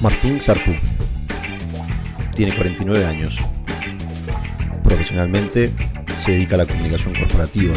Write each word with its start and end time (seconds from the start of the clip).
Martín 0.00 0.40
Sarpú. 0.40 0.72
Tiene 2.34 2.54
49 2.54 3.06
años. 3.06 3.38
Profesionalmente 4.82 5.72
se 6.22 6.32
dedica 6.32 6.56
a 6.56 6.58
la 6.58 6.66
comunicación 6.66 7.14
corporativa. 7.14 7.72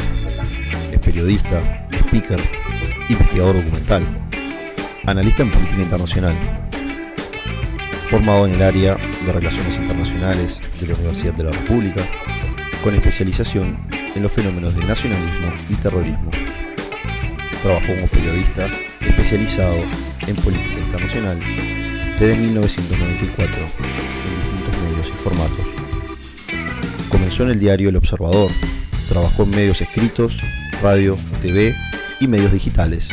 Es 0.92 1.00
periodista, 1.00 1.88
speaker, 1.94 2.40
investigador 3.08 3.56
documental, 3.56 4.04
analista 5.06 5.44
en 5.44 5.52
política 5.52 5.82
internacional. 5.82 6.36
Formado 8.10 8.48
en 8.48 8.56
el 8.56 8.64
área 8.64 8.98
de 9.26 9.32
Relaciones 9.32 9.78
Internacionales 9.78 10.60
de 10.80 10.88
la 10.88 10.96
Universidad 10.96 11.34
de 11.36 11.44
la 11.46 11.52
República, 11.52 12.04
con 12.84 12.96
especialización 12.96 13.78
en 14.14 14.22
los 14.22 14.32
fenómenos 14.32 14.76
de 14.76 14.84
nacionalismo 14.84 15.54
y 15.70 15.76
terrorismo. 15.76 16.32
Trabajó 17.62 17.94
como 17.96 18.08
periodista 18.08 18.68
especializado 19.00 19.78
en 20.28 20.36
política 20.36 20.80
internacional 20.80 21.79
desde 22.20 22.36
1994 22.36 23.62
en 23.80 24.36
distintos 24.36 24.82
medios 24.84 25.08
y 25.08 25.12
formatos. 25.14 25.68
Comenzó 27.08 27.44
en 27.44 27.52
el 27.52 27.60
diario 27.60 27.90
El 27.90 27.96
Observador, 27.96 28.52
trabajó 29.08 29.44
en 29.44 29.52
medios 29.52 29.80
escritos, 29.80 30.42
radio, 30.84 31.18
TV 31.42 31.76
y 32.20 32.28
medios 32.28 32.52
digitales. 32.52 33.08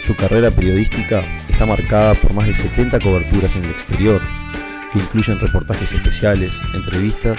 Su 0.00 0.16
carrera 0.16 0.50
periodística 0.50 1.22
está 1.50 1.66
marcada 1.66 2.14
por 2.14 2.32
más 2.32 2.46
de 2.46 2.54
70 2.54 2.98
coberturas 3.00 3.54
en 3.56 3.64
el 3.64 3.70
exterior, 3.70 4.22
que 4.92 4.98
incluyen 4.98 5.38
reportajes 5.38 5.92
especiales, 5.92 6.52
entrevistas 6.72 7.38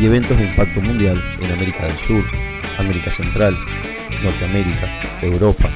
y 0.00 0.06
eventos 0.06 0.36
de 0.36 0.46
impacto 0.46 0.80
mundial 0.80 1.22
en 1.40 1.52
América 1.52 1.86
del 1.86 1.96
Sur, 1.96 2.24
América 2.78 3.10
Central, 3.12 3.56
Norteamérica, 4.22 5.00
Europa, 5.22 5.70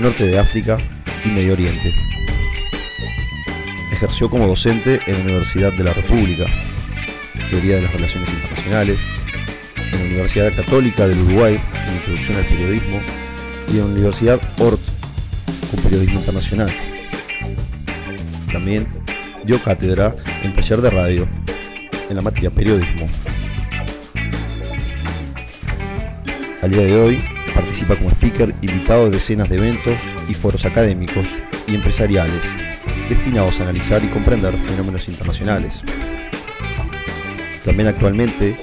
Norte 0.00 0.24
de 0.24 0.38
África 0.38 0.78
y 1.24 1.28
Medio 1.28 1.54
Oriente. 1.54 2.13
Ejerció 4.04 4.28
como 4.28 4.46
docente 4.46 5.00
en 5.06 5.14
la 5.14 5.20
Universidad 5.20 5.72
de 5.72 5.82
la 5.82 5.94
República, 5.94 6.44
Teoría 7.48 7.76
de 7.76 7.82
las 7.84 7.92
Relaciones 7.94 8.30
Internacionales, 8.34 8.98
en 9.76 9.98
la 9.98 10.04
Universidad 10.04 10.54
Católica 10.54 11.08
del 11.08 11.20
Uruguay, 11.20 11.58
en 11.86 11.94
Introducción 11.94 12.36
al 12.36 12.44
Periodismo, 12.44 13.00
y 13.68 13.70
en 13.70 13.78
la 13.78 13.84
Universidad 13.86 14.42
Ort, 14.60 14.78
con 15.70 15.82
Periodismo 15.84 16.18
Internacional. 16.18 16.70
También 18.52 18.86
dio 19.46 19.58
cátedra 19.62 20.14
en 20.42 20.52
taller 20.52 20.82
de 20.82 20.90
radio 20.90 21.26
en 22.10 22.14
la 22.14 22.20
materia 22.20 22.50
periodismo. 22.50 23.08
Al 26.60 26.70
día 26.70 26.82
de 26.82 27.00
hoy 27.00 27.24
participa 27.54 27.96
como 27.96 28.10
speaker 28.10 28.54
invitado 28.60 29.06
de 29.06 29.12
decenas 29.12 29.48
de 29.48 29.56
eventos 29.56 29.96
y 30.28 30.34
foros 30.34 30.66
académicos 30.66 31.24
y 31.66 31.74
empresariales 31.74 32.73
destinados 33.08 33.60
a 33.60 33.64
analizar 33.64 34.02
y 34.04 34.08
comprender 34.08 34.56
fenómenos 34.56 35.08
internacionales. 35.08 35.82
También 37.64 37.88
actualmente 37.88 38.56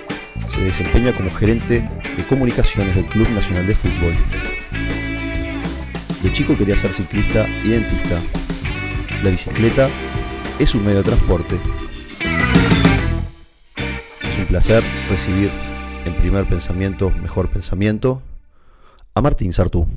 se 0.48 0.62
desempeña 0.62 1.14
como 1.14 1.32
gerente 1.32 1.88
de 2.18 2.28
comunicaciones 2.28 2.96
del 2.96 3.06
Club 3.06 3.30
Nacional 3.30 3.66
de 3.68 3.76
Fútbol. 3.76 4.16
De 6.22 6.34
chico 6.34 6.56
quería 6.56 6.76
ser 6.76 6.94
ciclista 6.94 7.48
y 7.64 7.70
dentista. 7.70 8.20
La 9.24 9.30
bicicleta 9.30 9.90
es 10.60 10.76
un 10.76 10.84
medio 10.84 10.98
de 10.98 11.04
transporte. 11.04 11.60
Es 14.22 14.38
un 14.38 14.46
placer 14.46 14.84
recibir 15.10 15.50
en 16.06 16.16
primer 16.16 16.48
pensamiento, 16.48 17.10
mejor 17.10 17.50
pensamiento, 17.50 18.22
a 19.14 19.22
Martín 19.22 19.54
Sartú. 19.54 19.88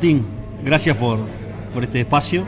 Martín, 0.00 0.24
gracias 0.64 0.96
por, 0.96 1.18
por 1.74 1.84
este 1.84 2.00
espacio, 2.00 2.46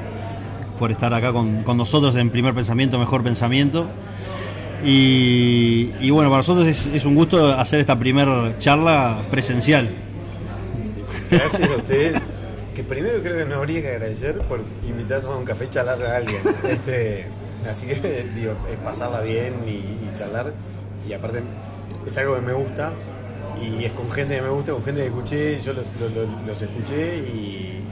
por 0.78 0.90
estar 0.90 1.12
acá 1.12 1.34
con, 1.34 1.64
con 1.64 1.76
nosotros 1.76 2.16
en 2.16 2.30
primer 2.30 2.54
pensamiento, 2.54 2.98
mejor 2.98 3.22
pensamiento. 3.22 3.88
Y, 4.82 6.08
bueno, 6.08 6.30
para 6.30 6.38
nosotros 6.38 6.66
es, 6.66 7.04
un 7.04 7.14
gusto 7.14 7.52
hacer 7.52 7.80
esta 7.80 7.98
primera 7.98 8.58
charla 8.58 9.18
presencial. 9.30 9.90
Gracias 11.30 11.70
a 11.70 11.76
ustedes. 11.76 12.22
Que 12.74 12.84
primero 12.84 13.22
creo 13.22 13.36
que 13.36 13.44
nos 13.44 13.58
habría 13.58 13.82
que 13.82 13.88
agradecer 13.88 14.38
por 14.48 14.62
invitar 14.88 15.22
a 15.22 15.36
un 15.36 15.44
café 15.44 15.66
y 15.66 15.68
charlar 15.68 16.02
a 16.02 16.16
alguien. 16.16 16.40
Este, 16.66 17.26
así 17.70 17.84
que 17.84 18.30
digo, 18.34 18.54
es 18.70 18.78
pasarla 18.78 19.20
bien 19.20 19.56
y 19.66 20.10
charlar. 20.16 20.54
Y 21.06 21.12
aparte 21.12 21.42
es 22.06 22.16
algo 22.16 22.34
que 22.36 22.40
me 22.40 22.54
gusta 22.54 22.94
y 23.60 23.84
es 23.84 23.92
con 23.92 24.10
gente 24.10 24.36
que 24.36 24.42
me 24.42 24.48
gusta, 24.50 24.72
con 24.72 24.84
gente 24.84 25.00
que 25.02 25.06
escuché, 25.08 25.60
yo 25.60 25.72
los, 25.72 25.86
los- 26.46 26.62
escuché 26.62 27.18
y, 27.18 27.82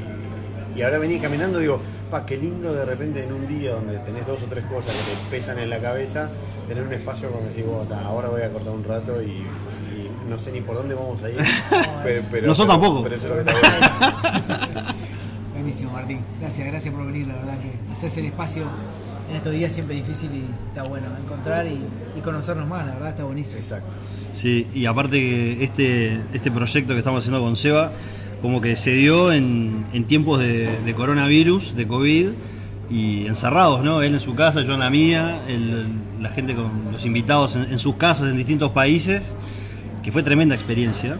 y 0.76 0.82
ahora 0.82 0.98
venía 0.98 1.20
caminando 1.20 1.58
digo, 1.58 1.80
pa, 2.10 2.24
qué 2.26 2.36
lindo 2.36 2.72
de 2.72 2.84
repente 2.84 3.22
en 3.24 3.32
un 3.32 3.46
día 3.46 3.72
donde 3.72 3.98
tenés 4.00 4.26
dos 4.26 4.42
o 4.42 4.46
tres 4.46 4.64
cosas 4.64 4.94
que 4.94 5.00
te 5.12 5.30
pesan 5.36 5.58
en 5.58 5.70
la 5.70 5.78
cabeza, 5.80 6.30
tener 6.68 6.84
un 6.84 6.92
espacio 6.92 7.30
como 7.30 7.44
decir, 7.44 7.64
"Bueno, 7.64 7.82
ta, 7.84 8.00
ahora 8.04 8.28
voy 8.28 8.42
a 8.42 8.50
cortar 8.50 8.72
un 8.72 8.84
rato 8.84 9.20
y, 9.22 9.26
y 9.26 10.10
no 10.28 10.38
sé 10.38 10.52
ni 10.52 10.60
por 10.60 10.76
dónde 10.76 10.94
vamos 10.94 11.22
a 11.22 11.30
ir. 11.30 11.36
pero, 12.04 12.24
pero- 12.30 12.46
Nosotros 12.48 12.76
pero- 12.78 12.80
tampoco. 12.80 13.02
Pero 13.04 13.14
eso 13.16 13.26
es 13.32 13.36
lo 13.36 13.44
que 13.44 13.50
está 13.50 14.58
bueno. 14.70 14.86
Buenísimo, 15.54 15.90
Martín. 15.92 16.20
Gracias, 16.40 16.66
gracias 16.66 16.94
por 16.94 17.06
venir. 17.06 17.26
La 17.26 17.34
verdad 17.34 17.58
que 17.60 17.92
hacerse 17.92 18.20
el 18.20 18.26
espacio 18.26 18.64
en 19.30 19.36
estos 19.36 19.52
días 19.52 19.72
siempre 19.72 19.98
es 19.98 20.06
difícil 20.06 20.30
y 20.34 20.68
está 20.68 20.82
bueno 20.82 21.06
encontrar 21.22 21.66
y, 21.66 21.78
conocernos 22.22 22.68
más. 22.68 22.86
La 22.86 22.94
verdad 22.94 23.10
está 23.10 23.24
buenísimo. 23.24 23.56
Exacto. 23.56 23.96
Sí, 24.34 24.66
y 24.74 24.84
aparte 24.84 25.18
que 25.18 25.64
este, 25.64 26.20
este 26.34 26.50
proyecto 26.50 26.92
que 26.92 26.98
estamos 26.98 27.20
haciendo 27.20 27.40
con 27.40 27.56
Seba, 27.56 27.92
como 28.42 28.60
que 28.60 28.76
se 28.76 28.92
dio 28.92 29.32
en, 29.32 29.84
tiempos 30.06 30.38
de, 30.40 30.94
coronavirus, 30.94 31.74
de 31.76 31.86
COVID, 31.86 32.28
y 32.90 33.26
encerrados, 33.26 33.84
¿no? 33.84 34.02
Él 34.02 34.14
en 34.14 34.20
su 34.20 34.34
casa, 34.34 34.62
yo 34.62 34.74
en 34.74 34.80
la 34.80 34.90
mía, 34.90 35.40
el- 35.48 35.86
la 36.20 36.28
gente 36.28 36.54
con 36.54 36.92
los 36.92 37.06
invitados 37.06 37.56
en 37.56 37.78
sus 37.78 37.94
casas 37.94 38.28
en 38.30 38.36
distintos 38.36 38.72
países, 38.72 39.32
que 40.02 40.12
fue 40.12 40.22
tremenda 40.22 40.54
experiencia. 40.54 41.16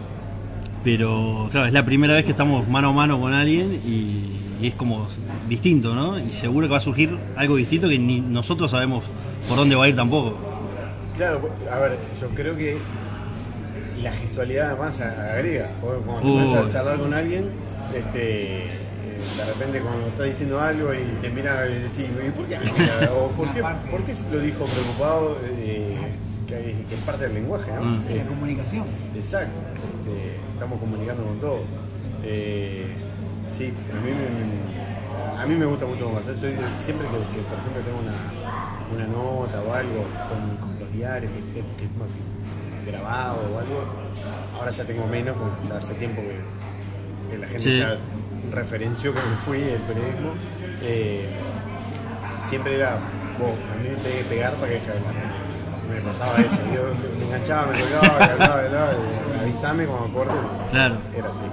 Pero 0.83 1.47
claro, 1.51 1.67
es 1.67 1.73
la 1.73 1.85
primera 1.85 2.13
vez 2.13 2.25
que 2.25 2.31
estamos 2.31 2.67
mano 2.67 2.89
a 2.89 2.93
mano 2.93 3.19
con 3.19 3.33
alguien 3.33 3.79
y, 3.85 4.40
y 4.61 4.67
es 4.67 4.75
como 4.75 5.07
distinto, 5.49 5.95
¿no? 5.95 6.19
Y 6.19 6.31
seguro 6.31 6.67
que 6.67 6.71
va 6.71 6.77
a 6.77 6.81
surgir 6.81 7.17
algo 7.35 7.55
distinto 7.55 7.89
que 7.89 7.97
ni 7.99 8.21
nosotros 8.21 8.71
sabemos 8.71 9.03
por 9.49 9.57
dónde 9.57 9.75
va 9.75 9.85
a 9.85 9.89
ir 9.89 9.95
tampoco. 9.95 10.37
Claro, 11.17 11.49
a 11.69 11.79
ver, 11.79 11.97
yo 12.19 12.27
creo 12.29 12.55
que 12.55 12.77
la 14.01 14.11
gestualidad 14.13 14.71
además 14.71 14.99
agrega. 15.01 15.67
Cuando 15.81 16.21
te 16.21 16.27
Uy. 16.27 16.43
pones 16.43 16.53
a 16.65 16.69
charlar 16.69 16.97
con 16.99 17.13
alguien, 17.13 17.45
este, 17.93 18.63
eh, 18.65 18.69
de 19.37 19.45
repente 19.45 19.81
cuando 19.81 20.07
estás 20.07 20.25
diciendo 20.27 20.59
algo 20.59 20.93
y 20.93 21.19
te 21.21 21.29
mira 21.29 21.67
y 21.69 21.73
decís, 21.75 21.99
"¿Y 21.99 22.29
¿por 22.31 22.45
qué? 22.47 22.55
O 23.19 23.27
¿por 23.29 23.51
qué, 23.53 23.61
por 23.89 24.03
qué 24.03 24.13
lo 24.31 24.39
dijo 24.39 24.65
preocupado? 24.65 25.37
Eh, 25.45 25.95
que, 26.47 26.55
es- 26.71 26.85
que 26.87 26.95
es 26.95 27.01
parte 27.05 27.25
del 27.25 27.35
lenguaje, 27.35 27.71
¿no? 27.73 27.81
Mm. 27.83 28.03
Eh, 28.09 28.15
la 28.17 28.25
comunicación. 28.25 28.83
Exacto, 29.15 29.61
este, 29.93 30.37
estamos 30.53 30.79
comunicando 30.79 31.23
con 31.23 31.39
todo. 31.39 31.59
Eh, 32.23 32.85
sí, 33.61 33.73
a 33.91 33.99
mí, 34.01 34.11
me, 34.11 35.41
a 35.41 35.45
mí 35.45 35.55
me 35.55 35.65
gusta 35.65 35.85
mucho 35.85 36.05
conversar. 36.05 36.33
Soy 36.35 36.55
siempre 36.77 37.07
que, 37.07 37.17
que, 37.35 37.41
por 37.45 37.57
ejemplo, 37.59 37.81
tengo 37.85 37.99
una, 37.99 38.17
una 38.93 39.07
nota 39.07 39.61
o 39.61 39.73
algo 39.73 40.05
con, 40.29 40.57
con 40.57 40.79
los 40.79 40.91
diarios, 40.93 41.31
que, 41.53 41.61
que, 41.61 42.91
grabado 42.91 43.37
o 43.53 43.59
algo, 43.59 43.83
ahora 44.57 44.71
ya 44.71 44.83
tengo 44.85 45.05
menos, 45.07 45.37
porque 45.37 45.67
ya 45.67 45.77
hace 45.77 45.93
tiempo 45.93 46.21
que, 47.29 47.37
la 47.37 47.47
gente 47.47 47.61
Sí. 47.61 47.79
ya 47.79 47.97
referenció 48.51 49.13
que 49.13 49.21
me 49.21 49.37
fui 49.37 49.59
del 49.59 49.81
periodismo. 49.81 50.33
Eh, 50.83 51.29
siempre 52.39 52.75
era, 52.75 52.97
vos, 53.39 53.51
a 53.71 53.75
mí 53.77 53.89
me 53.89 53.95
tenés 53.95 54.23
que 54.23 54.23
pegar 54.25 54.53
para 54.55 54.67
que 54.67 54.73
deje 54.75 54.91
de 54.91 54.97
hablar. 54.97 55.13
Me 55.89 56.01
pasaba 56.01 56.37
eso, 56.39 56.57
yo 56.75 56.93
me 57.19 57.25
enganchaba, 57.25 57.71
me 57.71 57.79
colgaba, 57.79 58.17
me 58.19 58.31
hablaba, 58.33 58.59
hablaba, 58.59 58.93
y 59.37 59.43
avísame 59.43 59.85
cuando 59.85 60.11
corte. 60.13 60.33
Claro. 60.71 60.95
Era 61.15 61.29
así. 61.29 61.43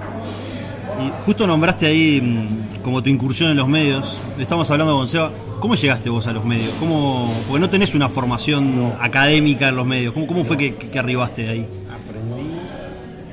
Y 1.01 1.11
justo 1.25 1.47
nombraste 1.47 1.85
ahí 1.87 2.19
mm, 2.21 2.81
como 2.83 3.01
tu 3.01 3.09
incursión 3.09 3.51
en 3.51 3.57
los 3.57 3.67
medios. 3.67 4.17
Estamos 4.37 4.69
hablando 4.71 4.95
con 4.97 5.07
Seba. 5.07 5.31
¿Cómo 5.59 5.75
llegaste 5.75 6.09
vos 6.09 6.25
a 6.27 6.33
los 6.33 6.43
medios? 6.45 6.73
¿Cómo, 6.79 7.33
porque 7.47 7.59
no 7.59 7.69
tenés 7.69 7.93
una 7.95 8.07
formación 8.09 8.93
académica 8.99 9.69
en 9.69 9.75
los 9.75 9.85
medios. 9.85 10.13
¿Cómo, 10.13 10.25
cómo 10.27 10.43
fue 10.45 10.57
que, 10.57 10.75
que 10.75 10.99
arribaste 10.99 11.47
ahí? 11.49 11.65
Aprendí, 11.91 12.49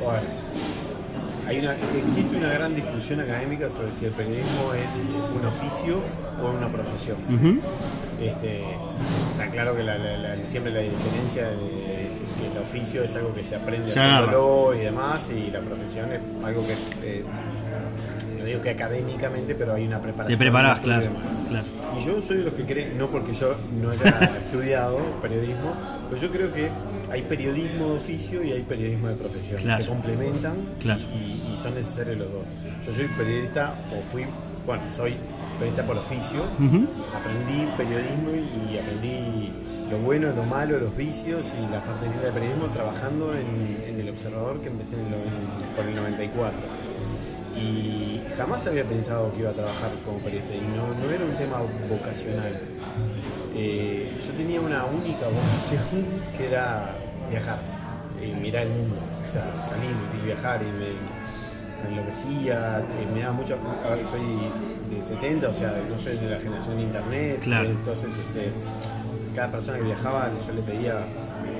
bueno, 0.02 0.22
hay 1.46 1.58
una, 1.60 1.74
existe 2.02 2.36
una 2.36 2.48
gran 2.50 2.74
discusión 2.74 3.20
académica 3.20 3.70
sobre 3.70 3.92
si 3.92 4.06
el 4.06 4.10
periodismo 4.12 4.74
es 4.74 5.00
un 5.34 5.46
oficio 5.46 6.00
o 6.42 6.50
una 6.50 6.68
profesión. 6.68 7.16
Este, 8.20 8.62
está 9.32 9.50
claro 9.50 9.76
que 9.76 9.82
la- 9.84 9.98
la- 9.98 10.16
la- 10.36 10.46
siempre 10.46 10.72
la 10.72 10.80
diferencia 10.80 11.46
de 11.48 12.08
oficio 12.66 13.02
es 13.02 13.14
algo 13.16 13.32
que 13.34 13.42
se 13.44 13.56
aprende 13.56 13.88
haciéndolo 13.90 14.74
y 14.74 14.78
demás, 14.80 15.28
y 15.30 15.50
la 15.50 15.60
profesión 15.60 16.12
es 16.12 16.20
algo 16.44 16.62
que, 16.66 16.72
eh, 17.02 17.24
no 18.38 18.44
digo 18.44 18.60
que 18.60 18.70
académicamente, 18.70 19.54
pero 19.54 19.74
hay 19.74 19.86
una 19.86 20.00
preparación. 20.00 20.38
Te 20.38 20.42
preparás, 20.44 20.78
y 20.80 20.82
claro, 20.82 21.02
demás. 21.02 21.22
claro. 21.48 21.66
Y 21.98 22.04
yo 22.04 22.20
soy 22.20 22.36
de 22.38 22.44
los 22.44 22.54
que 22.54 22.64
creen, 22.64 22.98
no 22.98 23.06
porque 23.08 23.32
yo 23.32 23.56
no 23.80 23.90
haya 23.90 24.04
estudiado 24.44 24.98
periodismo, 25.22 25.74
pero 26.10 26.20
yo 26.20 26.30
creo 26.30 26.52
que 26.52 26.68
hay 27.10 27.22
periodismo 27.22 27.88
de 27.90 27.96
oficio 27.96 28.44
y 28.44 28.52
hay 28.52 28.62
periodismo 28.62 29.08
de 29.08 29.14
profesión. 29.14 29.58
Claro. 29.60 29.82
Se 29.82 29.88
complementan 29.88 30.56
Claro. 30.80 31.00
y, 31.14 31.52
y 31.52 31.56
son 31.56 31.74
necesarios 31.74 32.18
los 32.18 32.32
dos. 32.32 32.42
Yo 32.86 32.92
soy 32.92 33.06
periodista, 33.16 33.74
o 33.90 34.02
fui, 34.12 34.24
bueno, 34.66 34.82
soy 34.94 35.14
periodista 35.58 35.86
por 35.86 35.96
oficio. 35.96 36.42
Aprendí 37.14 37.66
periodismo 37.76 38.30
y, 38.34 38.74
y 38.74 38.78
aprendí 38.78 39.52
lo 39.90 39.98
bueno, 39.98 40.32
lo 40.32 40.42
malo, 40.44 40.78
los 40.78 40.96
vicios 40.96 41.44
y 41.58 41.70
la 41.72 41.80
parte 41.82 42.06
linda 42.08 42.22
del 42.24 42.32
periodismo 42.34 42.66
trabajando 42.68 43.32
en, 43.34 43.82
en 43.88 44.00
El 44.00 44.08
Observador 44.10 44.60
que 44.60 44.68
empecé 44.68 44.96
en 44.96 45.06
el, 45.06 45.14
en- 45.14 45.76
por 45.76 45.84
el 45.86 45.94
94. 45.94 46.58
Y 47.56 48.20
jamás 48.36 48.66
había 48.66 48.84
pensado 48.84 49.32
que 49.32 49.40
iba 49.40 49.50
a 49.50 49.54
trabajar 49.54 49.90
como 50.04 50.18
periodista 50.18 50.54
y 50.54 50.60
no, 50.60 50.88
no 51.02 51.10
era 51.10 51.24
un 51.24 51.34
tema 51.36 51.62
vocacional. 51.88 52.60
Eh, 53.54 54.14
yo 54.24 54.32
tenía 54.32 54.60
una 54.60 54.84
única 54.84 55.26
vocación 55.28 55.80
que 56.36 56.48
era 56.48 56.94
viajar, 57.30 57.58
y 58.22 58.32
mirar 58.40 58.64
el 58.66 58.70
mundo, 58.72 58.96
o 59.24 59.28
sea, 59.28 59.44
salir 59.60 59.94
y 60.22 60.26
viajar 60.26 60.60
y 60.62 60.66
me, 60.66 61.88
me 61.88 61.90
enloquecía, 61.96 62.80
eh, 62.80 63.06
me 63.14 63.20
daba 63.20 63.32
mucho, 63.32 63.56
soy 64.04 64.20
de 64.94 65.02
70, 65.02 65.48
o 65.48 65.54
sea, 65.54 65.82
no 65.88 65.96
soy 65.98 66.16
de 66.18 66.28
la 66.30 66.38
generación 66.38 66.76
de 66.76 66.82
internet, 66.82 67.40
Claro. 67.42 67.70
entonces 67.70 68.10
este, 68.16 68.52
cada 69.36 69.52
persona 69.52 69.76
que 69.78 69.84
viajaba 69.84 70.30
yo 70.44 70.52
le 70.54 70.62
pedía 70.62 71.06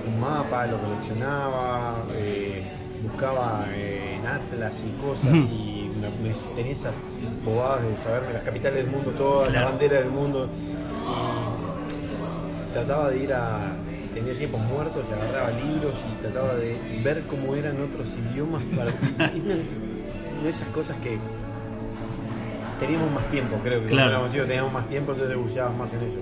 un 0.08 0.19
mapa, 0.19 0.67
lo 0.67 0.78
coleccionaba, 0.81 1.94
eh, 2.17 2.62
buscaba 3.02 3.67
eh, 3.75 4.17
en 4.19 4.26
Atlas 4.26 4.82
y 4.87 4.90
cosas 5.06 5.34
y 5.34 5.90
me- 6.00 6.28
me- 6.28 6.34
tenía 6.55 6.73
esas 6.73 6.94
bobadas 7.44 7.82
de 7.87 7.94
saberme 7.96 8.32
las 8.32 8.43
capitales 8.43 8.78
del 8.82 8.87
mundo 8.90 9.11
todas, 9.11 9.50
Claro. 9.50 9.64
la 9.67 9.70
bandera 9.73 9.99
del 9.99 10.11
mundo 10.11 10.49
y 12.69 12.73
trataba 12.73 13.11
de 13.11 13.19
ir 13.23 13.32
a 13.34 13.76
tenía 14.14 14.37
tiempos 14.38 14.61
muertos 14.62 15.05
agarraba 15.12 15.50
libros 15.50 15.94
y 16.11 16.20
trataba 16.22 16.55
de 16.55 17.00
ver 17.05 17.25
cómo 17.29 17.55
eran 17.55 17.81
otros 17.82 18.14
idiomas 18.31 18.62
para 18.75 18.90
de 18.90 20.49
esas 20.49 20.69
cosas 20.69 20.96
que 21.02 21.19
teníamos 22.81 23.11
más 23.12 23.29
tiempo 23.29 23.56
creo 23.62 23.81
que 23.82 23.88
Claro. 23.88 23.96
cuando 23.96 24.11
éramos 24.17 24.32
chicos 24.32 24.46
teníamos 24.49 24.72
más 24.72 24.87
tiempo 24.87 25.12
entonces 25.12 25.37
buceábamos 25.37 25.79
más 25.79 25.93
en 25.93 26.00
eso 26.02 26.19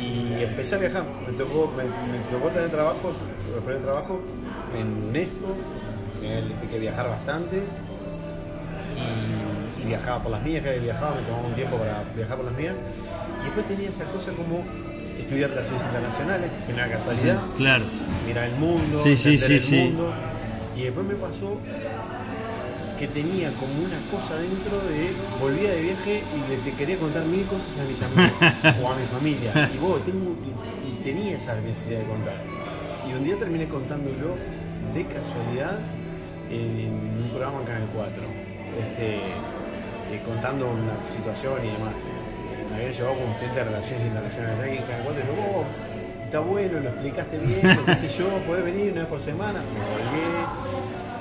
y 0.00 0.42
empecé 0.42 0.74
a 0.74 0.78
viajar 0.78 1.04
me 1.26 1.32
tocó 1.34 1.72
me, 1.76 1.84
me 1.84 2.18
tocó 2.30 2.48
tener 2.48 2.70
trabajos 2.70 3.14
los 3.52 3.58
primeros 3.62 3.82
trabajos 3.82 4.16
en 4.78 5.08
UNESCO 5.10 5.54
tenía 6.20 6.42
que 6.70 6.78
viajar 6.78 7.08
bastante 7.08 7.62
y, 8.96 9.82
y 9.82 9.86
viajaba 9.86 10.22
por 10.22 10.32
las 10.32 10.42
mías, 10.42 10.62
que 10.62 10.78
viajaba, 10.78 11.14
me 11.16 11.22
tomaba 11.22 11.46
un 11.48 11.54
tiempo 11.54 11.76
para 11.76 12.02
viajar 12.16 12.36
por 12.36 12.46
las 12.46 12.54
mías. 12.54 12.74
Y 13.42 13.44
después 13.44 13.66
tenía 13.66 13.88
esa 13.90 14.04
cosa 14.06 14.32
como 14.32 14.64
estudiar 15.18 15.50
relaciones 15.50 15.82
internacionales, 15.82 16.50
que 16.66 16.72
no 16.72 16.78
era 16.78 16.88
casualidad, 16.90 17.42
Claro. 17.56 17.84
mirar 18.26 18.44
el 18.48 18.56
mundo, 18.56 19.00
Sí, 19.02 19.16
sí, 19.16 19.34
el 19.34 19.60
sí. 19.60 19.76
mundo. 19.76 20.12
Y 20.76 20.82
después 20.84 21.06
me 21.06 21.14
pasó 21.14 21.58
que 22.98 23.08
tenía 23.08 23.50
como 23.58 23.72
una 23.84 23.98
cosa 24.10 24.36
dentro 24.36 24.78
de 24.88 25.10
volvía 25.40 25.72
de 25.72 25.82
viaje 25.82 26.22
y 26.22 26.50
le, 26.50 26.62
le 26.70 26.76
quería 26.76 26.96
contar 26.96 27.24
mil 27.24 27.44
cosas 27.46 27.78
a 27.80 27.84
mis 27.88 28.00
amigos 28.02 28.32
o 28.82 28.92
a 28.92 28.96
mi 28.96 29.06
familia. 29.06 29.70
Y, 29.74 29.78
vos, 29.78 30.02
tengo, 30.04 30.34
y, 30.44 30.90
y 30.90 31.02
tenía 31.02 31.36
esa 31.36 31.54
necesidad 31.60 32.00
de 32.00 32.06
contar. 32.06 32.36
Y 33.08 33.12
un 33.12 33.24
día 33.24 33.36
terminé 33.38 33.66
contándolo 33.68 34.36
de 34.94 35.04
casualidad 35.06 35.80
en 36.50 37.22
un 37.24 37.28
programa 37.30 37.58
en 37.60 37.64
Canal 37.66 37.88
4, 37.94 38.24
este, 38.78 39.14
eh, 39.16 40.22
contando 40.24 40.70
una 40.70 40.94
situación 41.10 41.64
y 41.64 41.70
demás. 41.72 41.94
Eh, 41.96 42.64
Me 42.70 42.76
había 42.76 42.90
llevado 42.92 43.14
como 43.14 43.32
estudiante 43.32 43.58
de 43.58 43.64
Relaciones 43.64 44.06
Internacionales 44.06 44.58
de 44.58 44.64
aquí 44.70 44.76
en 44.78 44.84
Canal 44.84 45.02
4 45.04 45.22
y 45.22 45.26
yo, 45.26 45.32
"Oh, 45.58 45.64
está 46.24 46.40
bueno, 46.40 46.80
lo 46.80 46.88
explicaste 46.90 47.38
bien, 47.38 47.60
qué 47.86 47.94
sé 47.94 48.08
yo, 48.08 48.38
podés 48.46 48.64
venir 48.64 48.92
una 48.92 49.00
vez 49.02 49.10
por 49.10 49.20
semana. 49.20 49.62
Me 49.62 49.80
volví, 49.80 50.24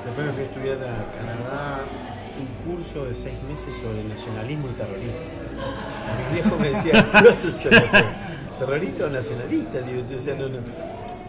después 0.05 0.27
me 0.27 0.33
fui 0.33 0.43
a 0.43 0.45
estudiar 0.45 0.77
a 0.77 1.11
Canadá 1.17 1.79
un 2.39 2.47
curso 2.75 3.05
de 3.05 3.13
seis 3.15 3.35
meses 3.47 3.75
sobre 3.75 4.03
nacionalismo 4.03 4.67
y 4.69 4.73
terrorismo. 4.73 5.13
Mi 6.29 6.33
viejo 6.35 6.57
me 6.57 6.69
decía, 6.69 7.05
¿qué 7.11 7.27
vas 7.27 7.45
a 7.45 7.47
hacer? 7.47 7.83
¿Terrorista 8.59 9.05
o 9.05 9.09
nacionalista? 9.09 9.81
Digo, 9.81 10.03
o 10.15 10.19
sea, 10.19 10.35
no, 10.35 10.49
no. 10.49 10.59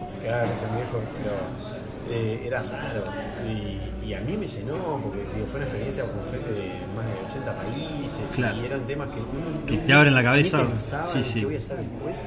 Se 0.09 0.19
cagaba 0.19 0.43
de 0.43 0.51
risa 0.51 0.67
mi 0.71 0.77
viejo, 0.77 0.99
pero 1.17 2.15
eh, 2.15 2.41
era 2.45 2.61
raro. 2.63 3.03
Y, 3.47 4.05
y 4.07 4.13
a 4.13 4.21
mí 4.21 4.37
me 4.37 4.47
llenó, 4.47 4.99
porque 5.01 5.19
digo, 5.33 5.45
fue 5.47 5.59
una 5.59 5.65
experiencia 5.67 6.03
con 6.05 6.29
gente 6.29 6.51
de 6.51 6.71
más 6.95 7.05
de 7.05 7.13
80 7.27 7.55
países 7.55 8.31
Claro. 8.35 8.57
y 8.61 8.65
eran 8.65 8.81
temas 8.87 9.07
que 9.09 9.19
uno 9.19 9.65
Que 9.65 9.77
no- 9.77 9.83
te 9.83 9.93
abren 9.93 10.13
la 10.13 10.23
cabeza. 10.23 10.67
pensaba 10.67 11.07
Sí, 11.07 11.23
sí. 11.23 11.39
qué 11.39 11.45
voy 11.45 11.55
a 11.55 11.57
hacer 11.59 11.77
después. 11.77 12.21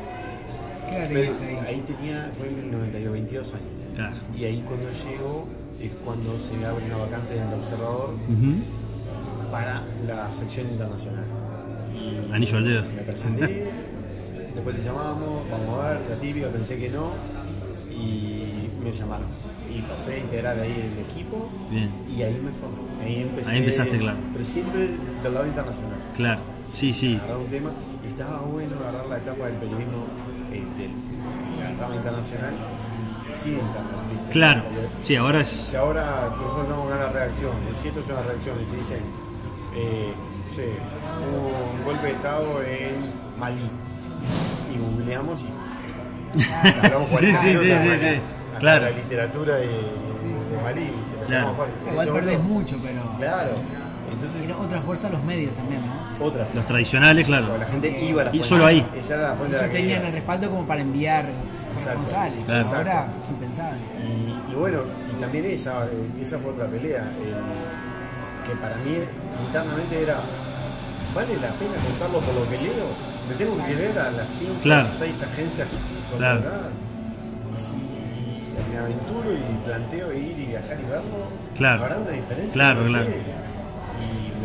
¿Qué 0.91 0.97
edad 0.99 1.43
ahí? 1.43 1.59
ahí 1.67 1.85
tenía, 1.87 2.31
fue 2.37 2.49
en 2.49 2.59
el 2.61 2.71
92, 2.73 3.13
22 3.13 3.55
años. 3.55 3.63
Claro. 3.99 4.15
Y 4.39 4.45
ahí 4.45 4.63
cuando 4.65 4.89
llego 4.93 5.45
es 5.83 5.91
cuando 6.05 6.39
se 6.39 6.65
abre 6.65 6.87
una 6.87 6.99
vacante 6.99 7.37
en 7.37 7.49
el 7.49 7.55
observador 7.55 8.15
para 9.51 9.83
la 10.07 10.33
sección 10.33 10.69
internacional. 10.69 11.25
Y 11.93 12.33
Anillo 12.33 12.59
al 12.59 12.65
dedo. 12.65 12.85
Me 12.95 13.03
presenté, 13.03 13.67
después 14.55 14.77
te 14.77 14.83
llamamos, 14.85 15.51
vamos 15.51 15.85
a 15.85 15.89
ver, 15.89 16.01
la 16.11 16.17
típica, 16.17 16.47
pensé 16.47 16.79
que 16.79 16.91
no, 16.91 17.11
y 17.91 18.71
me 18.85 18.93
llamaron. 18.93 19.27
Y 19.77 19.83
pasé 19.83 20.15
a 20.15 20.19
integrar 20.19 20.61
ahí 20.61 20.71
el 20.71 21.05
equipo 21.05 21.49
Bien. 21.69 21.91
y 22.09 22.23
ahí 22.23 22.41
me 22.41 22.53
formé. 22.53 22.79
Ahí 23.03 23.23
empecé. 23.23 23.51
Ahí 23.51 23.59
empezaste, 23.59 23.99
claro. 23.99 24.19
Pero 24.33 24.45
siempre 24.45 24.91
del 25.25 25.35
lado 25.35 25.47
internacional. 25.49 25.99
Claro. 26.15 26.41
Sí, 26.73 26.93
sí. 26.93 27.17
Agarrar 27.17 27.39
un 27.39 27.47
tema 27.49 27.71
y 28.05 28.07
estaba 28.07 28.43
bueno 28.43 28.77
agarrar 28.79 29.07
la 29.07 29.17
etapa 29.19 29.47
del 29.47 29.57
periodismo 29.57 30.05
eh, 30.53 30.63
del 30.79 30.93
la 31.59 31.83
rama 31.83 31.97
internacional 31.97 32.55
¿viste? 33.29 34.33
Claro. 34.33 34.63
Porque 34.65 34.89
Sí, 35.07 35.17
ahora 35.17 35.41
es. 35.41 35.49
si 35.49 35.77
ahora 35.77 36.31
nosotros 36.37 36.67
con 36.79 36.87
una 36.87 37.09
reacción, 37.09 37.53
el 37.69 37.75
7 37.75 38.01
es 38.01 38.07
una 38.07 38.23
reacción 38.23 38.57
y 38.61 38.65
te 38.71 38.77
dicen, 38.77 39.01
eh, 39.77 40.13
no 40.49 40.55
sé, 40.55 40.69
hubo 41.31 41.49
un 41.79 41.85
golpe 41.85 42.07
de 42.09 42.13
estado 42.13 42.63
en 42.63 43.13
Malí. 43.39 43.71
Y 44.75 44.79
googleamos 44.79 45.41
y 45.41 46.39
hablamos 46.85 47.07
Sí, 47.09 47.15
40 47.15 47.41
sí, 47.41 48.21
Claro. 48.59 48.85
La 48.87 48.91
literatura 48.91 49.55
de, 49.57 49.67
de 49.69 50.63
Malí, 50.63 50.91
Claro. 51.27 51.55
Igual 51.91 52.09
perdés 52.13 52.41
mucho, 52.41 52.77
pero. 52.83 53.01
Claro. 53.19 53.51
Entonces, 54.11 54.45
Era 54.47 54.57
otra 54.57 54.81
fuerza 54.81 55.11
los 55.11 55.23
medios 55.23 55.55
también, 55.55 55.83
¿no? 55.87 56.25
otra 56.25 56.47
Los 56.55 56.67
tradicionales, 56.67 57.27
claro. 57.27 57.57
la 57.59 57.67
gente 57.67 57.91
iba 58.05 58.23
a 58.23 58.25
la 58.25 58.31
Y 58.31 58.39
fuente. 58.39 58.49
solo 58.49 58.65
ahí. 58.67 58.87
Esa 58.97 59.15
era 59.15 59.23
la 59.29 59.35
fuente 59.35 59.57
de 59.57 59.63
la 59.63 59.69
que 59.69 59.79
tenían 59.79 60.05
el 60.07 60.13
respaldo 60.13 60.51
como 60.51 60.67
para 60.67 60.81
enviar 60.81 61.27
Exacto. 61.77 62.09
Claro. 62.47 62.69
Ahora 62.77 63.09
es 63.21 63.31
impensable. 63.31 63.79
Y, 64.03 64.53
y 64.53 64.55
bueno, 64.55 64.79
y 65.13 65.21
también 65.21 65.45
esa, 65.47 65.85
eh, 65.87 66.23
esa 66.23 66.39
fue 66.39 66.53
otra 66.53 66.67
pelea, 66.67 67.05
eh, 67.21 67.35
que 68.47 68.55
para 68.57 68.77
mí 68.77 68.99
internamente 69.47 70.03
era, 70.03 70.17
¿vale 71.15 71.35
la 71.37 71.49
pena 71.59 71.75
contarlo 71.85 72.21
por 72.21 72.35
lo 72.35 72.49
que 72.51 72.59
leo? 72.59 72.87
¿Me 73.29 73.35
tengo 73.35 73.57
que 73.67 73.75
leer 73.75 73.99
a 73.99 74.11
las 74.11 74.31
5 74.31 74.55
Claro. 74.63 74.87
o 74.87 74.99
6 74.99 75.23
agencias 75.23 75.69
Claro. 76.17 76.37
contratadas? 76.41 76.73
Y 77.55 77.61
si 77.61 78.71
me 78.73 78.79
aventuro 78.79 79.33
y 79.33 79.67
planteo 79.67 80.13
ir 80.13 80.39
y 80.39 80.47
viajar 80.47 80.79
y 80.81 80.85
verlo, 80.89 81.29
Claro. 81.57 81.83
¿habrá 81.85 81.99
una 81.99 82.11
diferencia? 82.11 82.53
Claro, 82.53 82.81
No 82.83 82.89
claro. 82.89 83.05
sé. 83.05 83.23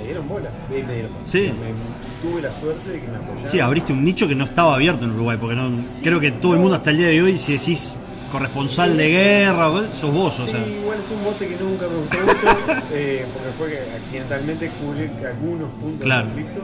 Me 0.04 0.08
dieron 0.10 0.28
bola, 0.28 0.50
eh, 0.72 0.84
me 0.86 0.94
dieron 0.94 1.14
bola. 1.14 1.26
Sí. 1.26 1.42
Me- 1.60 2.30
tuve 2.30 2.42
la 2.42 2.52
suerte 2.52 2.90
de 2.92 3.00
que 3.02 3.08
me 3.08 3.16
apoyaran. 3.18 3.52
Sí, 3.52 3.60
abriste 3.60 3.94
un 3.94 4.04
nicho 4.04 4.28
que 4.28 4.36
no 4.36 4.44
estaba 4.46 4.76
abierto 4.76 5.06
en 5.06 5.12
Uruguay, 5.12 5.38
porque 5.40 5.56
no, 5.56 5.72
creo 6.02 6.20
que 6.20 6.32
todo 6.32 6.54
el 6.54 6.60
mundo 6.60 6.76
hasta 6.76 6.90
el 6.92 6.98
día 6.98 7.08
de 7.08 7.22
hoy, 7.22 7.38
si 7.38 7.54
decís 7.54 7.96
corresponsal 8.32 8.98
de 8.98 9.10
guerra, 9.10 9.70
sos 9.94 10.14
vos, 10.14 10.40
o 10.40 10.46
Sí, 10.46 10.52
sea. 10.52 10.68
igual 10.68 10.98
es 11.00 11.10
un 11.12 11.24
bote 11.24 11.48
que 11.48 11.56
nunca 11.56 11.86
me 11.88 11.96
gustó 11.98 12.18
mucho, 12.18 12.82
eh, 12.94 13.26
porque 13.34 13.50
fue 13.58 13.70
que 13.70 13.80
accidentalmente 13.96 14.70
cubrí 14.82 15.10
algunos 15.26 15.70
puntos 15.80 16.02
Claro. 16.06 16.28
de 16.28 16.34
conflicto. 16.34 16.60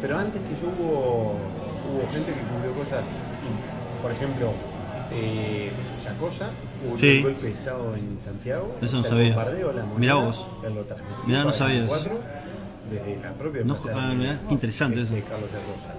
Pero 0.00 0.18
antes 0.18 0.40
que 0.42 0.54
yo 0.60 0.68
hubo, 0.68 1.36
hubo 1.90 2.08
gente 2.12 2.32
que 2.32 2.40
cubrió 2.54 2.72
cosas, 2.74 3.04
por 4.00 4.12
ejemplo, 4.12 4.52
eh, 5.12 5.70
Yacoya, 6.04 6.50
cubrió 6.82 6.98
Sí. 6.98 7.16
el 7.18 7.22
golpe 7.24 7.46
de 7.46 7.52
Estado 7.52 7.94
en 7.96 8.20
Santiago. 8.20 8.76
Eso 8.80 8.92
no 8.92 8.98
o 9.00 9.02
sea, 9.02 9.10
sabía. 9.10 9.26
el 9.28 9.34
bombardeo 9.34 9.70
a 9.70 9.72
la 9.72 9.82
moneda, 9.84 9.98
Mirá 9.98 10.14
vos. 10.14 10.46
Mirá, 11.26 11.38
no 11.40 11.44
para 11.46 11.56
sabía 11.58 11.84
eso. 11.84 11.94
24, 11.94 12.20
Desde 12.90 13.20
la 13.22 13.32
propia 13.34 13.62
No, 13.64 13.76
ah, 13.94 14.14
de 14.14 14.36
qué 14.48 14.54
interesante 14.54 15.02
este, 15.02 15.18
eso. 15.18 15.26
Carlos 15.28 15.50
Yacoya. 15.52 15.94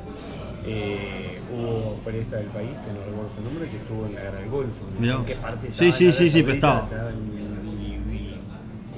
Eh, 0.65 1.39
hubo 1.53 1.93
un 1.95 1.99
periodista 2.01 2.37
del 2.37 2.47
país, 2.47 2.69
que 2.69 2.91
no 2.93 3.05
recuerdo 3.05 3.29
su 3.35 3.41
nombre, 3.41 3.67
que 3.69 3.77
estuvo 3.77 4.05
en 4.07 4.15
la 4.15 4.21
guerra 4.21 4.39
del 4.39 4.49
Golfo. 4.49 4.83
Mirá. 4.99 5.15
en 5.15 5.25
qué 5.25 5.35
parte 5.35 5.67
Sí, 5.67 5.71
estaba 5.71 5.91
sí, 5.93 5.97
sí, 5.97 6.07
Arabia 6.09 6.31
sí, 6.31 6.43
pero 6.43 6.53
estaba. 6.55 6.89
en- 7.09 7.79
y, 7.79 8.15
y 8.15 8.39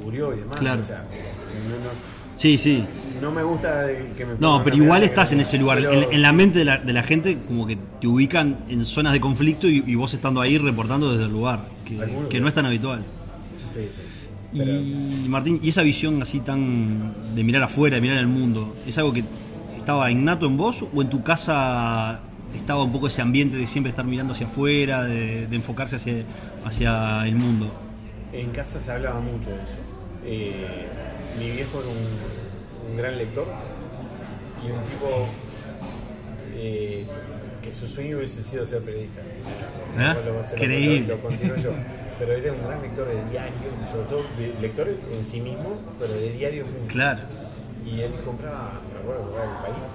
cubrió 0.01 0.33
y 0.33 0.37
demás. 0.39 0.59
Claro. 0.59 0.81
O 0.81 0.85
sea, 0.85 0.99
no, 0.99 2.21
Sí, 2.37 2.57
sí. 2.57 2.83
no, 3.21 3.31
me 3.31 3.43
gusta 3.43 3.85
que 4.17 4.25
me 4.25 4.33
No, 4.39 4.63
pero 4.63 4.75
igual 4.75 5.03
estás 5.03 5.31
en 5.31 5.41
ese 5.41 5.59
lugar. 5.59 5.77
pero- 5.77 5.91
En, 5.93 6.11
en 6.13 6.21
la 6.23 6.33
mente 6.33 6.59
de 6.59 6.65
la, 6.65 6.77
de 6.79 6.91
la 6.93 7.03
gente, 7.03 7.37
como 7.47 7.67
que 7.67 7.77
te 7.99 8.07
ubican 8.07 8.57
en 8.67 8.83
zonas 8.85 9.13
de 9.13 9.21
conflicto 9.21 9.67
y, 9.67 9.83
y 9.85 9.93
vos 9.95 10.13
estando 10.13 10.41
ahí 10.41 10.57
reportando 10.57 11.11
desde 11.11 11.25
el 11.25 11.31
lugar, 11.31 11.67
que 11.85 11.97
que- 12.29 12.39
no 12.39 12.47
es 12.47 12.53
tan 12.55 12.65
habitual. 12.65 13.03
Sí, 13.69 13.87
sí. 13.91 14.01
Pero- 14.55 14.71
Y 14.81 15.25
Martín, 15.29 15.59
y 15.63 15.69
esa 15.69 15.81
visión 15.81 16.21
así 16.21 16.39
tan 16.41 17.13
de 17.35 17.43
mirar 17.43 17.63
afuera, 17.63 17.95
de 17.95 18.01
mirar 18.01 18.17
el 18.17 18.27
mundo, 18.27 18.75
¿es 18.85 18.97
algo 18.97 19.13
que 19.13 19.23
estaba 19.77 20.11
innato 20.11 20.45
en 20.45 20.57
vos 20.57 20.85
o 20.93 21.01
en 21.01 21.09
tu 21.09 21.23
casa 21.23 22.19
estaba 22.55 22.83
un 22.83 22.91
poco 22.91 23.07
ese 23.07 23.21
ambiente 23.21 23.55
de 23.55 23.65
siempre 23.65 23.89
estar 23.91 24.05
mirando 24.05 24.33
hacia 24.33 24.45
afuera, 24.47 25.03
de, 25.03 25.47
de 25.47 25.55
enfocarse 25.55 25.95
hacia, 25.95 26.23
hacia 26.65 27.25
el 27.27 27.35
mundo? 27.35 27.71
En 28.33 28.49
casa 28.51 28.79
se 28.79 28.91
hablaba 28.91 29.19
mucho 29.21 29.49
de 29.49 29.55
eso. 29.55 29.75
Eh, 30.25 30.87
mi 31.39 31.49
viejo 31.51 31.79
era 31.79 31.87
un, 31.89 32.91
un 32.91 32.97
gran 32.97 33.17
lector 33.17 33.47
y 34.63 34.71
un 34.71 34.83
tipo 34.83 35.27
eh, 36.55 37.05
que 37.61 37.71
su 37.71 37.87
sueño 37.87 38.17
hubiese 38.17 38.41
sido 38.41 38.65
ser 38.65 38.81
periodista. 38.81 39.21
¿Ah? 39.97 40.15
Lo- 40.25 40.33
lo- 40.33 41.57
yo. 41.57 41.71
Pero 42.21 42.33
era 42.33 42.53
un 42.53 42.61
gran 42.67 42.79
lector 42.83 43.07
de 43.07 43.15
diario, 43.31 43.51
sobre 43.91 44.03
todo 44.07 44.23
de 44.37 44.53
lector 44.61 44.87
en 45.11 45.25
sí 45.25 45.41
mismo, 45.41 45.81
pero 45.99 46.13
de 46.13 46.33
diario 46.33 46.65
mucho. 46.67 46.93
Claro. 46.93 47.19
Y 47.83 47.99
él 48.01 48.11
compraba, 48.23 48.73
me 48.93 48.99
acuerdo, 48.99 49.23
compraba 49.23 49.51
el 49.51 49.73
país. 49.73 49.87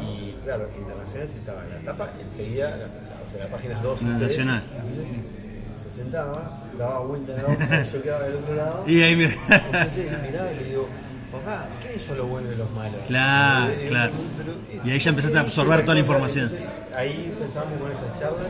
Y 0.00 0.32
claro, 0.42 0.70
internacionales 0.74 1.34
estaba 1.34 1.62
en 1.64 1.70
la 1.74 1.80
tapa, 1.92 2.12
enseguida, 2.18 2.70
la- 2.78 2.86
o 3.26 3.28
sea, 3.28 3.40
las 3.40 3.48
páginas 3.52 3.82
2 3.82 4.00
y 4.00 4.04
La 4.06 4.16
3. 4.16 4.28
Nacional. 4.30 4.62
Entonces 4.74 5.06
se 5.82 5.90
sentaba, 5.90 6.62
daba 6.78 7.00
vuelta 7.00 7.36
en 7.36 7.42
la 7.42 7.48
hoja, 7.50 7.82
yo 7.92 8.02
quedaba 8.02 8.24
del 8.24 8.34
otro 8.36 8.54
lado. 8.54 8.84
Y 8.86 9.02
ahí 9.02 9.16
mira. 9.16 9.34
Entonces 9.66 10.10
yo 10.10 10.16
miraba 10.26 10.52
y 10.52 10.56
le 10.56 10.64
digo, 10.64 10.88
papá, 11.30 11.66
¿quiénes 11.82 12.00
son 12.02 12.16
los 12.16 12.26
buenos 12.30 12.54
y 12.54 12.56
los 12.56 12.70
malos? 12.70 13.00
Claro, 13.06 13.72
Eh, 13.74 13.84
claro. 13.86 14.12
pero, 14.38 14.52
eh, 14.52 14.80
Y 14.82 14.90
ahí 14.92 14.98
ya 14.98 15.10
empezaste 15.10 15.36
a 15.36 15.42
¿qué 15.42 15.46
absorber 15.46 15.78
la 15.80 15.84
toda 15.84 15.94
la 15.96 16.00
información. 16.00 16.44
Entonces 16.46 16.74
ahí 16.96 17.34
empezamos 17.38 17.78
con 17.78 17.92
esas 17.92 18.18
charlas 18.18 18.48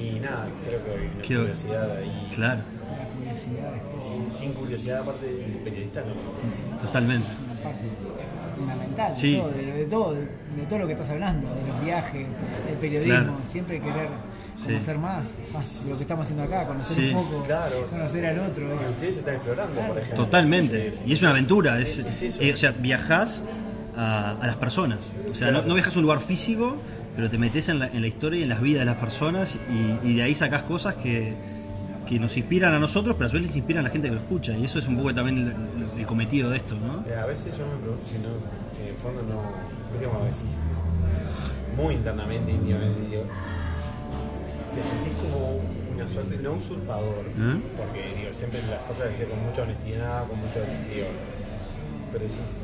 y 0.00 0.20
nada, 0.20 0.48
creo 0.64 0.84
que 0.84 0.90
hay 0.90 1.10
una 1.14 1.22
curiosidad 1.44 1.96
ahí. 1.96 2.30
Claro, 2.34 2.60
La 2.98 3.08
curiosidad 3.16 3.74
este, 3.76 3.96
es 3.96 4.02
Sin, 4.02 4.30
sin 4.30 4.52
curiosidad, 4.52 5.00
aparte 5.00 5.26
del 5.26 5.52
periodista, 5.60 6.02
no. 6.02 6.78
totalmente. 6.82 7.26
una 7.44 7.54
parte 7.62 7.86
fundamental 8.56 9.16
Sí. 9.16 9.32
de, 9.32 9.38
todo, 9.40 9.50
de, 9.50 9.62
lo- 9.62 9.74
de 9.74 9.84
todo, 9.84 10.14
de, 10.14 10.26
todo 10.68 10.78
lo 10.80 10.86
que 10.86 10.92
estás 10.92 11.10
hablando, 11.10 11.48
de 11.54 11.66
los 11.66 11.84
viajes, 11.84 12.26
el 12.68 12.76
periodismo, 12.76 13.14
Claro. 13.14 13.38
siempre 13.44 13.80
querer 13.80 14.08
Sí. 14.58 14.66
conocer 14.66 14.98
más, 14.98 15.24
más 15.52 15.80
lo 15.88 15.96
que 15.96 16.02
estamos 16.02 16.24
haciendo 16.26 16.44
acá, 16.44 16.66
conocer 16.66 16.96
Sí. 16.96 17.08
un 17.14 17.24
poco, 17.24 17.42
Claro. 17.42 17.86
conocer 17.90 18.26
al 18.26 18.38
otro. 18.40 18.74
Es- 18.80 18.88
ustedes 18.90 19.16
están 19.18 19.34
explorando, 19.34 19.80
por 19.80 19.98
ejemplo. 19.98 20.24
Totalmente. 20.24 20.98
Y 21.06 21.12
es 21.14 21.22
una 21.22 21.30
aventura. 21.30 21.78
Es, 21.80 21.98
Es 21.98 22.22
eso. 22.22 22.42
eh, 22.42 22.52
o 22.52 22.56
sea, 22.56 22.72
viajás 22.72 23.42
a, 23.96 24.32
a 24.40 24.46
las 24.46 24.56
personas. 24.56 24.98
O 25.30 25.34
sea, 25.34 25.50
no, 25.50 25.62
no 25.62 25.74
viajas 25.74 25.94
a 25.94 25.98
un 25.98 26.02
lugar 26.02 26.18
físico, 26.20 26.76
pero 27.16 27.28
te 27.30 27.38
metes 27.38 27.68
en 27.68 27.78
la, 27.80 27.86
en 27.86 28.00
la 28.00 28.06
historia 28.06 28.40
y 28.40 28.42
en 28.44 28.48
las 28.48 28.60
vidas 28.60 28.80
de 28.80 28.86
las 28.86 28.96
personas 28.96 29.56
y, 29.70 30.08
y 30.08 30.14
de 30.14 30.22
ahí 30.22 30.34
sacás 30.34 30.62
cosas 30.64 30.94
que, 30.96 31.34
que 32.08 32.18
nos 32.18 32.36
inspiran 32.36 32.72
a 32.74 32.78
nosotros, 32.78 33.16
pero 33.16 33.26
a 33.26 33.30
su 33.30 33.36
vez 33.36 33.46
les 33.46 33.56
inspiran 33.56 33.84
a 33.84 33.88
la 33.88 33.92
gente 33.92 34.08
que 34.08 34.14
lo 34.14 34.20
escucha. 34.20 34.56
Y 34.56 34.64
eso 34.64 34.78
es 34.78 34.86
un 34.88 34.96
poco 34.96 35.14
también 35.14 35.38
el, 35.94 36.00
el 36.00 36.06
cometido 36.06 36.50
de 36.50 36.56
esto, 36.58 36.76
¿no? 36.76 37.04
Eh, 37.08 37.14
A 37.16 37.26
veces 37.26 37.56
yo 37.56 37.66
me 37.66 37.76
pregunto 37.76 38.04
si, 38.10 38.18
no, 38.18 38.28
si 38.70 38.82
en 38.82 38.88
el 38.88 38.94
fondo 38.96 39.22
no. 39.22 39.42
¿Viste 39.92 40.06
como 40.06 40.24
decís? 40.24 40.58
Muy 41.76 41.94
internamente, 41.94 42.50
íntimamente, 42.52 43.00
digo. 43.08 43.24
Te 44.74 44.82
sentís 44.82 45.12
como 45.14 45.60
una 45.94 46.08
suerte, 46.08 46.38
no 46.38 46.52
usurpador, 46.52 47.26
¿Eh? 47.26 47.60
porque 47.76 48.14
digo, 48.20 48.32
siempre 48.32 48.62
las 48.70 48.78
cosas 48.80 49.08
se 49.08 49.14
hacen 49.14 49.28
con 49.30 49.42
mucha 49.44 49.62
honestidad, 49.62 50.26
con 50.28 50.38
mucho. 50.38 50.60
Digo, 50.92 51.06
pero 52.12 52.24
decís, 52.24 52.58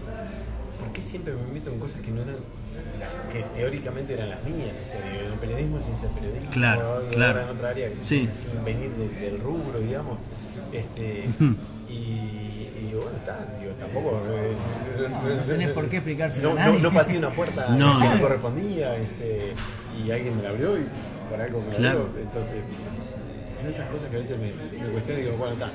¿por 0.78 0.92
qué 0.92 1.00
siempre 1.00 1.32
me 1.34 1.52
meto 1.52 1.70
en 1.70 1.78
cosas 1.80 2.00
que 2.00 2.10
no 2.10 2.22
eran 2.22 2.36
las 3.00 3.12
que 3.32 3.42
teóricamente 3.54 4.14
eran 4.14 4.30
las 4.30 4.42
mías? 4.44 4.74
O 4.82 4.86
sea, 4.86 5.00
digo, 5.10 5.24
en 5.26 5.32
el 5.32 5.38
periodismo 5.38 5.80
sin 5.80 5.96
ser 5.96 6.10
periodista, 6.10 6.50
Claro, 6.50 7.02
o 7.06 7.10
claro. 7.10 7.40
en 7.42 7.48
otra 7.48 7.68
área 7.70 7.88
Sí. 8.00 8.28
sin, 8.32 8.34
sin 8.34 8.64
venir 8.64 8.90
de- 8.92 9.08
del 9.08 9.40
rubro, 9.40 9.78
digamos. 9.80 10.18
Este, 10.72 11.24
y, 11.88 11.92
y 11.94 12.86
digo, 12.88 13.02
bueno, 13.02 13.16
está, 13.18 13.46
digo, 13.60 13.72
tampoco. 13.78 14.22
eh, 14.28 14.52
No, 15.08 15.34
no 15.36 15.42
tenés 15.42 15.70
por 15.70 15.88
qué 15.88 15.96
explicárselo 15.98 16.54
No, 16.54 16.60
a 16.60 16.64
no, 16.66 16.70
nadie. 16.72 16.82
no 16.82 16.92
pateé 16.92 17.18
una 17.18 17.30
puerta 17.30 17.68
No, 17.76 17.98
que 17.98 18.04
no. 18.04 18.14
me 18.14 18.20
correspondía 18.20 18.96
este, 18.96 19.52
y 20.04 20.10
alguien 20.10 20.36
me 20.36 20.42
la 20.42 20.48
abrió 20.50 20.76
y 20.78 20.84
por 21.30 21.40
algo 21.40 21.60
me 21.60 21.70
la 21.72 21.76
Claro. 21.76 22.06
abrió. 22.10 22.22
Entonces, 22.22 22.52
son 23.60 23.70
esas 23.70 23.88
cosas 23.90 24.10
que 24.10 24.16
a 24.16 24.18
veces 24.20 24.36
me, 24.38 24.52
me 24.82 24.88
cuestionan 24.90 25.22
y 25.22 25.24
digo, 25.26 25.36
bueno, 25.38 25.54
está. 25.54 25.70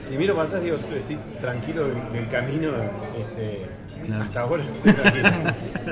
Si 0.00 0.16
miro 0.16 0.34
para 0.34 0.48
atrás, 0.48 0.62
digo, 0.64 0.76
estoy 0.76 1.16
tranquilo 1.38 1.86
del, 1.86 2.12
del 2.12 2.28
camino. 2.28 2.68
Este, 3.16 3.66
Claro. 4.06 4.22
Hasta 4.24 4.40
ahora 4.40 4.64
estoy. 4.84 4.92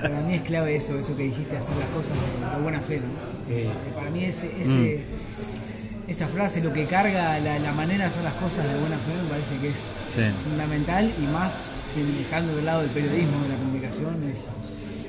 Para 0.01 0.21
mí 0.21 0.35
es 0.35 0.43
clave 0.43 0.77
eso, 0.77 0.99
eso 0.99 1.17
que 1.17 1.25
dijiste, 1.25 1.57
hacer 1.57 1.77
las 1.77 1.89
cosas 1.91 2.17
de, 2.17 2.57
de 2.57 2.63
buena 2.63 2.81
fe, 2.81 3.01
¿no? 3.01 3.53
Eh, 3.55 3.71
Que 3.85 3.91
Para 3.93 4.11
mí 4.11 4.25
ese, 4.25 4.51
ese- 4.61 5.05
esa 6.07 6.27
frase, 6.27 6.63
lo 6.63 6.73
que 6.73 6.87
carga 6.87 7.39
la, 7.39 7.59
la 7.59 7.73
manera 7.73 8.05
de 8.05 8.11
hacer 8.11 8.25
las 8.25 8.33
cosas 8.35 8.65
de 8.67 8.79
buena 8.81 8.97
fe, 8.97 9.13
me 9.23 9.29
parece 9.29 9.57
que 9.59 9.69
es 9.69 9.79
Sí. 10.15 10.23
fundamental 10.49 11.13
y 11.23 11.27
más 11.33 11.75
estando 12.23 12.55
del 12.57 12.65
lado 12.65 12.81
del 12.83 12.91
periodismo, 12.91 13.43
de 13.43 13.49
la 13.51 13.57
comunicación, 13.57 14.31
es, 14.31 14.49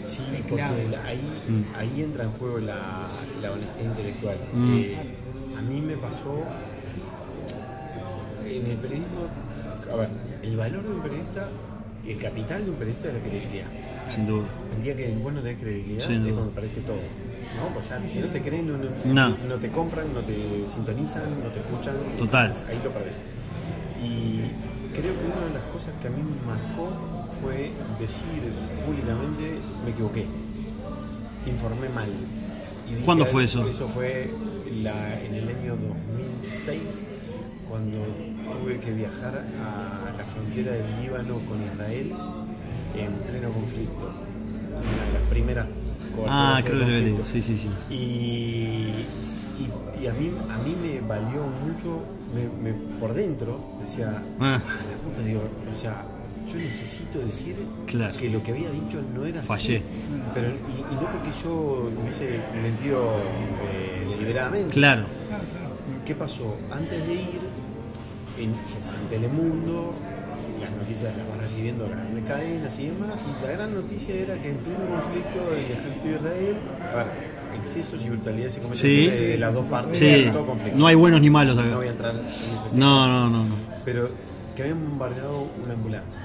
Sí, 0.03 0.24
es 0.36 0.41
clave. 0.44 0.88
la- 0.89 1.03
ahí, 1.06 1.41
Mm. 1.48 1.75
ahí 1.77 2.01
entra 2.01 2.24
en 2.24 2.32
juego 2.32 2.58
la, 2.60 3.08
la 3.41 3.51
honestidad 3.51 3.86
intelectual. 3.91 4.38
Mm. 4.53 4.77
Eh, 4.77 4.98
a 5.58 5.62
mí 5.62 5.82
me 5.82 5.96
pasó 5.98 6.44
en 8.46 8.65
el 8.65 8.77
periodismo, 8.77 9.27
a 9.91 9.96
ver, 9.96 10.10
el 10.44 10.58
valor 10.58 10.84
de 10.84 10.94
un 10.96 11.01
periodista, 11.01 11.48
el 12.08 12.18
capital 12.20 12.65
de 12.65 12.72
un 12.72 12.77
periodista 12.77 13.08
es 13.10 13.13
la 13.15 13.20
credibilidad. 13.22 13.68
Sin 14.10 14.25
duda. 14.25 14.48
El 14.75 14.84
día 14.84 14.96
que 14.96 15.10
vos 15.22 15.32
no 15.34 15.41
tenés 15.41 15.60
credibilidad 15.60 16.12
es 16.12 16.34
cuando 16.34 16.51
perdiste 16.51 16.82
todo. 16.82 16.98
No, 16.98 17.74
pues 17.74 17.89
ya, 17.89 18.08
si 18.08 18.20
no 18.20 18.27
te 18.27 18.41
creen, 18.41 18.68
no, 18.68 18.77
no, 18.77 19.29
No. 19.29 19.56
te 19.56 19.70
compran, 19.70 20.13
no 20.13 20.22
te 20.22 20.36
sintonizan, 20.68 21.24
no 21.44 21.50
te 21.50 21.60
escuchan. 21.60 21.96
Total. 22.18 22.46
entonces 22.48 22.68
ahí 22.70 22.82
lo 22.84 22.91
perdés. 22.91 23.20
Y 24.03 24.41
creo 24.96 25.18
que 25.18 25.25
una 25.25 25.46
de 25.48 25.53
las 25.53 25.63
cosas 25.74 25.94
que 26.01 26.08
a 26.08 26.12
mí 26.12 26.22
me 26.22 26.46
marcó 26.46 26.89
fue 27.41 27.72
decir 28.00 28.53
públicamente, 28.86 29.58
me 29.86 29.91
equivoqué, 29.91 30.25
informé 31.48 31.89
mal. 31.89 32.10
Y 32.88 32.94
dije 32.94 33.06
¿Cuándo 33.06 33.25
fue 33.25 33.44
eso? 33.46 33.68
Eso 33.68 33.88
fue 33.88 34.29
la- 34.82 35.20
en 35.22 35.36
el 35.36 35.48
año 35.50 35.75
2006, 35.75 37.10
cuando 37.70 37.98
tuve 38.53 38.79
que 38.79 38.91
viajar 38.91 39.44
a 39.63 40.18
la 40.18 40.25
frontera 40.25 40.74
del 40.74 41.01
Líbano 41.01 41.39
con 41.48 41.63
Israel 41.63 42.13
en 42.96 43.13
pleno 43.29 43.50
conflicto. 43.51 44.10
Una 44.72 45.06
de 45.06 45.13
las 45.20 45.29
primeras 45.29 45.68
Ah, 46.27 46.60
creo 46.65 46.86
que 46.86 47.01
lo. 47.18 47.24
Sí, 47.25 47.41
sí, 47.41 47.58
sí. 47.58 47.70
Y, 47.89 47.96
y- 49.62 50.03
y 50.03 50.08
a, 50.08 50.13
mí, 50.13 50.32
a 50.50 50.58
mí 50.63 50.75
me 50.82 51.00
valió 51.08 51.44
mucho, 51.63 52.01
me- 52.36 52.72
me- 52.72 52.77
por 53.00 53.13
dentro, 53.13 53.58
decía, 53.79 54.22
Ah. 54.39 54.60
"Ah, 54.68 54.75
la 54.91 54.98
puta, 55.10 55.22
digo, 55.25 55.41
o 55.72 55.74
sea, 55.74 56.03
yo 56.51 56.58
necesito 56.58 57.20
decir 57.20 57.56
Claro. 57.86 58.18
que 58.18 58.29
lo 58.29 58.44
que 58.44 58.51
había 58.51 58.70
dicho 58.72 59.01
no 59.15 59.24
era 59.25 59.41
Fallé. 59.41 59.77
así. 59.77 59.86
Pero, 60.34 60.48
y, 60.50 60.94
y 60.94 60.96
no 60.96 61.10
porque 61.12 61.29
yo 61.41 61.89
hubiese 62.01 62.39
mentido 62.62 63.13
eh, 63.72 64.06
deliberadamente. 64.10 64.74
Claro. 64.74 65.06
¿Qué 66.06 66.15
pasó? 66.15 66.58
Antes 66.72 67.06
de 67.08 67.13
ir, 67.13 67.41
en, 68.43 68.50
en 68.51 69.08
Telemundo, 69.10 69.93
las 70.62 70.72
noticias 70.72 71.15
las 71.17 71.27
vas 71.27 71.38
recibiendo 71.38 71.88
las 71.88 71.98
grandes 72.00 72.24
cadenas 72.25 72.79
y 72.79 72.88
demás, 72.88 73.25
y 73.27 73.46
la 73.46 73.51
gran 73.51 73.74
noticia 73.74 74.15
era 74.15 74.36
que 74.36 74.50
en 74.50 74.58
pleno 74.58 74.79
conflicto 74.89 75.51
del 75.51 75.65
ejército 75.72 76.05
de 76.08 76.15
Israel, 76.15 76.55
a 76.91 76.96
ver, 76.98 77.08
excesos 77.58 78.01
y 78.03 78.10
brutalidades 78.10 78.53
se 78.53 78.62
cometen 78.62 78.81
Sí. 78.81 79.08
de, 79.08 79.38
las 79.38 79.53
dos 79.53 79.65
partes 79.65 79.98
Sí. 79.98 80.29
todo 80.31 80.46
conflicto. 80.46 80.77
No 80.77 80.88
hay 80.88 80.96
buenos 80.96 81.22
ni 81.22 81.29
malos 81.29 81.55
No 81.55 81.62
acá. 81.63 81.75
voy 81.75 81.88
a 81.88 81.91
entrar 81.91 82.15
en 82.15 82.25
ese. 82.25 82.48
No, 82.74 83.08
no, 83.08 83.29
no, 83.29 83.43
no. 83.46 83.55
Pero 83.86 84.10
que 84.55 84.63
habían 84.63 84.81
bombardeado 84.89 85.48
una 85.63 85.74
ambulancia. 85.74 86.22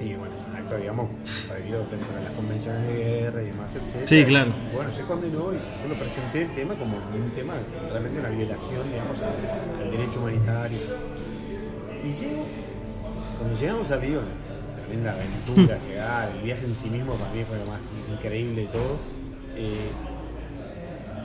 Y 0.00 0.14
bueno, 0.14 0.34
es 0.36 0.42
un 0.44 0.54
acto, 0.56 0.76
digamos, 0.76 1.08
prohibido 1.48 1.86
dentro 1.90 2.16
de 2.16 2.22
las 2.24 2.32
convenciones 2.32 2.86
de 2.86 2.94
guerra 2.96 3.42
y 3.42 3.46
demás, 3.46 3.74
etc. 3.76 4.06
Sí, 4.06 4.24
claro. 4.24 4.50
Y 4.70 4.74
bueno, 4.74 4.92
se 4.92 5.02
condenó 5.02 5.52
y 5.54 5.56
yo 5.82 5.88
lo 5.88 5.98
presenté 5.98 6.42
el 6.42 6.54
tema 6.54 6.74
como 6.74 6.96
un 6.98 7.30
tema, 7.34 7.54
realmente 7.90 8.20
una 8.20 8.28
violación, 8.28 8.90
digamos, 8.90 9.18
al, 9.22 9.82
al 9.84 9.90
derecho 9.90 10.18
humanitario. 10.20 10.78
Y 12.04 12.12
llego, 12.12 12.44
cuando 13.38 13.58
llegamos 13.58 13.90
al 13.90 14.00
Líbano, 14.02 14.28
tremenda 14.76 15.12
aventura, 15.12 15.78
llegar, 15.88 16.30
el 16.36 16.42
viaje 16.42 16.64
en 16.66 16.74
sí 16.74 16.90
mismo 16.90 17.14
para 17.14 17.32
mí 17.32 17.42
fue 17.48 17.58
lo 17.58 17.66
más 17.66 17.80
increíble 18.12 18.62
de 18.62 18.68
todo. 18.68 18.98
eh, 19.56 19.90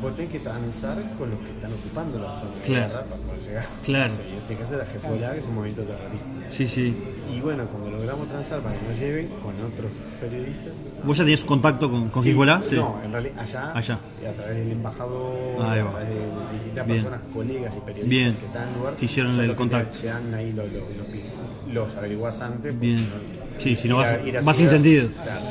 vos 0.02 0.16
tenés 0.16 0.32
que 0.32 0.40
transar 0.40 0.98
con 1.18 1.30
los 1.30 1.40
que 1.40 1.50
están 1.52 1.72
ocupando 1.74 2.18
la 2.20 2.32
zona 2.32 2.52
de 2.56 2.62
Claro. 2.62 2.88
guerra 2.88 3.04
para 3.06 3.22
poder 3.22 3.42
llegar. 3.48 3.66
Claro. 3.84 4.12
O 4.12 4.16
sea, 4.16 4.26
en 4.26 4.36
este 4.36 4.56
caso 4.56 4.74
era 4.76 4.84
Hezbollah, 4.84 5.34
que 5.34 5.40
es 5.40 5.46
un 5.46 5.56
movimiento 5.56 5.84
terrorista. 5.84 6.26
Sí, 6.50 6.68
sí. 6.68 6.98
Y 7.34 7.40
bueno, 7.40 7.66
cuando 7.68 7.92
logramos 7.92 8.28
transar 8.28 8.60
para 8.62 8.78
que 8.78 8.86
nos 8.88 8.98
lleven 9.00 9.28
con 9.42 9.54
otros 9.62 9.92
periodistas. 10.20 10.74
¿Vos 11.04 11.18
ya 11.18 11.24
tenías 11.24 11.44
contacto 11.44 11.90
con, 11.90 12.10
con 12.10 12.24
Sí, 12.24 12.30
Hezbollah? 12.32 12.62
Sí. 12.64 12.76
No, 12.76 13.00
en 13.04 13.12
realidad 13.12 13.40
allá, 13.40 13.72
Allá. 13.74 14.00
y 14.22 14.26
a 14.26 14.34
través 14.34 14.56
del 14.58 14.72
embajador, 14.72 15.62
a 15.62 15.74
través 15.74 16.10
de, 16.10 16.16
de 16.16 16.54
distintas 16.54 16.86
Bien. 16.88 16.98
personas, 17.04 17.20
colegas 17.34 17.74
y 17.76 17.80
periodistas 17.80 18.10
Bien. 18.10 18.36
que 18.36 18.46
están 18.46 18.64
en 18.64 18.70
el 18.70 18.76
lugar. 18.80 18.96
Te 18.96 19.06
hicieron 19.06 19.40
el 19.40 19.56
contacto. 19.56 19.98
Te, 20.00 20.08
dan 20.08 20.34
ahí 20.34 20.52
los, 20.52 20.66
los, 20.66 20.82
los, 20.84 21.74
los 21.74 21.98
averiguás 21.98 22.42
antes. 22.42 22.78
Bien. 22.80 23.08
no- 23.10 23.42
Sí, 23.62 23.76
si 23.76 23.88
no 23.88 23.98
vas- 23.98 24.10
a- 24.10 24.22
ir 24.28 24.38
a 24.38 24.42
vas 24.42 24.58
sin 24.58 24.68
sentido. 24.68 25.08
claro. 25.24 25.42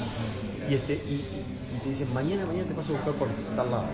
Y, 0.69 0.75
este, 0.75 0.95
y, 0.95 1.15
y 1.77 1.81
te 1.83 1.89
dicen, 1.89 2.13
mañana, 2.13 2.45
mañana 2.45 2.67
te 2.69 2.75
paso 2.75 2.93
a 2.93 2.97
buscar 2.97 3.15
por 3.15 3.29
tal 3.57 3.71
lado 3.71 3.85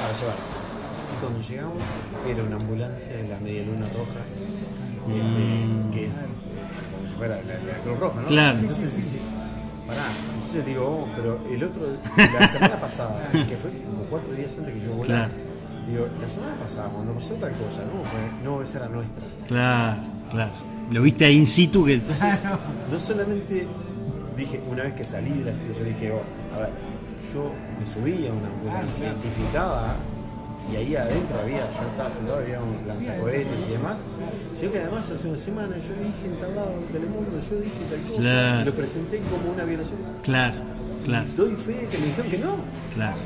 para 0.00 0.12
llevar. 0.12 0.36
Y 0.36 1.20
cuando 1.20 1.40
llegamos, 1.40 1.82
era 2.26 2.42
una 2.42 2.56
ambulancia 2.56 3.12
de 3.16 3.28
la 3.28 3.38
Media 3.40 3.62
Luna 3.64 3.86
Roja, 3.86 4.20
este, 5.08 5.66
Mm. 5.66 5.90
que 5.92 6.06
es 6.06 6.14
como 6.94 7.06
si 7.06 7.14
fuera 7.14 7.36
la, 7.42 7.54
la 7.72 7.78
Cruz 7.82 7.98
Roja, 8.00 8.20
¿no? 8.20 8.26
Claro. 8.26 8.58
Entonces 8.58 8.96
decís, 8.96 9.28
pará, 9.86 10.00
entonces 10.34 10.34
entonces 10.34 10.66
digo, 10.66 10.86
oh, 10.86 11.08
pero 11.14 11.38
el 11.50 11.62
otro, 11.64 11.82
la 12.16 12.48
semana 12.48 12.80
pasada, 12.80 13.28
que 13.32 13.56
fue 13.56 13.70
como 13.70 14.02
cuatro 14.10 14.32
días 14.34 14.56
antes 14.58 14.74
que 14.74 14.80
yo 14.80 14.92
volara, 14.94 15.28
Claro. 15.28 15.34
digo, 15.86 16.06
la 16.20 16.28
semana 16.28 16.54
pasada, 16.56 16.88
cuando 16.88 17.12
pasó 17.14 17.34
tal 17.34 17.52
cosa, 17.52 17.82
¿no? 17.84 18.02
Fue, 18.10 18.20
no, 18.44 18.62
esa 18.62 18.78
era 18.78 18.88
nuestra. 18.88 19.24
Claro, 19.46 20.00
claro. 20.30 20.50
Lo 20.90 21.02
viste 21.02 21.24
ahí 21.24 21.36
in 21.36 21.46
situ 21.46 21.84
que. 21.84 22.00
No 22.90 22.98
solamente 23.00 23.66
dije, 24.36 24.60
una 24.70 24.82
vez 24.84 24.92
que 24.94 25.04
salí 25.04 25.30
de 25.30 25.44
la 25.50 25.54
situación, 25.54 25.88
dije, 25.88 26.12
oh, 26.12 26.54
a 26.56 26.58
ver, 26.60 26.70
yo 27.36 27.52
me 27.78 27.84
subí 27.86 28.26
a 28.26 28.32
una 28.32 28.48
ambulancia 28.48 29.04
claro. 29.12 29.18
identificada 29.20 29.96
y 30.72 30.76
ahí 30.76 30.96
adentro 30.96 31.38
había, 31.38 31.70
yo 31.70 31.82
estaba 31.90 32.10
sentado, 32.10 32.38
había 32.38 32.60
un 32.60 32.80
lanzacohetes 32.88 33.66
y 33.68 33.72
demás, 33.72 33.98
sino 34.52 34.72
que 34.72 34.78
además 34.80 35.08
hace 35.10 35.28
una 35.28 35.36
semana 35.36 35.76
yo 35.76 35.94
dije 36.02 36.26
en 36.26 36.38
tal 36.40 36.54
lado 36.56 36.70
del 36.70 36.84
Telemundo, 36.86 37.38
yo 37.38 37.56
dije 37.60 37.78
tal 37.90 38.00
cosa, 38.08 38.20
Claro. 38.20 38.60
y 38.62 38.64
lo 38.64 38.74
presenté 38.74 39.18
como 39.30 39.52
una 39.52 39.64
violación. 39.64 39.98
Claro, 40.24 40.54
claro, 41.04 41.26
Doy 41.36 41.54
fe 41.56 41.86
que 41.90 41.98
me 41.98 42.06
dijeron 42.06 42.30
que 42.30 42.38
no. 42.38 42.56
claro. 42.94 43.16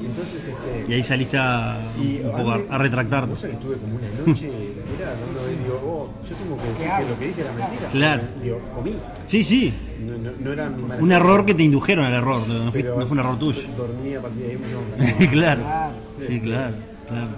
Y 0.00 0.06
entonces, 0.06 0.48
este. 0.48 0.86
Y 0.88 0.94
ahí 0.94 1.02
saliste 1.02 1.36
a, 1.38 1.80
y 2.00 2.20
un 2.20 2.30
poco 2.30 2.50
a, 2.52 2.60
a 2.70 2.78
retractarte. 2.78 3.34
que 3.34 3.52
estuve 3.52 3.76
como 3.76 3.96
una 3.96 4.08
noche 4.26 4.46
entera 4.46 5.10
dando 5.16 5.46
digo, 5.46 5.82
oh, 5.84 6.10
yo 6.22 6.36
tengo 6.36 6.56
que 6.56 6.68
decir 6.68 6.86
que 6.86 7.08
lo 7.08 7.18
que 7.18 7.26
dije 7.26 7.40
era 7.40 7.52
mentira. 7.52 7.88
Claro. 7.90 8.22
Digo, 8.42 8.60
comí. 8.74 8.92
Sí, 9.26 9.44
sí. 9.44 9.74
No, 10.00 10.16
no, 10.16 10.30
no 10.38 10.52
era 10.52 10.68
mi 10.70 10.82
mala 10.82 11.02
Un 11.02 11.12
error 11.12 11.44
que 11.44 11.54
te 11.54 11.62
indujeron 11.62 12.04
al 12.04 12.14
error, 12.14 12.46
no, 12.46 12.64
no 12.64 12.70
fue, 12.72 12.82
Pero 12.82 12.98
no 12.98 13.06
fue 13.06 13.12
un 13.14 13.18
error 13.20 13.38
tuyo. 13.38 13.62
Dormí 13.76 14.14
a 14.14 14.22
partir 14.22 14.42
de 14.42 14.50
ahí, 14.50 14.58
no, 14.58 15.30
claro. 15.32 15.60
Claro. 15.62 15.92
Sí, 16.18 16.40
claro, 16.40 16.74
claro. 17.08 17.28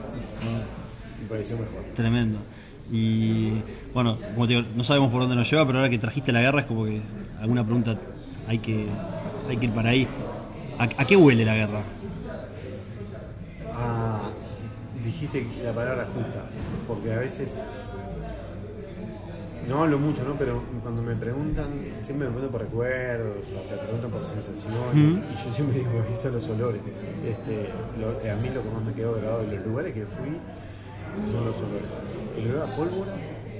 me 1.22 1.28
pareció 1.28 1.56
mejor. 1.56 1.82
Tremendo. 1.94 2.38
Y 2.92 3.52
bueno, 3.94 4.18
como 4.34 4.46
te 4.46 4.54
digo, 4.54 4.68
no 4.74 4.84
sabemos 4.84 5.10
por 5.10 5.20
dónde 5.20 5.36
nos 5.36 5.50
lleva, 5.50 5.64
pero 5.66 5.78
ahora 5.78 5.90
que 5.90 5.98
trajiste 5.98 6.32
la 6.32 6.40
guerra 6.40 6.60
es 6.60 6.66
como 6.66 6.84
que 6.84 7.00
alguna 7.40 7.64
pregunta 7.64 7.96
hay 8.48 8.58
que, 8.58 8.86
hay 9.48 9.56
que 9.56 9.66
ir 9.66 9.72
para 9.72 9.90
ahí. 9.90 10.06
¿A, 10.78 10.84
a 10.84 11.04
qué 11.04 11.16
huele 11.16 11.44
la 11.44 11.54
guerra? 11.54 11.82
Ah, 13.74 14.30
dijiste 15.02 15.46
la 15.62 15.72
palabra 15.74 16.06
justa, 16.06 16.44
porque 16.86 17.12
a 17.12 17.18
veces. 17.18 17.54
No 19.68 19.82
hablo 19.82 19.98
mucho, 19.98 20.24
¿no? 20.24 20.34
Pero 20.36 20.62
cuando 20.82 21.00
me 21.02 21.14
preguntan, 21.14 21.68
siempre 22.00 22.26
me 22.26 22.32
preguntan 22.34 22.50
por 22.50 22.60
recuerdos 22.62 23.46
o 23.56 23.60
te 23.68 23.76
preguntan 23.76 24.10
por 24.10 24.24
sensaciones. 24.24 25.20
Y 25.30 25.44
yo 25.44 25.52
siempre 25.52 25.78
digo 25.78 25.90
son 26.14 26.32
los 26.32 26.48
olores. 26.48 26.80
Este, 27.24 27.68
lo- 28.00 28.32
a 28.32 28.36
mí 28.36 28.48
lo 28.48 28.62
que 28.64 28.70
más 28.70 28.82
me 28.82 28.92
quedó 28.94 29.14
grabado 29.14 29.42
de 29.46 29.56
los 29.56 29.66
lugares 29.66 29.92
que 29.92 30.06
fui 30.06 30.38
son 31.30 31.44
los 31.44 31.56
olores. 31.58 31.86
El 32.36 32.50
olor 32.50 32.68
a 32.68 32.76
pólvora 32.76 33.12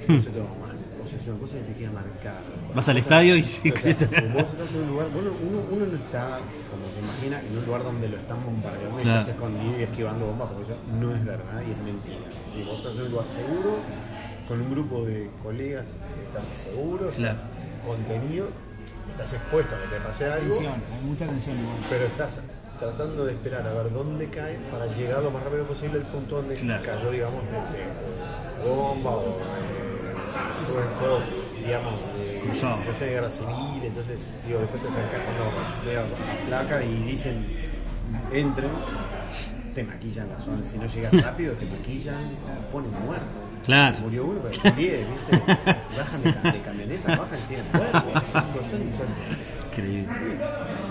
no 0.07 0.19
se 0.21 0.29
toma 0.31 0.49
más. 0.59 0.75
O 1.01 1.05
sea, 1.07 1.17
es 1.17 1.27
una 1.27 1.37
cosa 1.39 1.57
que 1.57 1.63
te 1.63 1.73
queda 1.75 1.91
marcada. 1.91 2.41
Vas 2.75 2.87
al 2.87 2.97
estadio 2.97 3.35
y 3.35 3.43
sí, 3.43 3.71
o 3.71 3.77
sea, 3.77 3.93
vos 4.33 4.43
estás 4.43 4.73
en 4.73 4.81
un 4.83 4.87
lugar, 4.89 5.07
bueno, 5.13 5.31
uno, 5.41 5.59
uno 5.71 5.85
no 5.87 5.95
está, 5.97 6.39
como 6.71 6.85
se 6.93 6.99
imagina, 6.99 7.41
en 7.41 7.57
un 7.57 7.65
lugar 7.65 7.83
donde 7.83 8.07
lo 8.07 8.15
están 8.17 8.43
bombardeando 8.45 8.99
y 8.99 9.03
Claro. 9.03 9.19
estás 9.19 9.35
escondido 9.35 9.79
y 9.79 9.83
esquivando 9.83 10.25
bombas, 10.27 10.47
porque 10.49 10.71
eso 10.71 10.79
no 10.99 11.13
es 11.15 11.25
verdad 11.25 11.61
y 11.67 11.71
es 11.71 11.77
mentira. 11.79 12.25
Si 12.53 12.63
vos 12.63 12.77
estás 12.77 12.95
en 12.95 13.01
un 13.03 13.11
lugar 13.11 13.27
seguro, 13.29 13.79
con 14.47 14.61
un 14.61 14.71
grupo 14.71 15.03
de 15.05 15.29
colegas, 15.43 15.85
estás 16.23 16.45
seguro, 16.57 17.09
estás 17.09 17.17
Claro. 17.17 17.39
contenido, 17.85 18.47
estás 19.09 19.33
expuesto 19.33 19.75
a 19.75 19.77
que 19.77 19.87
te 19.87 19.99
pase 19.99 20.25
algo, 20.25 20.45
Atención, 20.55 20.73
hay 20.73 21.05
mucha 21.09 21.25
atención 21.25 21.59
igual. 21.59 21.75
pero 21.89 22.05
estás 22.05 22.41
tratando 22.79 23.25
de 23.25 23.33
esperar 23.33 23.67
a 23.67 23.73
ver 23.73 23.91
dónde 23.91 24.29
cae 24.29 24.57
para 24.71 24.87
llegar 24.87 25.21
lo 25.23 25.31
más 25.31 25.43
rápido 25.43 25.65
posible 25.65 25.97
al 25.99 26.05
punto 26.07 26.37
donde 26.37 26.55
Claro. 26.55 26.83
cayó, 26.83 27.11
digamos, 27.11 27.43
este, 27.43 28.67
bomba 28.67 29.11
o 29.11 29.37
eh, 29.39 30.65
fuego, 30.65 31.19
digamos, 31.63 31.93
de 32.17 32.39
Cruzado. 32.39 32.81
de 32.99 33.09
guerra 33.09 33.29
civil, 33.29 33.81
entonces, 33.83 34.27
digo, 34.47 34.59
después 34.59 34.81
te 34.81 34.87
acercas 34.89 35.21
cuando 35.21 35.85
veo 35.85 36.01
la 36.01 36.45
placa 36.63 36.83
y 36.83 37.03
dicen, 37.03 37.45
entren, 38.31 38.69
te 39.75 39.83
maquillan 39.83 40.29
la 40.29 40.39
zona, 40.39 40.63
si 40.65 40.77
no 40.77 40.85
llegas 40.85 41.13
rápido, 41.23 41.53
te 41.53 41.65
maquillan, 41.65 42.31
ponen 42.71 42.91
muerto. 43.05 43.25
Claro. 43.65 43.97
Murió 43.99 44.25
uno, 44.25 44.39
pero 44.41 44.75
10, 44.75 45.05
¿viste? 45.11 45.37
Bajan 45.97 46.23
de, 46.23 46.33
ca- 46.33 46.51
de 46.51 46.59
camioneta, 46.61 47.15
bajan 47.15 47.37
y 47.39 47.47
tienen 47.47 47.65
cinco 48.25 48.59
son 48.69 48.87
y 48.87 48.91
son 48.91 49.05
Increíble. 49.71 50.07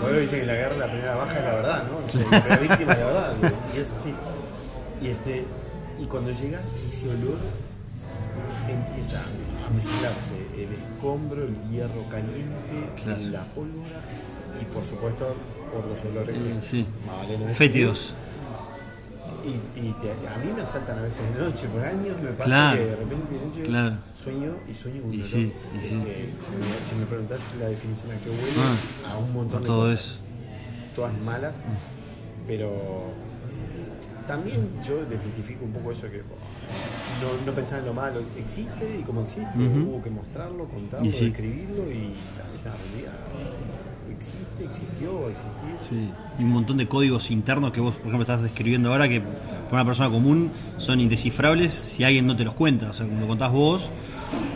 Luego 0.01 0.17
dicen 0.19 0.39
que 0.39 0.45
la 0.47 0.53
guerra 0.55 0.77
la 0.77 0.87
primera 0.87 1.15
baja 1.15 1.37
es 1.37 1.43
la 1.43 1.53
verdad, 1.53 1.83
¿no? 1.83 1.97
O 1.97 2.09
sea, 2.09 2.21
la 2.31 2.43
primera 2.43 2.57
víctima 2.61 2.93
es 2.93 2.99
la 2.99 3.05
verdad, 3.05 3.33
y 3.75 3.79
es 3.79 3.91
así. 3.91 4.15
Y 5.01 5.07
este, 5.09 5.45
y 5.99 6.05
cuando 6.05 6.31
llegas, 6.31 6.61
ese 6.91 7.09
olor 7.09 7.37
empieza 8.69 9.19
a 9.19 9.69
mezclarse 9.75 10.40
escombro, 11.05 11.43
el 11.45 11.55
hierro 11.71 12.07
caliente, 12.09 13.01
Claro. 13.03 13.21
la 13.31 13.43
pólvora 13.55 14.01
y 14.61 14.65
por 14.73 14.85
supuesto 14.85 15.35
otros 15.75 16.05
olores 16.05 16.37
que 16.37 16.51
Eh, 16.51 16.57
sí. 16.61 16.85
no 17.07 17.31
decir. 17.39 17.55
Fétidos. 17.55 18.13
Y, 19.43 19.79
y 19.87 19.91
te- 19.93 20.11
a 20.27 20.37
mí 20.37 20.51
me 20.55 20.61
asaltan 20.61 20.99
a 20.99 21.01
veces 21.01 21.33
de 21.33 21.39
noche, 21.43 21.67
por 21.69 21.83
años 21.83 22.15
me 22.21 22.29
pasa 22.31 22.45
Claro. 22.45 22.77
que 22.77 22.85
de 22.85 22.95
repente 22.95 23.33
de 23.33 23.45
noche 23.47 23.63
Claro. 23.63 23.95
sueño 24.15 24.53
y 24.69 24.73
sueño 24.75 25.01
con 25.01 25.13
Y 25.13 25.21
sí, 25.23 25.29
sí. 25.29 25.53
Este, 25.79 25.95
me- 25.97 26.85
si 26.87 26.95
me 26.95 27.05
preguntás 27.07 27.39
la 27.59 27.67
definición 27.69 28.11
a 28.11 28.15
qué 28.19 28.29
huele, 28.29 28.43
Ah, 29.07 29.13
a 29.13 29.17
un 29.17 29.33
montón 29.33 29.61
de 29.61 29.67
todo 29.67 29.81
cosas. 29.83 29.99
eso. 29.99 30.17
Todas 30.95 31.17
malas, 31.21 31.55
pero 32.45 32.71
también 34.27 34.69
yo 34.87 35.03
desmitifico 35.05 35.65
un 35.65 35.73
poco 35.73 35.91
eso 35.91 36.03
que 36.11 36.21
no, 37.21 37.45
no 37.45 37.51
pensar 37.53 37.79
en 37.79 37.85
lo 37.85 37.93
malo. 37.93 38.21
Existe 38.37 38.97
y 38.99 39.03
como 39.03 39.21
existe, 39.21 39.47
hubo 39.57 40.01
que 40.01 40.09
mostrarlo, 40.09 40.65
contarlo, 40.65 41.05
Y 41.07 41.11
sí. 41.11 41.25
describirlo 41.25 41.83
y 41.91 42.11
tal, 42.35 42.47
una 42.61 42.75
realidad. 42.91 43.13
Existe, 44.17 44.65
existió, 44.65 45.29
existir. 45.29 45.75
Sí. 45.89 46.09
Y 46.39 46.43
un 46.43 46.49
montón 46.51 46.77
de 46.77 46.87
códigos 46.87 47.31
internos 47.31 47.71
que 47.71 47.81
vos, 47.81 47.93
por 47.95 48.07
ejemplo, 48.07 48.21
estás 48.21 48.41
describiendo 48.43 48.91
ahora 48.91 49.07
que 49.09 49.21
para 49.21 49.81
una 49.81 49.85
persona 49.85 50.09
común 50.09 50.51
son 50.77 50.99
indescifrables 50.99 51.73
si 51.73 52.03
alguien 52.03 52.27
no 52.27 52.35
te 52.35 52.43
los 52.43 52.53
cuenta. 52.53 52.89
O 52.91 52.93
sea, 52.93 53.07
como 53.07 53.21
lo 53.21 53.27
contás 53.27 53.51
vos, 53.51 53.89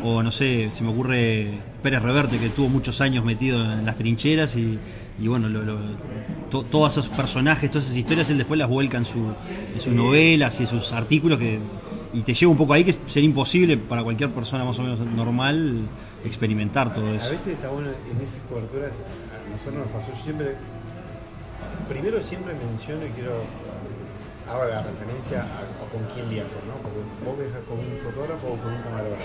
o 0.04 0.22
no 0.22 0.32
sé, 0.32 0.70
se 0.74 0.84
me 0.84 0.90
ocurre 0.92 1.58
Pérez 1.82 2.02
Reverte, 2.02 2.38
que 2.38 2.50
tuvo 2.50 2.70
muchos 2.70 3.02
años 3.02 3.26
metido 3.26 3.60
en 3.74 3.86
las 3.86 3.96
trincheras 3.96 4.56
y, 4.56 4.78
y 5.20 5.28
bueno, 5.28 5.50
lo- 5.50 5.64
lo- 5.64 5.80
to- 6.52 6.64
todos 6.64 6.94
esos 6.94 7.08
personajes, 7.10 7.72
todas 7.72 7.86
esas 7.86 7.98
historias, 7.98 8.30
él 8.30 8.38
después 8.38 8.60
las 8.60 8.70
vuelca 8.70 8.98
en, 8.98 9.06
su, 9.06 9.18
en 9.20 9.74
sus 9.74 9.84
Sí. 9.84 9.90
novelas 9.90 10.60
y 10.60 10.64
en 10.64 10.70
sus 10.70 10.94
artículos 10.94 11.40
que 11.40 11.58
y 12.16 12.22
te 12.22 12.34
lleva 12.34 12.52
un 12.52 12.58
poco 12.58 12.74
ahí 12.74 12.84
que 12.84 12.94
sería 12.94 13.28
imposible 13.30 13.78
para 13.78 14.04
cualquier 14.04 14.30
persona 14.32 14.64
más 14.64 14.80
o 14.80 14.84
menos 14.84 15.00
normal 15.00 15.82
experimentar 16.24 16.94
todo 16.94 17.08
A 17.08 17.16
eso. 17.16 17.30
veces 17.32 17.48
está 17.54 17.70
bueno 17.70 17.90
en 17.90 18.22
esas 18.24 18.42
coberturas, 18.50 18.92
a 18.92 19.50
nosotros 19.52 19.76
nos 19.76 19.88
pasó, 19.90 20.12
yo 20.12 20.18
siempre, 20.24 20.56
primero 21.90 22.22
siempre 22.22 22.54
menciono 22.56 23.06
y 23.06 23.10
quiero, 23.10 23.34
hago 24.48 24.66
la 24.66 24.82
referencia 24.84 25.42
a, 25.42 25.60
a 25.60 25.90
con 25.92 26.04
quién 26.14 26.30
viajo, 26.30 26.56
¿no? 26.68 26.76
Porque 26.82 27.00
vos 27.26 27.38
viajas 27.38 27.62
con 27.68 27.78
un 27.80 27.98
fotógrafo 28.04 28.48
o 28.48 28.58
con 28.58 28.74
un 28.74 28.82
camarógrafo. 28.82 29.24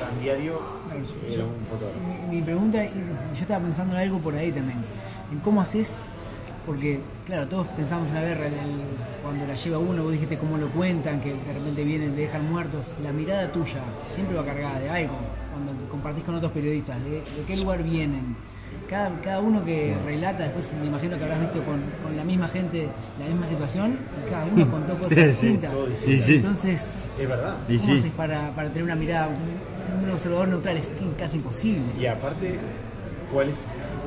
Tan 0.00 0.18
diario 0.20 0.60
era 1.30 1.44
un 1.44 1.66
fotógrafo. 1.66 2.00
Mi, 2.30 2.36
mi 2.36 2.42
pregunta, 2.42 2.84
y 2.84 2.88
yo 3.34 3.40
estaba 3.42 3.62
pensando 3.62 3.94
en 3.96 4.00
algo 4.02 4.18
por 4.18 4.34
ahí 4.34 4.50
también, 4.50 4.78
en 5.30 5.38
cómo 5.40 5.60
haces, 5.60 6.04
porque 6.66 7.00
claro, 7.26 7.46
todos 7.48 7.66
pensamos 7.68 8.08
en 8.08 8.14
la 8.14 8.22
guerra, 8.22 8.46
el- 8.46 8.54
cuando 9.22 9.46
la 9.46 9.54
lleva 9.54 9.78
uno, 9.78 10.02
vos 10.02 10.12
dijiste 10.12 10.36
cómo 10.38 10.56
lo 10.58 10.68
cuentan, 10.68 11.20
que 11.20 11.30
de 11.30 11.52
repente 11.52 11.82
vienen, 11.84 12.14
te 12.14 12.22
dejan 12.22 12.50
muertos, 12.50 12.86
la 13.02 13.12
mirada 13.12 13.50
tuya 13.50 13.80
siempre 14.06 14.36
va 14.36 14.44
cargada 14.44 14.78
de 14.80 14.90
algo, 14.90 15.14
cuando 15.52 15.84
compartís 15.88 16.24
con 16.24 16.34
otros 16.34 16.52
periodistas, 16.52 17.02
de, 17.04 17.10
de 17.10 17.44
qué 17.46 17.56
lugar 17.56 17.82
vienen. 17.82 18.36
Cada, 18.88 19.10
cada 19.22 19.40
uno 19.40 19.64
que 19.64 19.94
relata, 20.04 20.42
después 20.44 20.72
me 20.78 20.86
imagino 20.88 21.16
que 21.16 21.22
habrás 21.24 21.40
visto 21.40 21.62
con, 21.64 21.80
con 22.02 22.14
la 22.16 22.22
misma 22.24 22.48
gente 22.48 22.86
la 23.18 23.26
misma 23.26 23.46
situación, 23.46 23.96
y 24.26 24.30
cada 24.30 24.44
uno 24.44 24.70
contó 24.70 24.94
cosas 24.96 25.14
Sí, 25.18 25.24
distintas. 25.26 25.72
todo 25.72 25.86
Sí, 26.04 26.20
sí. 26.20 26.34
Entonces, 26.36 27.14
Es 27.18 27.28
verdad. 27.28 27.56
Y 27.68 27.78
¿cómo 27.78 27.92
sí. 27.92 27.98
haces 27.98 28.12
para, 28.12 28.50
para 28.54 28.68
tener 28.68 28.84
una 28.84 28.94
mirada, 28.96 29.28
un, 29.28 30.04
un 30.04 30.10
observador 30.10 30.48
neutral? 30.48 30.76
Es 30.76 30.90
casi 31.18 31.38
imposible. 31.38 31.80
Y 31.98 32.04
aparte, 32.06 32.58
¿cuál 33.32 33.48
es, 33.48 33.54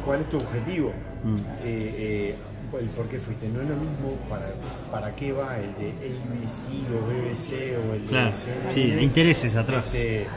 cuál 0.06 0.20
es 0.20 0.26
tu 0.30 0.38
objetivo? 0.38 0.94
Mm. 1.24 1.36
Eh, 1.36 1.40
eh, 1.64 2.36
el 2.80 2.88
por 2.90 3.06
qué 3.08 3.20
fuiste. 3.20 3.48
No 3.50 3.62
es 3.62 3.70
lo 3.70 3.76
mismo 3.76 4.16
para, 4.30 4.48
para 4.92 5.16
qué 5.16 5.32
va 5.32 5.58
el 5.58 5.74
de 5.76 5.90
ABC 5.92 6.68
o 6.92 7.08
BBC 7.08 7.78
o 7.78 7.94
el 7.94 8.02
Claro, 8.02 8.28
de 8.30 8.34
CNN, 8.34 8.72
sí, 8.74 8.82
hay 8.92 9.04
intereses 9.04 9.56
atrás. 9.56 9.86
este, 9.86 10.28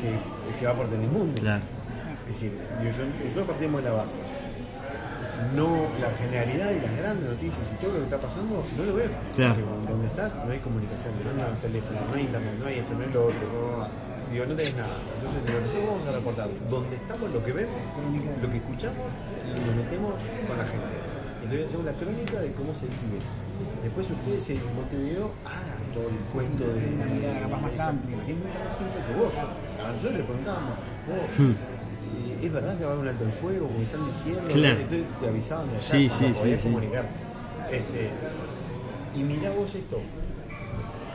que, 0.00 0.58
que 0.60 0.66
va 0.66 0.74
por 0.74 0.88
Telemundo. 0.88 1.40
Claro. 1.40 1.62
Es 2.26 2.34
decir, 2.40 2.52
nosotros 3.24 3.48
partimos 3.48 3.82
de 3.82 3.88
la 3.90 3.96
base. 3.96 4.18
No, 5.56 5.88
la 6.00 6.10
generalidad 6.20 6.70
y 6.70 6.80
las 6.84 6.96
grandes 6.96 7.28
noticias 7.28 7.64
y 7.72 7.82
todo 7.82 7.94
lo 7.94 7.98
que 8.00 8.04
está 8.04 8.18
pasando, 8.18 8.62
no 8.76 8.84
lo 8.84 8.94
veo. 8.94 9.08
Claro. 9.34 9.54
Porque 9.56 9.90
donde 9.92 10.06
estás 10.06 10.36
no 10.44 10.52
hay 10.52 10.58
comunicación, 10.60 11.14
no 11.24 11.30
hay 11.42 11.52
teléfono, 11.62 11.98
no 12.08 12.14
hay 12.14 12.22
internet, 12.22 12.54
no 12.60 12.66
hay 12.66 12.78
esto, 12.78 12.92
no 12.94 13.00
hay 13.04 13.10
lo 13.12 13.24
otro. 13.26 13.40
no- 13.50 14.10
digo, 14.30 14.46
no 14.46 14.54
tenés 14.54 14.76
nada. 14.76 14.94
Entonces, 15.16 15.42
digo, 15.44 15.58
nosotros 15.58 15.84
vamos 15.88 16.06
a 16.06 16.12
reportar 16.12 16.48
donde 16.70 16.94
estamos, 16.96 17.30
lo 17.32 17.42
que 17.42 17.52
vemos, 17.52 17.74
lo 18.42 18.48
que 18.50 18.56
escuchamos 18.58 19.06
y 19.42 19.60
nos 19.66 19.74
metemos 19.74 20.14
con 20.46 20.54
la 20.58 20.66
gente. 20.70 20.94
Entonces 21.50 21.66
hacemos 21.66 21.86
la 21.86 21.92
crónica 21.94 22.40
de 22.40 22.52
cómo 22.52 22.72
se 22.74 22.86
vive. 22.86 23.18
Después 23.82 24.08
ustedes 24.10 24.50
en 24.50 24.74
Montevideo 24.76 25.32
hagan 25.44 25.82
todo 25.92 26.08
el 26.08 26.16
cuento 26.32 26.64
de 26.64 26.94
una 26.94 27.04
mirada 27.06 27.40
capaz 27.40 27.60
más 27.60 27.78
amplia. 27.80 28.18
Tiene 28.24 28.40
mucha 28.44 28.58
más 28.62 28.78
info 28.80 28.98
que 29.08 29.14
vos. 29.20 29.34
A 29.84 29.90
nosotros 29.92 30.12
le 30.18 30.24
preguntábamos, 30.24 30.70
vos, 31.08 31.38
Hmm. 31.38 31.50
eh, 31.50 32.38
es 32.46 32.52
verdad 32.52 32.78
que 32.78 32.84
va 32.84 32.90
a 32.90 32.92
haber 32.94 33.02
un 33.04 33.08
alto 33.08 33.24
el 33.24 33.32
fuego, 33.32 33.66
como 33.66 33.80
están 33.80 34.06
diciendo, 34.06 34.42
Claro. 34.48 34.76
te 35.20 35.26
avisaban 35.28 35.68
de 35.70 35.76
allá, 35.76 35.82
Sí, 35.84 36.08
sí, 36.08 36.32
sí. 36.34 36.62
comunicar. 36.62 37.04
Este, 37.70 38.10
y 39.16 39.22
mirá 39.24 39.50
vos 39.50 39.74
esto, 39.74 39.98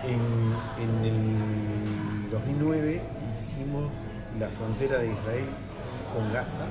en, 0.04 0.84
en 0.84 1.06
el 1.06 2.30
2009 2.32 3.02
hicimos 3.32 3.90
la 4.40 4.50
frontera 4.50 4.98
de 5.00 5.08
Israel 5.12 5.46
con 6.14 6.32
Gaza. 6.34 6.66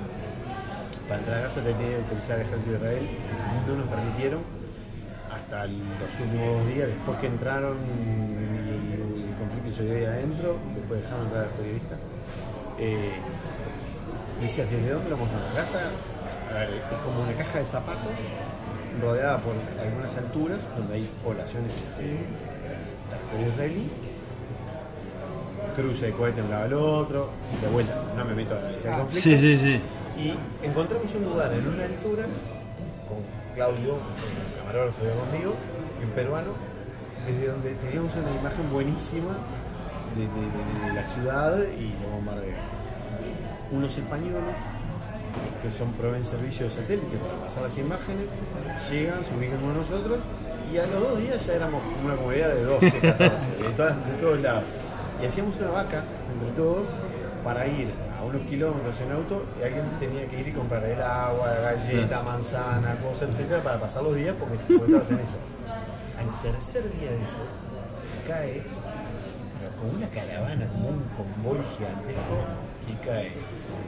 Para 1.09 1.21
entrar 1.21 1.39
a 1.39 1.41
Gaza 1.43 1.61
te 1.61 1.73
tenía 1.73 1.89
que 1.89 2.03
autorizar 2.03 2.41
el 2.41 2.47
ejército 2.47 2.71
de 2.71 2.77
Israel, 2.77 3.09
no 3.67 3.77
nos 3.77 3.87
permitieron 3.89 4.41
hasta 5.33 5.67
los 5.67 6.11
últimos 6.21 6.59
dos 6.59 6.67
días, 6.69 6.89
después 6.89 7.19
que 7.19 7.27
entraron 7.27 7.77
el, 7.77 9.29
el 9.29 9.35
conflicto 9.39 9.73
se 9.73 9.85
dio 9.85 9.97
ahí 9.97 10.05
adentro, 10.05 10.57
después 10.75 11.03
dejaron 11.03 11.25
entrar 11.27 11.43
a 11.43 11.47
los 11.47 11.55
periodistas. 11.55 11.99
Eh, 12.79 13.13
decías, 14.41 14.71
¿desde 14.71 14.91
dónde 14.91 15.11
lo 15.11 15.17
mostraron? 15.17 15.55
Gaza, 15.55 15.81
a 16.51 16.55
ver, 16.55 16.71
es 16.71 16.99
como 17.05 17.23
una 17.23 17.33
caja 17.33 17.59
de 17.59 17.65
zapatos 17.65 18.13
rodeada 19.01 19.39
por 19.39 19.55
algunas 19.83 20.17
alturas 20.17 20.69
donde 20.77 20.95
hay 20.95 21.11
poblaciones 21.23 21.73
este, 21.73 22.25
territorio 23.11 23.49
israelí. 23.49 23.91
Cruce 25.75 26.07
de 26.07 26.13
cohete 26.13 26.37
de 26.37 26.43
un 26.43 26.51
lado 26.51 26.65
al 26.65 26.73
otro, 26.73 27.31
de 27.61 27.69
vuelta, 27.69 28.01
no 28.17 28.25
me 28.25 28.35
meto 28.35 28.55
a 28.55 28.59
analizar 28.59 28.93
el 28.93 28.99
conflicto. 29.01 29.29
Sí, 29.29 29.37
sí, 29.37 29.59
sí. 29.59 29.81
Y 30.17 30.35
encontramos 30.65 31.13
un 31.15 31.25
lugar 31.25 31.53
en 31.53 31.67
una 31.67 31.85
altura 31.85 32.25
con 33.09 33.19
Claudio, 33.55 33.99
el 33.99 34.59
camarógrafo 34.59 35.05
de 35.05 35.11
conmigo, 35.11 35.55
y 36.01 36.05
un 36.05 36.11
peruano, 36.11 36.53
desde 37.27 37.49
donde 37.49 37.75
teníamos 37.75 38.13
una 38.15 38.31
imagen 38.31 38.71
buenísima 38.71 39.37
de, 40.15 40.95
la 40.95 41.07
ciudad 41.07 41.59
y 41.59 41.93
los 42.03 42.13
bombardeos. 42.13 42.59
Unos 43.73 43.97
españoles 43.97 44.57
que 45.61 45.71
son 45.71 45.93
proveen 45.95 46.25
servicio 46.25 46.67
de 46.67 46.71
satélite 46.71 47.17
para 47.17 47.41
pasar 47.41 47.65
las 47.65 47.77
imágenes, 47.79 48.29
llegan, 48.91 49.25
se 49.25 49.35
ubican 49.35 49.59
con 49.59 49.75
nosotros 49.75 50.21
y 50.73 50.79
a 50.79 50.87
los 50.87 51.01
dos 51.01 51.19
días 51.19 51.45
ya 51.45 51.55
éramos 51.55 51.83
una 52.05 52.15
comunidad 52.15 52.55
de 52.55 52.63
12, 52.63 53.01
14, 53.01 53.51
de, 53.51 54.13
de 54.13 54.19
todos 54.21 54.41
lados. 54.41 54.65
Y 55.21 55.27
hacíamos 55.27 55.57
una 55.57 55.71
vaca 55.71 56.05
entre 56.33 56.51
todos 56.53 56.85
para 57.43 57.67
ir 57.67 57.89
unos 58.25 58.43
kilómetros 58.43 59.01
en 59.01 59.13
auto 59.13 59.45
y 59.61 59.65
alguien 59.65 59.85
tenía 59.99 60.27
que 60.27 60.41
ir 60.41 60.49
y 60.49 60.53
comprar 60.53 60.85
el 60.85 61.01
agua, 61.01 61.55
galleta, 61.63 62.23
manzana, 62.23 62.97
cosas, 62.97 63.31
etcétera, 63.31 63.63
para 63.63 63.81
pasar 63.81 64.03
los 64.03 64.15
días 64.17 64.35
porque 64.39 64.57
estabas 64.57 65.11
en 65.11 65.21
eso. 65.21 65.37
Al 66.19 66.43
tercer 66.43 66.91
día 66.93 67.11
de 67.11 67.17
eso, 67.17 67.45
cae, 68.27 68.63
pero 69.59 69.77
como 69.77 69.93
una 69.93 70.09
caravana, 70.09 70.67
como 70.69 70.89
un 70.89 71.03
convoy 71.17 71.59
gigantesco, 71.77 72.37
y 72.89 72.93
cae 73.05 73.33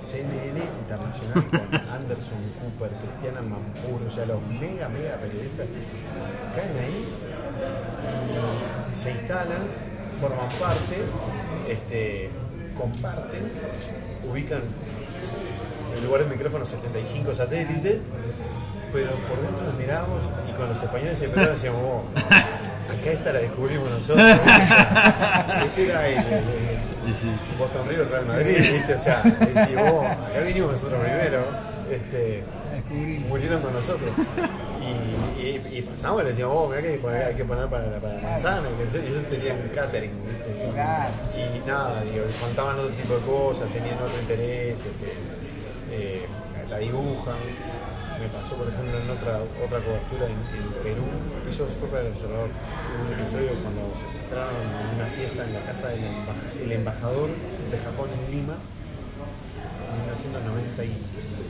CNN 0.01 0.61
Internacional 0.81 1.45
con 1.51 1.75
Anderson 1.93 2.39
Cooper, 2.61 2.91
Cristiana 2.99 3.43
Mampuro, 3.43 4.07
o 4.07 4.11
sea, 4.11 4.27
los 4.27 4.41
mega, 4.43 4.89
mega 4.89 5.17
periodistas 5.17 5.67
caen 6.55 6.79
ahí 6.79 7.09
y 8.93 8.95
se 8.95 9.11
instalan, 9.11 9.67
forman 10.17 10.49
parte, 10.61 10.97
este, 11.69 12.31
comparten, 12.77 13.51
ubican 14.31 14.61
en 15.97 16.05
lugar 16.05 16.21
del 16.23 16.31
micrófono 16.31 16.65
75 16.65 17.35
satélites, 17.35 18.01
pero 18.93 19.11
por 19.29 19.41
dentro 19.41 19.65
nos 19.65 19.75
mirábamos 19.75 20.21
y 20.49 20.53
con 20.53 20.69
los 20.69 20.83
españoles 20.83 21.19
y 21.23 21.27
peruanos 21.29 21.55
decíamos, 21.55 21.81
"Oh, 21.85 22.05
acá 22.93 23.11
esta 23.11 23.33
la 23.33 23.39
descubrimos 23.41 23.91
nosotros. 23.91 24.27
Ese 25.67 25.87
era 25.89 26.07
el, 26.09 26.19
el- 26.19 26.25
el-. 26.35 27.59
Boston 27.59 27.89
River 27.89 28.09
Real 28.11 28.27
Madrid, 28.27 28.57
¿viste? 28.59 28.95
O 28.95 28.99
sea, 28.99 29.23
decimos, 29.23 29.91
"Oh, 29.93 30.03
acá 30.07 30.41
vinimos 30.47 30.73
nosotros 30.73 31.01
primero. 31.01 31.45
Este, 31.91 32.43
murieron 33.29 33.61
con 33.63 33.73
nosotros. 33.73 34.11
Y, 35.07 35.43
y, 35.47 35.79
y 35.79 35.83
pasamos 35.83 36.21
y 36.21 36.25
le 36.25 36.31
decíamos, 36.31 36.57
oh, 36.59 36.69
mirá 36.69 36.83
que 36.83 36.89
hay 36.89 37.35
que 37.35 37.45
poner, 37.45 37.67
para, 37.69 37.87
la- 37.87 37.99
para 38.01 38.15
la 38.15 38.21
manzana, 38.23 38.69
y 38.79 38.83
eso- 38.83 38.99
y 38.99 39.07
ellos 39.07 39.25
tenían 39.31 39.71
catering, 39.75 40.13
¿viste? 40.27 40.71
Claro. 40.73 41.13
Y 41.37 41.69
nada, 41.69 42.03
digo, 42.03 42.25
contaban 42.41 42.79
otro 42.79 42.91
tipo 42.95 43.15
de 43.15 43.21
cosas, 43.27 43.69
tenían 43.71 43.97
otro 44.03 44.19
interés, 44.21 44.81
este, 44.85 45.13
eh, 45.93 46.27
la 46.69 46.79
dibujan. 46.79 47.37
Me 48.19 48.29
pasó, 48.29 48.57
por 48.57 48.67
ejemplo, 48.67 48.99
en 48.99 49.11
otra, 49.11 49.39
otra 49.63 49.79
cobertura 49.85 50.25
en, 50.25 50.33
en 50.57 50.73
Perú, 50.83 51.05
eso 51.47 51.67
fue 51.79 51.87
para 51.89 52.03
el 52.03 52.13
observador, 52.13 52.49
un 52.49 53.13
episodio 53.13 53.51
cuando 53.63 53.93
secuestraron 53.95 54.57
en 54.57 54.97
una 54.97 55.07
fiesta 55.13 55.45
en 55.45 55.53
la 55.53 55.61
casa 55.61 55.89
del 55.89 56.01
embaja- 56.03 56.53
el 56.65 56.73
embajador 56.73 57.29
de 57.71 57.77
Japón 57.79 58.09
en 58.17 58.31
Lima, 58.33 58.57
en 59.93 60.09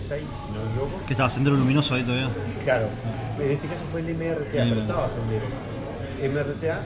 1996, 0.07 0.25
si 0.33 0.53
no 0.53 0.63
me 0.65 0.71
equivoco. 0.71 1.07
Que 1.07 1.13
estaba 1.13 1.31
Sendero 1.31 1.57
Luminoso 1.57 1.95
ahí 1.95 2.03
todavía. 2.03 2.29
Claro, 2.63 2.89
en 3.41 3.51
este 3.51 3.67
caso 3.69 3.85
fue 3.91 4.01
el 4.01 4.09
MRTA, 4.15 4.65
Mm. 4.65 4.69
pero 4.69 4.81
estaba 4.81 5.09
Sendero. 5.09 5.47
MRTA 6.23 6.81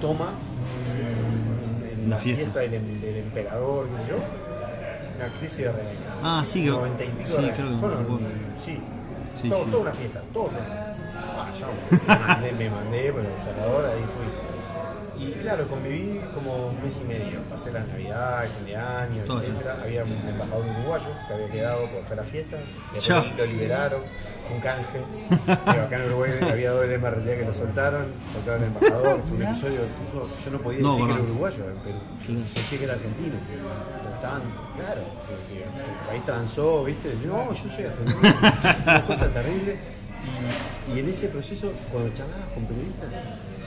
toma 0.00 0.32
en 2.04 2.10
la 2.10 2.16
fiesta. 2.18 2.42
fiesta, 2.42 2.60
del, 2.60 2.74
em- 2.74 3.00
del 3.00 3.16
emperador, 3.16 3.88
qué 3.96 4.02
sé 4.02 4.08
yo, 4.10 4.16
una 5.16 5.26
crisis 5.38 5.58
de. 5.58 5.72
Ah, 6.22 6.42
sí, 6.44 6.64
que. 6.64 6.70
90 6.70 7.04
y 7.04 7.08
pico 7.08 7.36
Sí, 7.36 7.42
de 7.44 7.52
creo 7.52 7.70
que. 7.70 7.76
Fueron, 7.78 8.06
sí, 8.58 8.78
Sí, 9.40 9.48
todo- 9.48 9.64
sí. 9.64 9.70
toda 9.70 9.82
una 9.82 9.92
fiesta, 9.92 10.22
todo. 10.32 10.50
Ah, 11.36 11.48
yo 11.58 11.66
me 12.06 12.18
mandé, 12.18 12.52
me 12.52 12.70
mandé, 12.70 13.06
el 13.08 13.14
observador 13.26 13.86
ahí 13.86 14.00
fui. 14.04 14.53
Y 15.18 15.30
claro, 15.32 15.66
conviví 15.68 16.20
como 16.34 16.68
un 16.68 16.82
mes 16.82 17.00
y 17.02 17.04
medio. 17.04 17.40
Pasé 17.48 17.72
la 17.72 17.84
Navidad, 17.84 18.44
el 18.44 18.50
fin 18.50 18.66
de 18.66 18.76
año, 18.76 19.22
etcétera. 19.22 19.78
Había 19.82 20.04
un 20.04 20.12
embajador 20.28 20.66
uruguayo 20.66 21.08
que 21.26 21.34
había 21.34 21.50
quedado 21.50 21.80
porque 21.86 22.02
fue 22.02 22.12
a 22.14 22.16
la 22.16 22.24
fiesta. 22.24 22.56
Lo 23.36 23.46
liberaron, 23.46 24.00
fue 24.44 24.56
un 24.56 24.62
canje. 24.62 24.98
Digo, 25.46 25.82
acá 25.82 25.96
en 25.96 26.06
Uruguay 26.06 26.32
había 26.50 26.70
doble 26.72 26.98
MRTA 26.98 27.36
que 27.36 27.44
lo 27.44 27.54
soltaron, 27.54 28.06
soltaron 28.32 28.62
al 28.62 28.68
embajador. 28.68 29.20
Fue 29.22 29.36
un 29.36 29.42
episodio, 29.44 29.80
incluso 29.84 30.36
yo 30.44 30.50
no 30.50 30.58
podía 30.60 30.80
No, 30.80 30.92
decir 30.92 31.06
que 31.06 31.12
era 31.12 31.22
uruguayo 31.22 31.64
en 31.70 31.76
Perú. 31.76 32.42
Decía 32.54 32.78
que 32.78 32.84
era 32.84 32.94
argentino. 32.94 33.36
Porque 34.02 34.14
estaban, 34.14 34.42
claro, 34.74 35.02
o 35.02 35.24
sea, 35.24 35.36
que 35.48 35.64
tu 35.64 36.08
país 36.08 36.24
transó, 36.24 36.84
¿viste? 36.84 37.14
Yo, 37.22 37.28
no, 37.28 37.52
yo 37.52 37.68
soy 37.68 37.84
argentino. 37.84 38.34
Una 38.84 39.06
cosa 39.06 39.28
terrible. 39.32 39.76
Y, 40.24 40.96
y 40.96 40.98
en 41.00 41.08
ese 41.08 41.28
proceso, 41.28 41.70
cuando 41.92 42.12
charlabas 42.14 42.46
con 42.54 42.64
periodistas, 42.64 43.10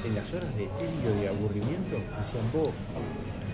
en 0.06 0.16
las 0.16 0.34
horas 0.34 0.56
de 0.58 0.68
tedio 0.68 1.24
y 1.24 1.28
aburrimiento, 1.28 1.98
decían, 2.18 2.44
vos, 2.54 2.70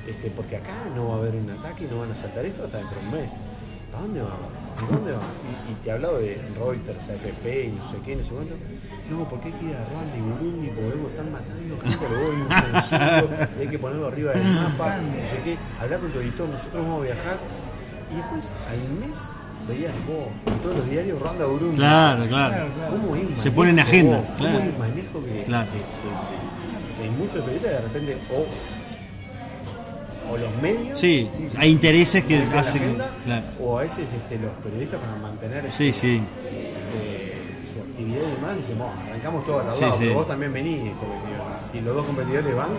este, 0.08 0.29
porque 0.32 0.58
acá 0.58 0.89
no 0.95 1.10
va 1.10 1.15
a 1.15 1.17
haber 1.17 1.36
un 1.36 1.49
ataque, 1.49 1.88
no 1.89 1.99
van 1.99 2.12
a 2.12 2.15
saltar 2.15 2.45
esto 2.45 2.65
hasta 2.65 2.77
dentro 2.77 2.99
de 2.99 3.06
un 3.06 3.12
mes. 3.13 3.29
¿Para 3.91 4.03
dónde 4.03 4.21
vamos? 4.21 4.51
¿Para 4.75 4.88
dónde 4.88 5.12
vamos? 5.12 5.27
Y, 5.69 5.71
y 5.71 5.75
te 5.75 5.91
hablaba 5.91 6.17
de 6.17 6.41
Reuters, 6.56 7.10
AFP 7.10 7.65
y 7.65 7.71
no 7.71 7.89
sé 7.89 7.97
qué, 8.03 8.15
no 8.15 8.23
sé 8.23 8.29
cuánto. 8.32 8.56
No, 9.10 9.27
porque 9.27 9.47
hay 9.47 9.53
que 9.53 9.65
ir 9.65 9.75
a 9.75 9.86
Ruanda 9.86 10.17
y 10.17 10.21
Burundi, 10.21 10.67
porque 10.67 10.89
vemos, 10.89 11.12
están 11.12 11.32
matando 11.32 11.79
gente, 11.79 12.10
luego 12.10 12.32
hay 12.32 12.41
un 12.41 12.49
genocidio, 12.49 13.29
y 13.58 13.62
hay 13.62 13.67
que 13.67 13.79
ponerlo 13.79 14.08
arriba 14.08 14.32
del 14.34 14.53
mapa, 14.56 14.97
no 14.97 15.27
sé 15.27 15.41
qué. 15.43 15.58
Hablar 15.79 15.99
con 15.99 16.12
tu 16.12 16.19
editor, 16.19 16.49
nosotros 16.49 16.84
vamos 16.84 17.01
a 17.01 17.03
viajar. 17.03 17.38
Y 18.12 18.15
después, 18.15 18.53
al 18.67 18.99
mes, 18.99 19.17
veías 19.67 19.93
vos, 20.08 20.28
en 20.54 20.60
todos 20.62 20.76
los 20.78 20.89
diarios, 20.89 21.19
Ruanda, 21.19 21.45
Burundi. 21.45 21.78
Claro, 21.78 22.26
claro. 22.28 22.65
¿Cómo 22.89 23.12
un 23.12 23.36
Se 23.36 23.52
pone 23.52 23.71
en 23.71 23.80
agenda, 23.80 24.17
vos? 24.17 24.26
¿Cómo 24.38 24.49
claro. 24.49 24.71
manejo 24.80 25.23
que, 25.26 25.43
Claro. 25.43 25.67
que, 25.71 25.78
se- 25.80 26.97
que 26.97 27.04
hay 27.04 27.10
muchos 27.12 27.41
periodistas 27.41 27.71
de 27.71 27.82
repente 27.82 28.17
o, 28.32 28.45
o 30.34 30.38
los 30.38 30.56
medios 30.62 30.99
Sí, 30.99 31.28
Sí, 31.32 31.49
sí, 31.49 31.58
hay 31.60 31.71
intereses 31.71 32.23
que 32.23 32.38
hacen. 32.38 32.82
agenda, 32.84 33.12
Claro. 33.26 33.45
o 33.60 33.78
a 33.80 33.82
veces 33.82 34.08
este, 34.15 34.39
los 34.39 34.52
periodistas 34.63 34.99
para 34.99 35.15
mantener 35.17 35.71
Sí, 35.71 35.89
este, 35.89 36.02
sí. 36.02 36.21
eh, 36.52 37.34
su 37.73 37.80
actividad 37.82 38.21
y 38.21 38.36
demás, 38.36 38.58
dicen, 38.58 38.78
"Bueno, 38.78 38.93
arrancamos 39.08 39.45
todos 39.45 39.65
a 39.65 39.73
Sí, 39.76 39.82
lado, 39.82 39.93
sí. 39.93 39.99
pero 40.02 40.13
vos 40.15 40.28
también 40.28 40.54
venís, 40.54 40.91
porque 40.99 41.17
si 41.71 41.82
los 41.82 41.95
dos 41.95 42.06
competidores 42.06 42.56
van, 42.56 42.69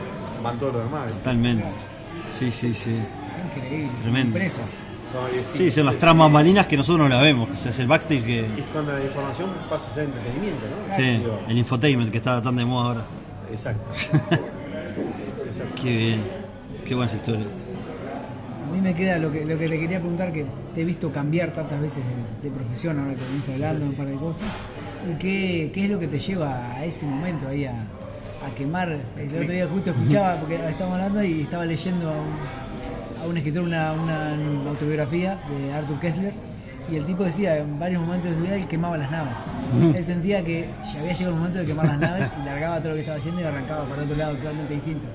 van 0.42 0.58
todos 0.58 0.74
los 0.74 0.84
demás. 0.84 1.10
Totalmente. 1.10 1.64
Sí, 2.38 2.50
sí, 2.50 2.72
sí. 2.74 2.98
Increíble. 3.56 3.90
Tremendo. 4.02 4.26
Empresas. 4.38 4.78
Sí, 5.54 5.70
son 5.70 5.86
las 5.86 5.96
tramas 5.96 6.28
sí. 6.28 6.32
malinas 6.32 6.66
que 6.66 6.76
nosotros 6.76 7.08
no 7.08 7.14
la 7.14 7.22
vemos, 7.22 7.48
que 7.48 7.68
es 7.68 7.78
el 7.78 7.86
backstage 7.86 8.24
que. 8.24 8.40
Es 8.40 8.46
cuando 8.72 8.92
la 8.92 9.02
información 9.02 9.50
pasa 9.70 9.90
a 9.90 9.94
ser 9.94 10.04
entretenimiento, 10.04 10.64
¿no? 10.66 10.96
Sí, 10.96 11.02
Digo, 11.02 11.40
el 11.48 11.58
infotainment 11.58 12.10
que 12.10 12.18
está 12.18 12.42
tan 12.42 12.56
de 12.56 12.64
moda 12.64 12.88
ahora. 12.88 13.04
Exacto. 13.50 13.90
Exacto. 15.44 15.82
Qué 15.82 15.96
bien. 15.96 16.22
Qué 16.86 16.94
buena 16.94 17.08
esa 17.10 17.16
historia. 17.18 17.46
A 17.46 18.74
mí 18.74 18.80
me 18.80 18.94
queda 18.94 19.18
lo 19.18 19.30
que, 19.30 19.44
lo 19.44 19.56
que 19.56 19.68
te 19.68 19.78
quería 19.78 19.98
preguntar, 20.00 20.32
que 20.32 20.44
te 20.74 20.82
he 20.82 20.84
visto 20.84 21.12
cambiar 21.12 21.52
tantas 21.52 21.80
veces 21.80 22.02
de, 22.42 22.48
de 22.48 22.54
profesión, 22.54 22.98
ahora 22.98 23.14
que 23.14 23.24
venís 23.24 23.48
hablando 23.48 23.86
un 23.86 23.94
par 23.94 24.06
de 24.06 24.16
cosas, 24.16 24.46
y 25.08 25.14
qué, 25.14 25.70
qué 25.72 25.84
es 25.84 25.90
lo 25.90 26.00
que 26.00 26.08
te 26.08 26.18
lleva 26.18 26.72
a 26.72 26.84
ese 26.84 27.06
momento 27.06 27.46
ahí 27.46 27.66
a, 27.66 27.72
a 28.44 28.54
quemar. 28.56 28.98
El 29.16 29.28
otro 29.28 29.52
día 29.52 29.66
justo 29.68 29.90
escuchaba, 29.90 30.36
porque 30.40 30.56
estábamos 30.56 30.98
hablando 30.98 31.22
y 31.22 31.42
estaba 31.42 31.64
leyendo 31.64 32.08
a 32.08 32.12
un, 32.12 32.63
a 33.24 33.26
un 33.28 33.36
escritor 33.36 33.62
una, 33.64 33.92
una 33.92 34.70
autobiografía 34.70 35.38
de 35.50 35.72
Arthur 35.72 35.98
Kessler, 36.00 36.32
y 36.90 36.96
el 36.96 37.06
tipo 37.06 37.24
decía 37.24 37.56
en 37.58 37.78
varios 37.78 38.02
momentos 38.02 38.30
de 38.30 38.36
su 38.36 38.42
vida 38.42 38.56
él 38.56 38.66
quemaba 38.68 38.98
las 38.98 39.10
naves. 39.10 39.38
Él 39.96 40.04
sentía 40.04 40.44
que 40.44 40.68
ya 40.92 41.00
había 41.00 41.12
llegado 41.14 41.30
el 41.30 41.36
momento 41.36 41.58
de 41.60 41.64
quemar 41.66 41.86
las 41.86 41.98
naves 41.98 42.30
y 42.40 42.44
largaba 42.44 42.78
todo 42.78 42.88
lo 42.90 42.94
que 42.96 43.00
estaba 43.00 43.18
haciendo 43.18 43.40
y 43.40 43.44
arrancaba 43.44 43.84
para 43.86 44.02
otro 44.02 44.16
lado 44.16 44.34
totalmente 44.36 44.74
distinto. 44.74 45.06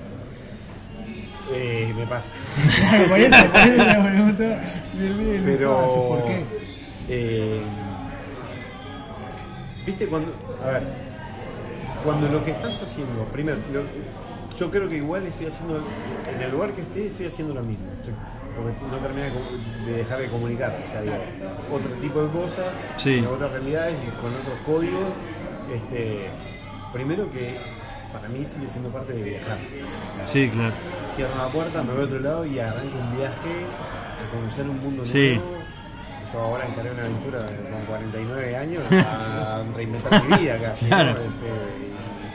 Eh, 1.52 1.92
me 1.96 2.06
pasa. 2.06 2.28
Claro, 2.78 3.04
por 3.08 3.18
eso, 3.18 3.36
por 3.50 3.60
eso 3.60 4.02
pregunto. 4.02 4.44
Pero 5.44 5.88
¿por 6.08 6.24
qué? 6.24 6.44
eh, 7.08 7.60
Viste 9.86 10.06
cuando. 10.08 10.32
A 10.62 10.66
ver. 10.68 10.82
Cuando 12.04 12.28
lo 12.28 12.44
que 12.44 12.52
estás 12.52 12.80
haciendo. 12.82 13.24
Primero, 13.32 13.58
lo- 13.72 13.82
yo 14.56 14.70
creo 14.70 14.88
que 14.88 14.96
igual 14.96 15.26
estoy 15.26 15.46
haciendo. 15.46 15.82
En 16.32 16.40
el 16.40 16.50
lugar 16.50 16.72
que 16.72 16.82
esté, 16.82 17.06
estoy 17.06 17.26
haciendo 17.26 17.54
lo 17.54 17.62
mismo. 17.62 17.86
Estoy- 18.00 18.14
porque 18.56 18.74
no 18.90 18.96
termina 18.98 19.26
de, 19.86 19.92
dejar 19.92 20.18
de 20.20 20.28
comunicar. 20.28 20.82
O 20.84 20.88
sea, 20.88 21.00
digo, 21.02 21.14
otro 21.72 21.92
tipo 21.94 22.22
de 22.22 22.28
cosas, 22.30 22.78
Sí. 22.98 23.24
otras 23.30 23.50
realidades 23.52 23.94
y 24.06 24.10
con 24.20 24.30
otros 24.34 24.58
códigos. 24.66 25.04
Este, 25.72 26.28
primero 26.92 27.30
que 27.30 27.56
para 28.12 28.28
mí 28.28 28.44
sigue 28.44 28.66
siendo 28.66 28.90
parte 28.90 29.12
de 29.14 29.22
viajar. 29.22 29.56
Sí, 30.26 30.50
claro. 30.50 30.74
Cierro 31.14 31.36
la 31.38 31.48
puerta, 31.48 31.82
me 31.82 31.92
voy 31.92 32.02
a 32.02 32.04
otro 32.06 32.18
lado 32.20 32.44
y 32.44 32.58
arranco 32.58 32.98
un 32.98 33.16
viaje 33.16 33.64
a 34.20 34.30
conocer 34.34 34.68
un 34.68 34.80
mundo 34.80 35.06
Sí. 35.06 35.36
nuevo. 35.36 35.60
Yo 36.32 36.40
ahora 36.40 36.66
encaré 36.66 36.90
una 36.92 37.00
aventura 37.02 37.38
con 37.38 37.84
49 37.86 38.56
años 38.56 38.82
a 38.92 39.62
reinventar 39.76 40.24
mi 40.28 40.36
vida 40.38 40.58
casi. 40.58 40.84
¿no? 40.84 40.90
Claro. 40.90 41.10
Este, 41.10 41.48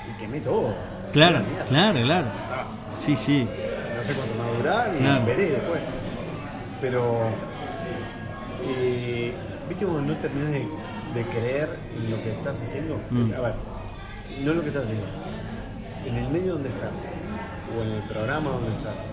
y, 0.08 0.12
y 0.12 0.14
quemé 0.20 0.40
todo. 0.40 0.74
Claro, 1.16 1.40
claro, 1.70 2.02
claro. 2.02 2.28
Ah, 2.52 2.66
Sí, 3.00 3.16
sí. 3.16 3.48
No 3.96 4.04
sé 4.04 4.14
cuánto 4.14 4.38
va 4.38 4.46
a 4.46 4.58
durar 4.58 4.92
y 4.96 4.98
Claro. 5.00 5.26
veré 5.26 5.50
después. 5.52 5.80
Pero, 6.82 7.30
eh, 8.68 9.34
¿viste 9.70 9.86
cuando 9.86 10.14
no 10.14 10.20
terminas 10.20 10.52
de, 10.52 10.68
de 11.16 11.26
creer 11.30 11.70
en 11.96 12.12
lo 12.12 12.22
que 12.22 12.32
estás 12.32 12.62
haciendo? 12.62 13.00
Mm. 13.12 13.32
A 13.34 13.40
ver, 13.42 13.54
no 14.44 14.54
lo 14.54 14.62
que 14.62 14.68
estás 14.68 14.84
haciendo. 14.84 15.06
En 16.06 16.16
el 16.18 16.30
medio 16.32 16.54
donde 16.56 16.70
estás, 16.70 17.06
o 17.78 17.82
en 17.82 17.90
el 17.92 18.04
programa 18.04 18.50
donde 18.52 18.76
estás. 18.76 19.06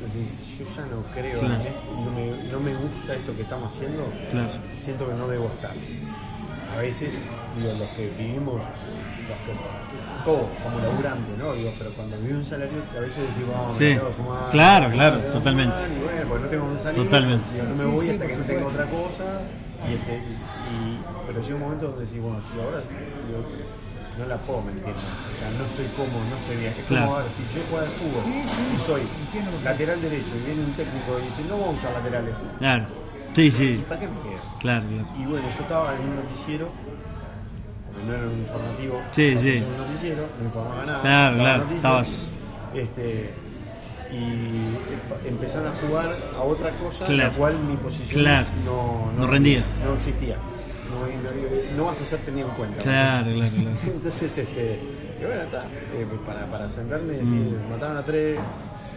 Decís, 0.00 0.58
yo 0.58 0.64
ya 0.64 0.86
no 0.86 1.02
creo, 1.12 1.34
en 1.34 1.46
Claro. 1.46 1.54
esto, 1.62 1.92
no, 1.94 2.10
me, 2.12 2.50
no 2.52 2.60
me 2.60 2.74
gusta 2.74 3.14
esto 3.14 3.34
que 3.36 3.42
estamos 3.42 3.74
haciendo, 3.74 4.04
Claro. 4.30 4.48
siento 4.72 5.06
que 5.08 5.14
no 5.14 5.28
debo 5.28 5.48
estar. 5.48 5.72
A 6.74 6.78
veces, 6.78 7.26
digo, 7.58 7.72
los 7.78 7.88
que 7.90 8.08
vivimos, 8.16 8.62
los 8.62 9.38
que 9.44 9.52
todos 10.24 10.46
somos 10.62 10.82
laburantes, 10.82 11.36
¿no? 11.38 11.52
Digo, 11.54 11.72
pero 11.78 11.90
cuando 11.92 12.18
vive 12.18 12.34
un 12.36 12.44
salario, 12.44 12.78
a 12.96 13.00
veces 13.00 13.18
decís, 13.28 13.44
vamos, 13.50 13.76
Sí. 13.78 13.84
me 13.84 13.94
quedo 13.96 14.08
a 14.08 14.12
fumar, 14.12 14.50
Claro, 14.50 14.90
claro, 14.90 15.16
totalmente. 15.32 15.76
Y 15.94 16.02
bueno, 16.02 16.28
porque 16.28 16.44
no 16.44 16.50
tengo 16.50 16.64
dónde 16.66 16.80
salir. 16.82 17.04
Totalmente. 17.04 17.46
digo, 17.54 17.64
no 17.68 17.74
me 17.76 17.84
voy 17.84 18.06
sí, 18.06 18.12
hasta 18.12 18.26
que 18.26 18.36
no 18.36 18.44
tenga 18.44 18.66
otra 18.66 18.86
cosa. 18.86 19.24
Y 19.88 19.94
este, 19.94 20.16
y, 20.16 21.00
pero 21.26 21.40
llega 21.42 21.54
un 21.56 21.62
momento 21.62 21.86
donde 21.88 22.04
decís, 22.04 22.20
bueno, 22.20 22.38
si 22.44 22.60
ahora 22.60 22.78
digo, 22.84 23.40
no 24.18 24.26
la 24.26 24.36
puedo 24.36 24.60
mentir. 24.62 24.92
O 24.92 25.34
sea, 25.38 25.48
no 25.56 25.64
estoy 25.64 25.86
cómodo, 25.96 26.20
no 26.28 26.36
estoy 26.36 26.56
bien. 26.60 26.74
Es 26.76 26.84
Claro. 26.84 27.06
como, 27.06 27.16
a 27.16 27.22
ver, 27.22 27.32
si 27.32 27.42
yo 27.48 27.60
juego 27.70 27.86
al 27.86 27.92
fútbol 27.96 28.22
Sí, 28.24 28.36
sí, 28.44 28.62
y 28.74 28.78
soy 28.78 29.02
que- 29.32 29.64
lateral 29.64 29.98
derecho 30.02 30.36
y 30.36 30.44
viene 30.44 30.60
un 30.60 30.72
técnico 30.76 31.16
y 31.18 31.24
dice, 31.24 31.40
no 31.48 31.56
vamos 31.56 31.76
a 31.76 31.78
usar 31.80 31.92
laterales. 31.96 32.34
Claro. 32.58 32.84
Sí, 33.32 33.42
¿Y 33.46 33.50
sí. 33.52 33.84
para 33.88 34.00
qué 34.00 34.08
me 34.08 34.20
quedo? 34.26 34.42
Claro, 34.58 34.84
claro. 34.90 35.06
Y 35.16 35.24
bueno, 35.24 35.46
yo 35.48 35.62
estaba 35.62 35.94
en 35.96 36.02
un 36.02 36.16
noticiero, 36.16 36.68
porque 38.00 38.06
no 38.06 38.14
era 38.14 38.26
un 38.26 38.38
informativo, 38.38 39.00
Sí, 39.12 39.32
no 39.34 39.40
sí. 39.40 39.64
un 39.70 39.76
noticiero, 39.78 40.26
no 40.38 40.44
informaba 40.44 40.84
nada. 40.86 41.00
Claro, 41.02 41.36
claro, 41.36 41.64
estabas- 41.74 42.26
Este, 42.74 43.30
y 44.12 45.28
empezaron 45.28 45.68
a 45.68 45.72
jugar 45.72 46.16
a 46.36 46.40
otra 46.42 46.70
cosa, 46.76 47.04
Claro. 47.06 47.30
la 47.30 47.36
cual 47.36 47.58
mi 47.60 47.76
posición 47.76 48.22
Claro. 48.22 48.46
no, 48.64 49.10
No 49.18 49.26
rendía. 49.26 49.64
No 49.84 49.94
existía. 49.94 50.36
No, 50.88 51.00
no- 51.06 51.76
no 51.76 51.84
vas 51.84 52.00
a 52.00 52.04
ser 52.04 52.20
tenido 52.20 52.48
en 52.48 52.54
cuenta. 52.54 52.82
Claro, 52.82 53.26
claro, 53.32 53.50
claro. 53.54 53.70
Entonces, 53.86 54.38
este, 54.38 54.80
bueno, 55.20 55.42
está, 55.42 55.64
eh, 55.94 56.06
para, 56.26 56.46
para 56.46 56.68
sentarme 56.68 57.14
y 57.14 57.16
decir, 57.18 57.34
Mm. 57.34 57.70
mataron 57.70 57.96
a 57.96 58.02
tres, 58.04 58.38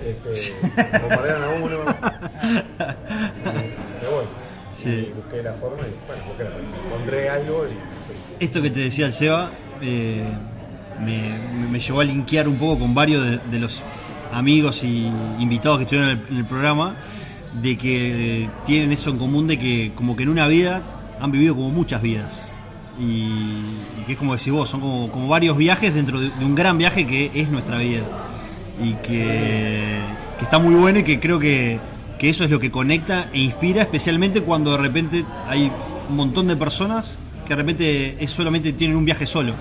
este, 0.04 0.54
bombardearon 1.02 1.44
a 1.44 1.50
uno, 1.50 1.78
me 4.02 4.08
voy. 4.10 4.26
Sí. 4.74 4.90
Y 4.90 5.14
busqué 5.14 5.42
la 5.44 5.54
forma 5.54 5.78
y, 5.84 5.94
bueno, 6.08 6.24
busqué 6.28 6.44
la 6.44 6.50
forma. 6.52 6.68
Encontré 6.88 7.30
algo 7.30 7.66
y. 7.68 7.93
Esto 8.40 8.62
que 8.62 8.70
te 8.70 8.80
decía 8.82 9.06
el 9.06 9.14
Seba 9.14 9.52
eh, 9.82 10.24
me, 11.04 11.68
me 11.70 11.80
llevó 11.80 12.02
a 12.02 12.04
linkear 12.04 12.48
un 12.48 12.56
poco 12.56 12.80
con 12.80 12.94
varios 12.96 13.40
de, 13.50 13.60
los 13.60 13.84
amigos 14.32 14.84
y 14.84 15.12
invitados 15.40 15.78
que 15.78 15.84
estuvieron 15.84 16.24
en 16.30 16.38
el, 16.38 16.46
programa, 16.46 16.96
de 17.62 17.78
que 17.78 18.44
eh, 18.44 18.50
tienen 18.66 18.92
eso 18.92 19.10
en 19.10 19.18
común 19.18 19.48
de 19.48 19.58
que 19.60 19.92
como 19.96 20.16
que 20.16 20.24
en 20.24 20.30
una 20.30 20.48
vida 20.48 20.82
han 21.20 21.32
vivido 21.32 21.56
como 21.56 21.70
muchas 21.70 22.02
vidas. 22.02 22.44
Y, 23.00 23.24
y 23.24 24.04
que 24.06 24.14
es 24.14 24.18
como 24.18 24.36
decís 24.36 24.52
vos, 24.52 24.70
son 24.70 24.82
como, 24.82 25.10
como 25.12 25.28
varios 25.28 25.58
viajes 25.58 25.94
dentro 25.94 26.20
de, 26.20 26.30
de 26.30 26.46
un 26.46 26.56
gran 26.56 26.78
viaje 26.78 27.06
que 27.06 27.32
es 27.34 27.50
nuestra 27.50 27.78
vida. 27.78 28.04
Y 28.82 28.94
que, 28.94 30.00
que 30.38 30.44
está 30.44 30.60
muy 30.60 30.76
bueno 30.76 31.00
y 31.00 31.04
que 31.04 31.20
creo 31.20 31.40
que, 31.40 31.80
que 32.18 32.30
eso 32.30 32.44
es 32.44 32.50
lo 32.50 32.60
que 32.60 32.72
conecta 32.72 33.30
e 33.34 33.40
inspira, 33.40 33.84
especialmente 33.84 34.42
cuando 34.42 34.72
de 34.72 34.78
repente 34.78 35.26
hay 35.48 35.72
un 36.10 36.16
montón 36.16 36.48
de 36.48 36.56
personas 36.56 37.20
que 37.44 37.50
de 37.50 37.56
repente 37.56 38.24
es 38.24 38.32
solamente 38.32 38.74
tienen 38.74 38.98
un 38.98 39.06
viaje 39.06 39.26
solo. 39.26 39.54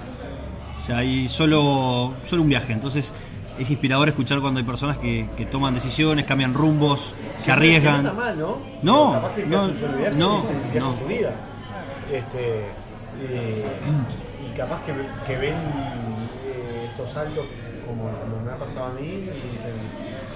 O 0.80 0.84
sea, 0.84 0.98
hay 0.98 1.28
solo, 1.28 2.14
solo 2.24 2.42
un 2.42 2.48
viaje. 2.48 2.72
Entonces 2.72 3.12
es 3.58 3.70
inspirador 3.70 4.08
escuchar 4.08 4.40
cuando 4.40 4.58
hay 4.58 4.66
personas 4.66 4.98
que, 4.98 5.28
que 5.36 5.46
toman 5.46 5.74
decisiones, 5.74 6.24
cambian 6.24 6.54
rumbos, 6.54 7.12
se 7.38 7.44
Que 7.46 7.52
arriesgan. 7.52 8.02
no 8.02 8.08
está 8.10 8.20
mal, 8.20 8.38
¿no? 8.38 8.58
No, 8.82 9.12
capaz 9.12 9.34
que 9.34 9.46
no, 9.46 9.68
viaje 9.68 9.74
no, 10.16 10.38
es 10.38 10.46
el 10.46 10.60
viaje 10.60 10.80
no. 10.80 10.92
de 10.92 10.98
su 10.98 11.04
vida. 11.06 11.34
Este, 12.10 12.64
eh, 13.20 13.66
y 14.44 14.56
capaz 14.56 14.80
que, 14.84 14.92
que 15.26 15.38
ven 15.38 15.54
eh, 15.54 16.86
estos 16.90 17.10
saltos 17.10 17.46
como, 17.86 18.10
como 18.10 18.40
me 18.44 18.52
ha 18.52 18.56
pasado 18.56 18.86
a 18.86 18.90
mí 18.90 19.06
y 19.06 19.52
dicen 19.52 19.72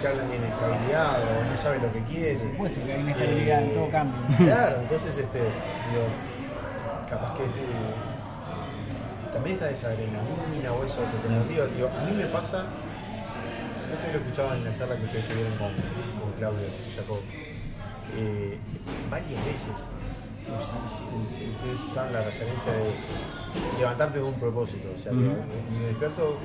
que 0.01 0.09
hablan 0.09 0.29
de 0.29 0.37
inestabilidad 0.37 1.21
o 1.23 1.51
no 1.51 1.57
saben 1.57 1.83
lo 1.83 1.93
que 1.93 2.03
quieren. 2.03 2.39
Por 2.39 2.51
supuesto 2.51 2.81
que 2.87 2.93
hay 2.93 3.01
inestabilidad 3.01 3.63
en 3.63 3.73
todo 3.73 3.91
cambio. 3.91 4.17
Claro, 4.39 4.77
entonces 4.83 5.19
este, 5.19 5.39
digo, 5.39 6.07
capaz 7.09 7.35
que 7.35 7.45
eh, 7.45 7.95
también 9.33 9.55
está 9.57 9.71
esa 9.71 9.89
adrenalina 9.89 10.73
o 10.73 10.85
eso 10.85 11.01
que 11.11 11.29
te 11.29 11.35
motiva. 11.35 11.67
Digo, 11.67 11.89
a 11.99 12.05
mí 12.05 12.13
me 12.17 12.27
pasa, 12.27 12.65
esto 13.93 14.13
lo 14.13 14.19
escuchaba 14.19 14.57
en 14.57 14.65
la 14.65 14.75
charla 14.75 14.97
que 14.97 15.05
ustedes 15.05 15.29
tuvieron 15.29 15.53
con, 15.59 15.73
con 16.21 16.33
Claudio 16.39 16.67
Jacob, 16.97 17.21
eh, 18.17 18.59
varias 19.11 19.45
veces 19.45 19.89
us- 20.47 20.71
us- 20.87 21.03
ustedes 21.57 21.81
usaron 21.91 22.13
la 22.13 22.23
referencia 22.23 22.73
de 22.73 22.91
levantarte 23.79 24.19
de 24.19 24.25
un 24.25 24.35
propósito. 24.35 24.89
O 24.95 24.99
sea, 24.99 25.13
me 25.13 25.87
despierto 25.87 26.39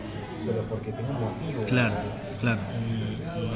pero 0.45 0.61
porque 0.63 0.91
tengo 0.91 1.09
un 1.11 1.21
motivo. 1.21 1.63
Claro, 1.65 1.95
¿verdad? 1.95 2.39
claro. 2.41 2.59
Y, 2.79 3.21
y 3.37 3.51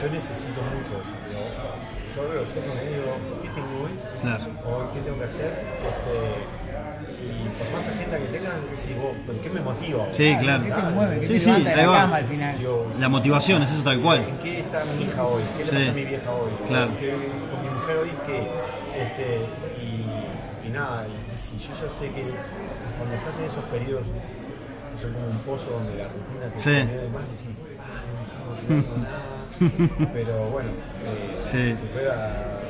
yo 0.00 0.10
necesito 0.10 0.60
mucho 0.74 0.94
eso. 1.00 1.14
Yo 2.14 2.22
abro 2.22 2.34
los 2.40 2.50
ojos 2.50 2.64
y 2.64 2.74
me 2.76 2.90
digo, 2.96 3.12
¿qué 3.42 3.48
tengo 3.48 3.84
hoy? 3.84 3.90
Claro. 4.20 4.44
o 4.66 4.90
qué 4.92 5.00
tengo 5.00 5.18
que 5.18 5.24
hacer. 5.24 5.52
Este, 5.84 6.14
y 7.24 7.48
por 7.58 7.72
más 7.72 7.88
agenda 7.88 8.18
que 8.18 8.26
tengas, 8.26 8.54
decís 8.70 8.96
vos, 9.00 9.12
¿pero 9.26 9.40
qué 9.40 9.50
me 9.50 9.60
motiva? 9.60 10.06
Sí, 10.12 10.36
claro. 10.40 10.64
¿Qué 10.64 10.70
te 10.72 10.82
mueve? 10.90 11.20
¿Qué 11.20 11.26
Sí, 11.26 11.32
te 11.34 11.38
sí, 11.40 11.50
ahí 11.50 11.62
la 11.64 11.86
va. 11.86 11.96
cama 12.02 12.16
al 12.16 12.24
final? 12.24 12.58
Digo, 12.58 12.86
La 12.98 13.08
motivación 13.08 13.62
es 13.62 13.72
eso 13.72 13.82
tal 13.82 14.00
cual. 14.00 14.20
¿En 14.28 14.38
qué 14.38 14.60
está 14.60 14.84
mi 14.84 15.04
hija 15.04 15.24
hoy? 15.24 15.42
¿Qué 15.56 15.64
le 15.64 15.70
Sí. 15.70 15.76
pasa 15.76 15.90
a 15.90 15.94
mi 15.94 16.04
vieja 16.04 16.30
hoy? 16.32 16.50
Claro. 16.66 16.96
¿Qué- 16.98 17.10
con 17.50 17.62
mi 17.62 17.68
mujer 17.74 17.96
hoy 17.98 18.10
qué? 18.26 18.48
Este, 19.02 19.40
y, 19.82 20.66
y 20.66 20.70
nada, 20.70 21.06
y, 21.08 21.34
y 21.34 21.36
si 21.36 21.58
yo 21.58 21.72
ya 21.74 21.88
sé 21.88 22.10
que 22.10 22.24
cuando 22.98 23.14
estás 23.16 23.38
en 23.38 23.44
esos 23.44 23.64
periodos 23.64 24.04
que 24.94 25.00
son 25.02 25.12
como 25.12 25.26
un 25.26 25.38
pozo 25.38 25.70
donde 25.70 25.96
la 25.96 26.04
rutina 26.04 26.46
te 26.54 26.60
Sí. 26.60 26.70
pone 26.70 26.96
de 27.02 27.08
más, 27.08 27.22
decís, 27.30 27.48
ah, 27.80 28.02
no 28.06 28.14
me 28.14 28.54
estoy 28.54 28.76
motivando 28.76 28.96
nada. 29.10 29.24
Pero 30.12 30.50
bueno, 30.50 30.70
eh, 31.04 31.42
Sí. 31.44 31.76
si 31.80 31.86
fuera 31.88 32.60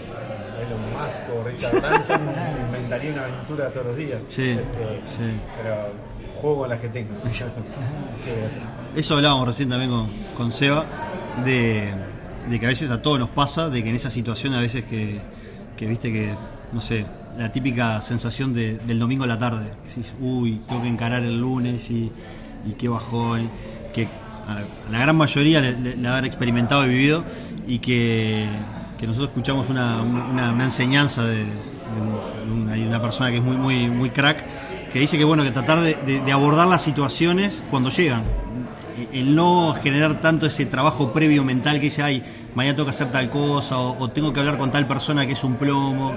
Elon 0.60 0.80
Musk 0.92 1.22
o 1.34 1.44
Richard 1.44 1.80
Branson, 1.80 2.20
inventaría 2.66 3.12
una 3.12 3.22
aventura 3.22 3.68
todos 3.70 3.86
los 3.86 3.96
días. 3.96 4.20
Sí, 4.28 4.50
Este, 4.50 5.00
sí. 5.08 5.36
Pero 5.62 5.76
juego 6.34 6.58
con 6.58 6.68
las 6.70 6.80
que 6.80 6.88
tengo. 6.88 7.14
¿Qué 7.22 8.30
voy 8.32 8.42
a? 8.94 8.98
Eso 8.98 9.16
hablábamos 9.16 9.48
recién 9.48 9.68
también 9.68 9.90
con, 9.90 10.08
con 10.36 10.52
Seba, 10.52 10.84
de, 11.44 11.92
de 12.48 12.60
que 12.60 12.66
a 12.66 12.68
veces 12.68 12.90
a 12.90 13.02
todos 13.02 13.18
nos 13.18 13.30
pasa, 13.30 13.68
de 13.68 13.82
que 13.82 13.88
en 13.90 13.96
esa 13.96 14.10
situación 14.10 14.54
a 14.54 14.60
veces 14.60 14.84
que, 14.84 15.20
que 15.76 15.86
viste 15.86 16.12
que, 16.12 16.34
no 16.72 16.80
sé, 16.80 17.04
la 17.36 17.50
típica 17.50 18.00
sensación 18.02 18.54
de- 18.54 18.78
del 18.78 18.98
domingo 19.00 19.24
a 19.24 19.26
la 19.26 19.38
tarde, 19.38 19.70
que 19.82 19.88
decís, 19.88 20.14
uy, 20.20 20.60
tengo 20.68 20.82
que 20.82 20.88
encarar 20.88 21.22
el 21.24 21.40
lunes 21.40 21.90
y, 21.90 22.12
y 22.64 22.72
qué 22.74 22.88
bajón, 22.88 23.50
que 23.92 24.06
a 24.48 24.90
la 24.90 24.98
gran 24.98 25.16
mayoría 25.16 25.60
le, 25.60 25.72
le- 25.80 25.96
le 25.96 26.08
haber 26.08 26.24
experimentado 26.24 26.84
y 26.86 26.88
vivido 26.88 27.24
y 27.66 27.78
que, 27.78 28.46
que 28.98 29.06
nosotros 29.06 29.30
escuchamos 29.30 29.68
una, 29.68 30.02
una- 30.02 30.52
una 30.52 30.64
enseñanza 30.64 31.24
de, 31.24 31.38
de 31.38 31.50
un- 32.46 32.66
de 32.66 32.86
una, 32.86 33.00
persona 33.00 33.30
que 33.30 33.38
es 33.38 33.42
muy, 33.42 33.56
muy, 33.56 33.88
muy 33.88 34.10
crack, 34.10 34.44
que 34.92 34.98
dice 35.00 35.16
que 35.18 35.24
bueno, 35.24 35.42
que 35.44 35.50
tratar 35.50 35.80
de, 35.80 35.94
de- 36.06 36.32
abordar 36.32 36.66
las 36.68 36.82
situaciones 36.82 37.64
cuando 37.70 37.90
llegan. 37.90 38.22
El 39.12 39.34
no 39.34 39.74
generar 39.82 40.20
tanto 40.20 40.46
ese 40.46 40.66
trabajo 40.66 41.12
previo 41.12 41.42
mental 41.42 41.76
que 41.76 41.86
dice, 41.86 42.02
ay, 42.04 42.22
mañana 42.54 42.76
tengo 42.76 42.86
que 42.86 42.90
hacer 42.90 43.10
tal 43.10 43.28
cosa, 43.28 43.76
o, 43.78 43.96
o 43.98 44.10
tengo 44.10 44.32
que 44.32 44.38
hablar 44.38 44.56
con 44.56 44.70
tal 44.70 44.86
persona 44.86 45.26
que 45.26 45.32
es 45.32 45.42
un 45.42 45.56
plomo. 45.56 46.14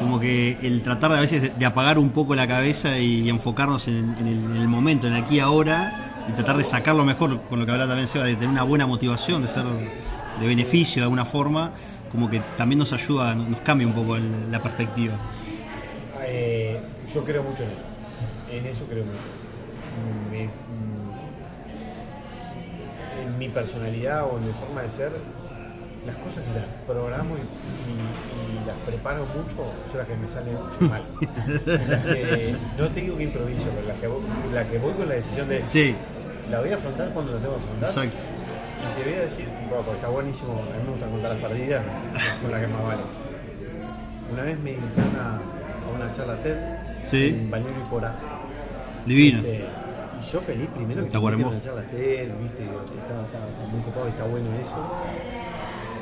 Como 0.00 0.18
que 0.20 0.58
el 0.62 0.82
tratar 0.82 1.12
de 1.12 1.18
a 1.18 1.20
veces 1.20 1.40
de, 1.42 1.50
apagar 1.66 1.98
un 1.98 2.10
poco 2.10 2.34
la 2.34 2.46
cabeza 2.48 2.98
y, 2.98 3.28
enfocarnos 3.30 3.86
en, 3.88 4.14
en 4.20 4.26
el, 4.26 4.44
en 4.44 4.56
el 4.56 4.68
momento, 4.68 5.06
en 5.06 5.14
el 5.14 5.22
aquí 5.22 5.38
ahora, 5.40 6.05
y 6.28 6.32
tratar 6.32 6.56
de 6.56 6.64
sacarlo 6.64 7.04
mejor, 7.04 7.40
con 7.42 7.58
lo 7.60 7.66
que 7.66 7.72
hablaba 7.72 7.88
también 7.90 8.08
Seba, 8.08 8.24
de 8.24 8.34
tener 8.34 8.48
una 8.48 8.62
buena 8.64 8.86
motivación, 8.86 9.42
de 9.42 9.48
ser 9.48 9.64
de 9.64 10.46
beneficio 10.46 11.00
de 11.02 11.04
alguna 11.04 11.24
forma, 11.24 11.72
como 12.12 12.28
que 12.28 12.40
también 12.56 12.78
nos 12.78 12.92
ayuda, 12.92 13.34
nos 13.34 13.60
cambia 13.60 13.86
un 13.86 13.92
poco 13.92 14.16
el- 14.16 14.50
la 14.50 14.60
perspectiva. 14.62 15.14
Eh, 16.26 16.80
yo 17.12 17.24
creo 17.24 17.42
mucho 17.42 17.62
en 17.62 17.70
eso. 17.70 17.84
En 18.50 18.66
eso 18.66 18.84
creo 18.86 19.04
mucho. 19.04 19.16
Mm, 19.96 20.46
en 23.22 23.38
mi 23.38 23.48
personalidad 23.48 24.24
o 24.26 24.38
en 24.38 24.46
mi 24.46 24.52
forma 24.52 24.82
de 24.82 24.90
ser, 24.90 25.12
las 26.06 26.16
cosas 26.18 26.44
que 26.44 26.52
las 26.54 26.64
programo 26.86 27.34
y, 27.36 27.40
y- 27.40 28.62
y 28.62 28.66
las 28.66 28.76
preparo 28.86 29.26
mucho 29.26 29.56
son 29.90 29.98
las 29.98 30.06
que 30.08 30.16
me 30.16 30.28
salen 30.28 30.56
mal. 30.90 31.02
Las 31.88 32.04
que, 32.04 32.54
no 32.78 32.88
te 32.88 33.00
digo 33.00 33.16
que 33.16 33.24
improviso, 33.24 33.70
pero 33.74 33.88
las 33.88 33.96
que, 33.96 34.08
la 34.54 34.64
que 34.68 34.78
voy 34.78 34.92
con 34.94 35.08
la 35.08 35.14
decisión 35.16 35.48
de 35.48 35.64
Sí, 35.68 35.94
la 36.50 36.60
voy 36.60 36.70
a 36.70 36.74
afrontar 36.76 37.10
cuando 37.10 37.32
la 37.32 37.38
tengo 37.38 37.56
que 37.56 37.62
afrontar. 37.62 37.88
exacto. 37.88 38.18
Y 38.78 38.96
te 38.96 39.04
voy 39.08 39.18
a 39.18 39.20
decir, 39.24 39.48
bueno, 39.68 39.92
está 39.92 40.08
buenísimo, 40.08 40.52
a 40.52 40.76
mí 40.76 40.82
me 40.84 40.90
gusta 40.90 41.06
contar 41.06 41.32
las 41.32 41.40
perdidas, 41.40 41.82
son 42.40 42.50
las 42.50 42.60
que 42.60 42.66
más 42.68 42.84
valen. 42.84 43.04
Una 44.32 44.42
vez 44.42 44.58
me 44.58 44.72
invitaron 44.72 45.16
a, 45.16 45.40
una 45.94 46.12
charla 46.12 46.36
TED 46.42 46.56
Sí. 47.04 47.28
en 47.28 47.50
Balneario 47.50 47.80
y 47.82 47.88
Porá. 47.88 48.14
Divino. 49.06 49.38
Este, 49.38 49.64
y 50.20 50.24
yo 50.32 50.40
feliz 50.40 50.68
primero 50.74 51.00
que 51.02 51.06
Está 51.06 51.18
te 51.20 51.24
una 51.24 51.60
charla 51.60 51.82
TED, 51.82 52.30
viste, 52.40 52.64
está, 52.64 53.22
está- 53.22 53.46
está 53.48 53.66
muy 53.70 53.80
copado 53.82 54.06
y 54.06 54.10
está 54.10 54.24
bueno 54.24 54.48
eso. 54.60 54.76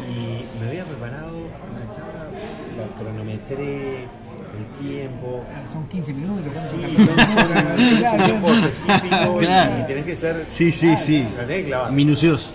Y 0.08 0.46
me 0.60 0.68
había 0.68 0.84
preparado 0.84 1.36
una 1.36 1.90
charla, 1.90 2.26
la 2.76 2.98
cronometré, 2.98 4.06
el 4.58 4.66
tiempo. 4.86 5.44
Son 5.72 5.86
15 5.88 6.12
minutos. 6.12 6.52
¿cuánto 6.52 6.88
Sí, 6.88 6.96
son? 6.96 8.18
un 8.20 8.24
tiempo 8.24 8.48
específico 8.52 9.42
y- 9.42 9.44
Claro. 9.44 9.72
y 9.80 9.86
tenés 9.86 10.04
que 10.04 10.16
ser 10.16 10.46
Sí, 10.48 10.72
sí, 10.72 10.96
sí. 10.96 11.26
la. 11.68 11.90
Minucioso. 11.90 12.50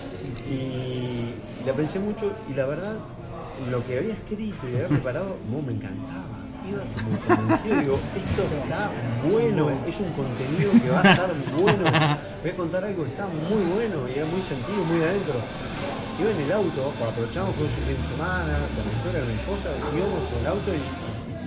Y 0.50 1.34
la 1.66 1.72
pensé 1.74 1.98
mucho 1.98 2.32
y 2.50 2.54
la 2.54 2.66
verdad, 2.66 2.96
lo 3.70 3.84
que 3.84 3.98
había 3.98 4.12
escrito 4.14 4.66
y 4.70 4.74
había 4.76 4.88
preparado, 4.88 5.36
no, 5.50 5.62
me 5.62 5.72
encantaba. 5.72 6.38
Iba 6.68 6.84
como 6.92 7.16
convencido, 7.36 7.80
digo, 7.80 7.98
esto 8.14 8.42
está 8.62 8.90
bueno, 9.24 9.70
es 9.88 9.98
un 10.00 10.12
contenido 10.12 10.70
que 10.76 10.90
va 10.90 11.00
a 11.00 11.10
estar 11.12 11.30
bueno. 11.58 11.84
Voy 12.42 12.50
a 12.50 12.54
contar 12.54 12.84
algo 12.84 13.04
que 13.04 13.10
está 13.10 13.26
muy 13.26 13.62
bueno 13.72 14.04
y 14.06 14.18
era 14.18 14.26
muy 14.26 14.42
sentido, 14.42 14.84
muy 14.84 15.00
adentro. 15.00 15.40
Iba 16.20 16.30
en 16.30 16.40
el 16.44 16.52
auto, 16.52 16.92
cuando 17.00 17.16
aprovechamos, 17.16 17.56
fue 17.56 17.64
su 17.64 17.80
fin 17.80 17.96
de 17.96 18.02
semana, 18.04 18.52
con 18.76 18.84
la 18.84 18.92
historia 18.92 19.20
de 19.24 19.26
mi 19.32 19.36
esposa, 19.40 19.72
íbamos 19.96 20.20
en 20.20 20.38
el 20.44 20.46
auto 20.52 20.68
y, 20.76 20.80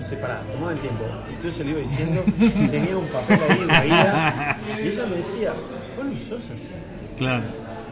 y, 0.04 0.06
y 0.06 0.08
se 0.08 0.16
paraba, 0.16 0.40
tomaba 0.52 0.72
el 0.72 0.78
tiempo. 0.78 1.04
Y 1.28 1.34
entonces 1.34 1.54
se 1.54 1.64
le 1.64 1.70
iba 1.70 1.80
diciendo, 1.80 2.22
tenía 2.70 2.96
un 2.96 3.06
papel 3.06 3.40
ahí 3.48 3.58
en 3.60 3.68
la 3.68 3.84
guía, 3.84 4.58
y 4.82 4.88
ella 4.88 5.06
me 5.06 5.16
decía, 5.16 5.52
vos 5.96 6.04
no 6.04 6.18
sos 6.18 6.42
así. 6.54 6.68
Claro. 7.16 7.44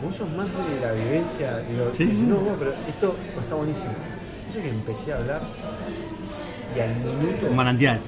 Vos 0.03 0.17
sos 0.17 0.29
más 0.31 0.47
de 0.47 0.81
la 0.85 0.93
vivencia, 0.93 1.59
digo, 1.59 1.93
Sí, 1.97 2.05
dice, 2.05 2.17
sí. 2.19 2.23
no, 2.25 2.37
no, 2.41 2.55
pero 2.59 2.75
esto 2.89 3.17
está 3.41 3.55
buenísimo. 3.55 3.93
Dice 4.49 4.63
que 4.63 4.69
empecé 4.71 5.13
a 5.13 5.17
hablar 5.19 5.43
y 6.77 6.81
al 6.81 6.97
minuto, 6.97 7.47
Un 7.49 7.57
manantial. 7.57 8.01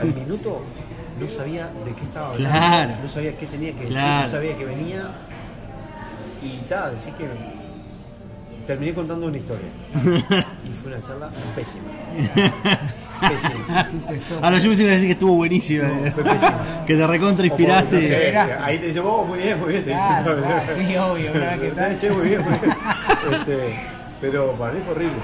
al 0.00 0.14
minuto 0.14 0.62
no 1.20 1.28
sabía 1.28 1.70
de 1.84 1.92
qué 1.94 2.02
estaba 2.04 2.30
hablando, 2.30 2.48
Claro. 2.58 2.92
no 3.02 3.08
sabía 3.08 3.36
qué 3.36 3.46
tenía 3.46 3.72
que 3.74 3.82
decir, 3.82 3.96
no 3.98 4.26
sabía 4.26 4.56
que 4.56 4.64
venía 4.64 5.10
y 6.42 6.56
tal, 6.68 6.94
así 6.96 7.10
que 7.12 7.28
terminé 8.66 8.94
contando 8.94 9.26
una 9.26 9.36
historia 9.36 9.68
y 10.64 10.72
fue 10.72 10.92
una 10.92 11.02
charla 11.02 11.30
pésima. 11.54 11.84
Esto. 13.30 14.38
Ahora 14.42 14.58
yo 14.58 14.68
pensé 14.70 14.76
que 14.78 14.82
iba 14.82 14.90
a 14.90 14.94
decir 14.94 15.06
que 15.08 15.12
estuvo 15.12 15.34
buenísima. 15.36 15.88
No, 15.88 16.10
fue 16.12 16.24
pésima. 16.24 16.84
que 16.86 16.96
te 16.96 17.06
recontra 17.06 17.36
por- 17.36 17.38
no 17.38 17.44
inspiraste. 17.64 18.06
sé, 18.08 18.36
ahí 18.38 18.78
te 18.78 18.86
dice, 18.88 19.00
vos, 19.00 19.26
muy 19.28 19.38
bien, 19.38 19.58
muy 19.60 19.68
bien, 19.70 19.84
te 19.84 19.90
dice. 19.90 20.02
Claro, 20.02 20.36
claro, 20.42 20.72
sí, 20.74 20.96
obvio, 20.96 21.30
una 21.32 21.56
vez 21.56 21.60
que. 21.60 21.98
Che, 22.00 22.10
muy 22.10 22.28
bien, 22.28 22.40
muy 22.42 22.58
bien. 22.58 22.76
Este, 23.32 23.74
pero 24.20 24.52
para 24.52 24.72
mí 24.72 24.80
fue 24.84 24.94
horrible. 24.94 25.16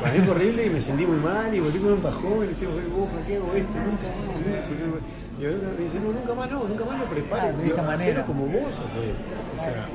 Para 0.00 0.14
mí 0.14 0.20
fue 0.20 0.34
horrible 0.34 0.66
y 0.66 0.70
me 0.70 0.80
sentí 0.80 1.06
muy 1.06 1.16
mal 1.18 1.52
y 1.54 1.58
volví 1.60 1.78
con 1.78 1.92
un 1.94 2.02
bajón 2.02 2.36
y 2.38 2.40
le 2.42 2.46
decía, 2.48 2.68
vos, 2.68 3.08
¿para 3.10 3.26
qué 3.26 3.36
hago 3.36 3.52
esto? 3.54 3.72
Nunca 3.78 4.06
más. 4.06 5.38
Y 5.38 5.42
yo 5.42 5.50
nunca- 5.50 5.68
me 5.78 5.84
dice, 5.84 5.98
no, 6.00 6.12
nunca 6.12 6.34
más, 6.34 6.50
no, 6.50 6.64
nunca 6.68 6.84
más 6.84 6.98
lo 7.00 7.04
prepares. 7.06 7.44
Claro, 7.44 7.56
de 7.58 7.64
Digo, 7.64 7.76
esta 7.76 7.86
manera. 7.88 8.24
como 8.24 8.46
vos 8.46 8.72
haces. 8.72 9.14
O 9.54 9.58
sea, 9.62 9.86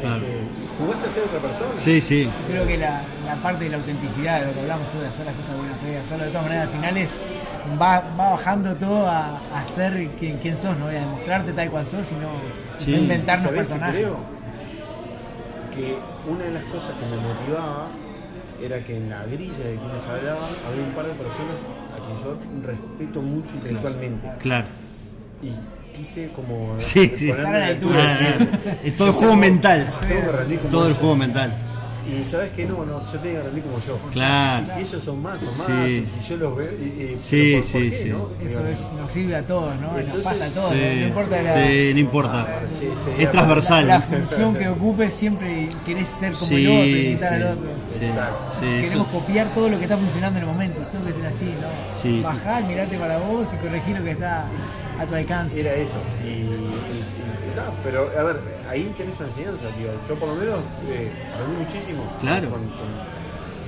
Claro. 0.00 0.16
este, 0.16 0.76
jugaste 0.78 1.06
a 1.06 1.10
ser 1.10 1.22
otra 1.24 1.38
persona. 1.40 1.70
Sí, 1.78 2.00
sí. 2.00 2.28
Creo 2.48 2.66
que 2.66 2.76
la, 2.76 3.00
la 3.26 3.34
parte 3.42 3.64
de 3.64 3.70
la 3.70 3.76
autenticidad, 3.78 4.40
de 4.40 4.46
lo 4.48 4.52
que 4.54 4.60
hablamos 4.60 4.86
hoy, 4.94 5.00
de 5.00 5.08
hacer 5.08 5.26
las 5.26 5.34
cosas 5.36 5.56
buenas, 5.56 5.76
fe, 5.80 5.96
hacerlo 5.98 6.24
de 6.24 6.30
todas 6.30 6.46
maneras, 6.46 6.66
al 6.68 6.72
final 6.74 6.96
es 6.98 7.20
va, 7.80 8.00
va 8.18 8.30
bajando 8.30 8.74
todo 8.76 9.06
a, 9.06 9.40
a 9.52 9.64
ser 9.64 10.08
quien, 10.18 10.38
quien 10.38 10.56
sos, 10.56 10.76
no 10.76 10.86
a 10.86 10.90
demostrarte 10.90 11.52
tal 11.52 11.70
cual 11.70 11.86
sos, 11.86 12.06
sino 12.06 12.28
Sí, 12.78 12.94
inventarnos 12.96 13.46
¿Sabés 13.46 13.62
qué 13.62 13.68
personajes. 13.74 14.00
creo? 14.02 14.20
Que 15.74 15.98
una 16.30 16.44
de 16.44 16.50
las 16.52 16.64
cosas 16.64 16.94
que 16.98 17.06
me 17.06 17.16
motivaba 17.16 17.88
era 18.62 18.82
que 18.82 18.96
en 18.96 19.10
la 19.10 19.24
grilla 19.26 19.64
de 19.64 19.76
quienes 19.76 20.06
hablaban 20.06 20.50
había 20.70 20.82
un 20.84 20.94
par 20.94 21.06
de 21.06 21.12
personas 21.14 21.66
a 21.94 22.02
quien 22.02 22.16
yo 22.22 22.36
respeto 22.66 23.20
mucho 23.22 23.54
intelectualmente. 23.54 24.28
Claro. 24.40 24.66
Y 25.42 25.50
quise 25.96 26.28
como 26.28 26.74
Sí, 26.80 27.12
sí. 27.16 27.30
Estar 27.30 27.54
a 27.54 27.58
la 27.58 27.66
altura, 27.66 27.96
Ah, 27.98 28.18
decir, 28.18 28.78
es 28.84 28.96
todo 28.96 29.08
el 29.08 29.14
juego 29.14 29.36
mental. 29.36 29.86
tengo 30.08 30.20
que 30.22 30.32
rendir 30.32 30.58
como 30.58 30.70
Todo 30.70 30.88
el 30.88 30.94
juego 30.94 31.16
mental. 31.16 31.52
Y 32.08 32.24
sabes 32.24 32.52
que 32.52 32.66
no, 32.66 32.84
no, 32.84 33.02
yo 33.04 33.18
tengo 33.20 33.36
que 33.36 33.42
rendir 33.42 33.64
como 33.64 33.78
yo. 33.80 33.98
Claro. 34.12 34.62
Y 34.62 34.66
si 34.66 34.80
ellos 34.80 35.02
son 35.04 35.22
más, 35.22 35.40
son 35.40 35.56
más. 35.58 35.66
Sí. 35.66 35.72
Y 35.82 36.04
si 36.04 36.28
yo 36.30 36.36
los 36.36 36.56
veo. 36.56 36.70
Y, 36.72 36.84
y- 36.84 37.16
Sí, 37.20 37.52
¿por- 37.54 37.60
por 37.62 37.70
sí, 37.82 37.90
qué, 37.90 37.96
sí. 37.96 38.08
no? 38.10 38.28
Eso 38.42 38.66
es, 38.68 38.90
nos 38.92 39.10
sirve 39.12 39.36
a 39.36 39.42
todos, 39.46 39.74
¿no? 39.80 39.92
Nos 40.00 40.16
pasa 40.18 40.44
a 40.46 40.48
todos, 40.50 40.72
Sí, 40.72 40.80
¿no? 40.94 41.00
no 41.00 41.06
importa 41.08 41.42
la, 41.42 41.54
sí, 41.66 41.90
no 41.94 41.98
importa. 42.00 42.60
ese 42.72 43.22
Es 43.22 43.30
transversal. 43.30 43.86
la 43.88 44.00
función 44.02 44.54
que 44.54 44.68
ocupes, 44.68 45.12
siempre 45.14 45.68
querés 45.84 46.06
ser 46.08 46.32
como 46.34 46.46
Sí, 46.46 46.64
el 46.64 46.66
otro, 46.70 46.86
imitar 46.86 47.28
sí, 47.28 47.34
al 47.34 47.42
otro. 47.58 47.68
sí, 47.98 48.04
Exacto. 48.04 48.52
sí, 48.60 48.66
Queremos 48.66 49.08
eso- 49.08 49.18
copiar 49.18 49.54
todo 49.54 49.68
lo 49.68 49.78
que 49.78 49.84
está 49.84 49.96
funcionando 49.96 50.38
en 50.38 50.44
el 50.46 50.50
momento, 50.52 50.82
esto 50.82 51.04
que 51.04 51.12
ser 51.12 51.26
así, 51.26 51.46
¿no? 51.46 52.00
Sí. 52.02 52.20
Bajar, 52.20 52.64
mirarte 52.64 52.96
para 52.98 53.18
vos 53.18 53.48
y 53.52 53.56
corregir 53.56 53.96
lo 53.98 54.04
que 54.04 54.12
está 54.12 54.46
a 55.00 55.06
tu 55.06 55.14
alcance. 55.14 55.60
Era 55.60 55.72
eso. 55.74 55.96
Y, 56.24 56.28
y- 56.28 57.04
y 57.46 57.48
está. 57.48 57.72
Pero, 57.82 58.10
a 58.18 58.22
ver, 58.22 58.40
ahí 58.68 58.92
tenés 58.96 59.16
una 59.18 59.28
enseñanza, 59.28 59.64
tío. 59.78 59.88
Yo, 60.08 60.14
por 60.16 60.28
lo 60.28 60.34
menos, 60.36 60.58
eh, 60.90 61.10
aprendí 61.34 61.56
muchísimo 61.56 61.95
Claro. 62.20 62.50
con, 62.50 62.60
con- 62.60 63.06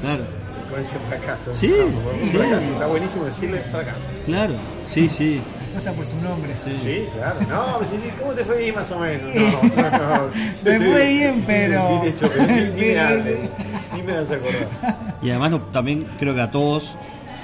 Claro, 0.00 0.22
con 0.70 0.78
ese 0.80 0.96
fracaso. 1.08 1.56
Sí, 1.56 1.68
Con 1.70 1.86
un 2.20 2.30
sí. 2.30 2.36
fracaso. 2.36 2.70
Está 2.70 2.86
buenísimo 2.86 3.24
decirle 3.24 3.60
fracaso. 3.70 4.06
claro. 4.24 4.54
Sí, 4.86 5.08
sí. 5.08 5.40
Cosa 5.74 5.92
por 5.92 6.06
su 6.06 6.16
nombre. 6.18 6.54
Sí. 6.64 6.72
Sí, 6.76 7.04
claro. 7.14 7.36
No, 7.48 7.84
sí, 7.84 7.96
sí, 7.98 8.08
¿cómo 8.18 8.32
te 8.32 8.44
fue 8.44 8.58
ahí 8.58 8.72
más 8.72 8.90
o 8.90 8.98
menos? 9.00 9.34
No, 9.34 9.42
no, 9.82 9.98
no. 9.98 10.30
Me 10.64 10.78
fue 10.92 11.08
bien, 11.08 11.42
pero- 11.46 12.00
Bien 12.00 12.12
hecho, 12.14 12.28
pero 12.32 12.46
ni, 12.46 12.60
ni 12.70 12.86
me 12.86 12.98
hace. 13.00 13.50
Ni 13.94 14.02
me 14.02 14.12
vas 14.12 14.30
a 14.30 14.34
acordar. 14.34 15.18
Y 15.22 15.30
además 15.30 15.50
no- 15.50 15.62
también 15.62 16.06
creo 16.18 16.34
que 16.34 16.40
a 16.40 16.50
todos 16.50 16.96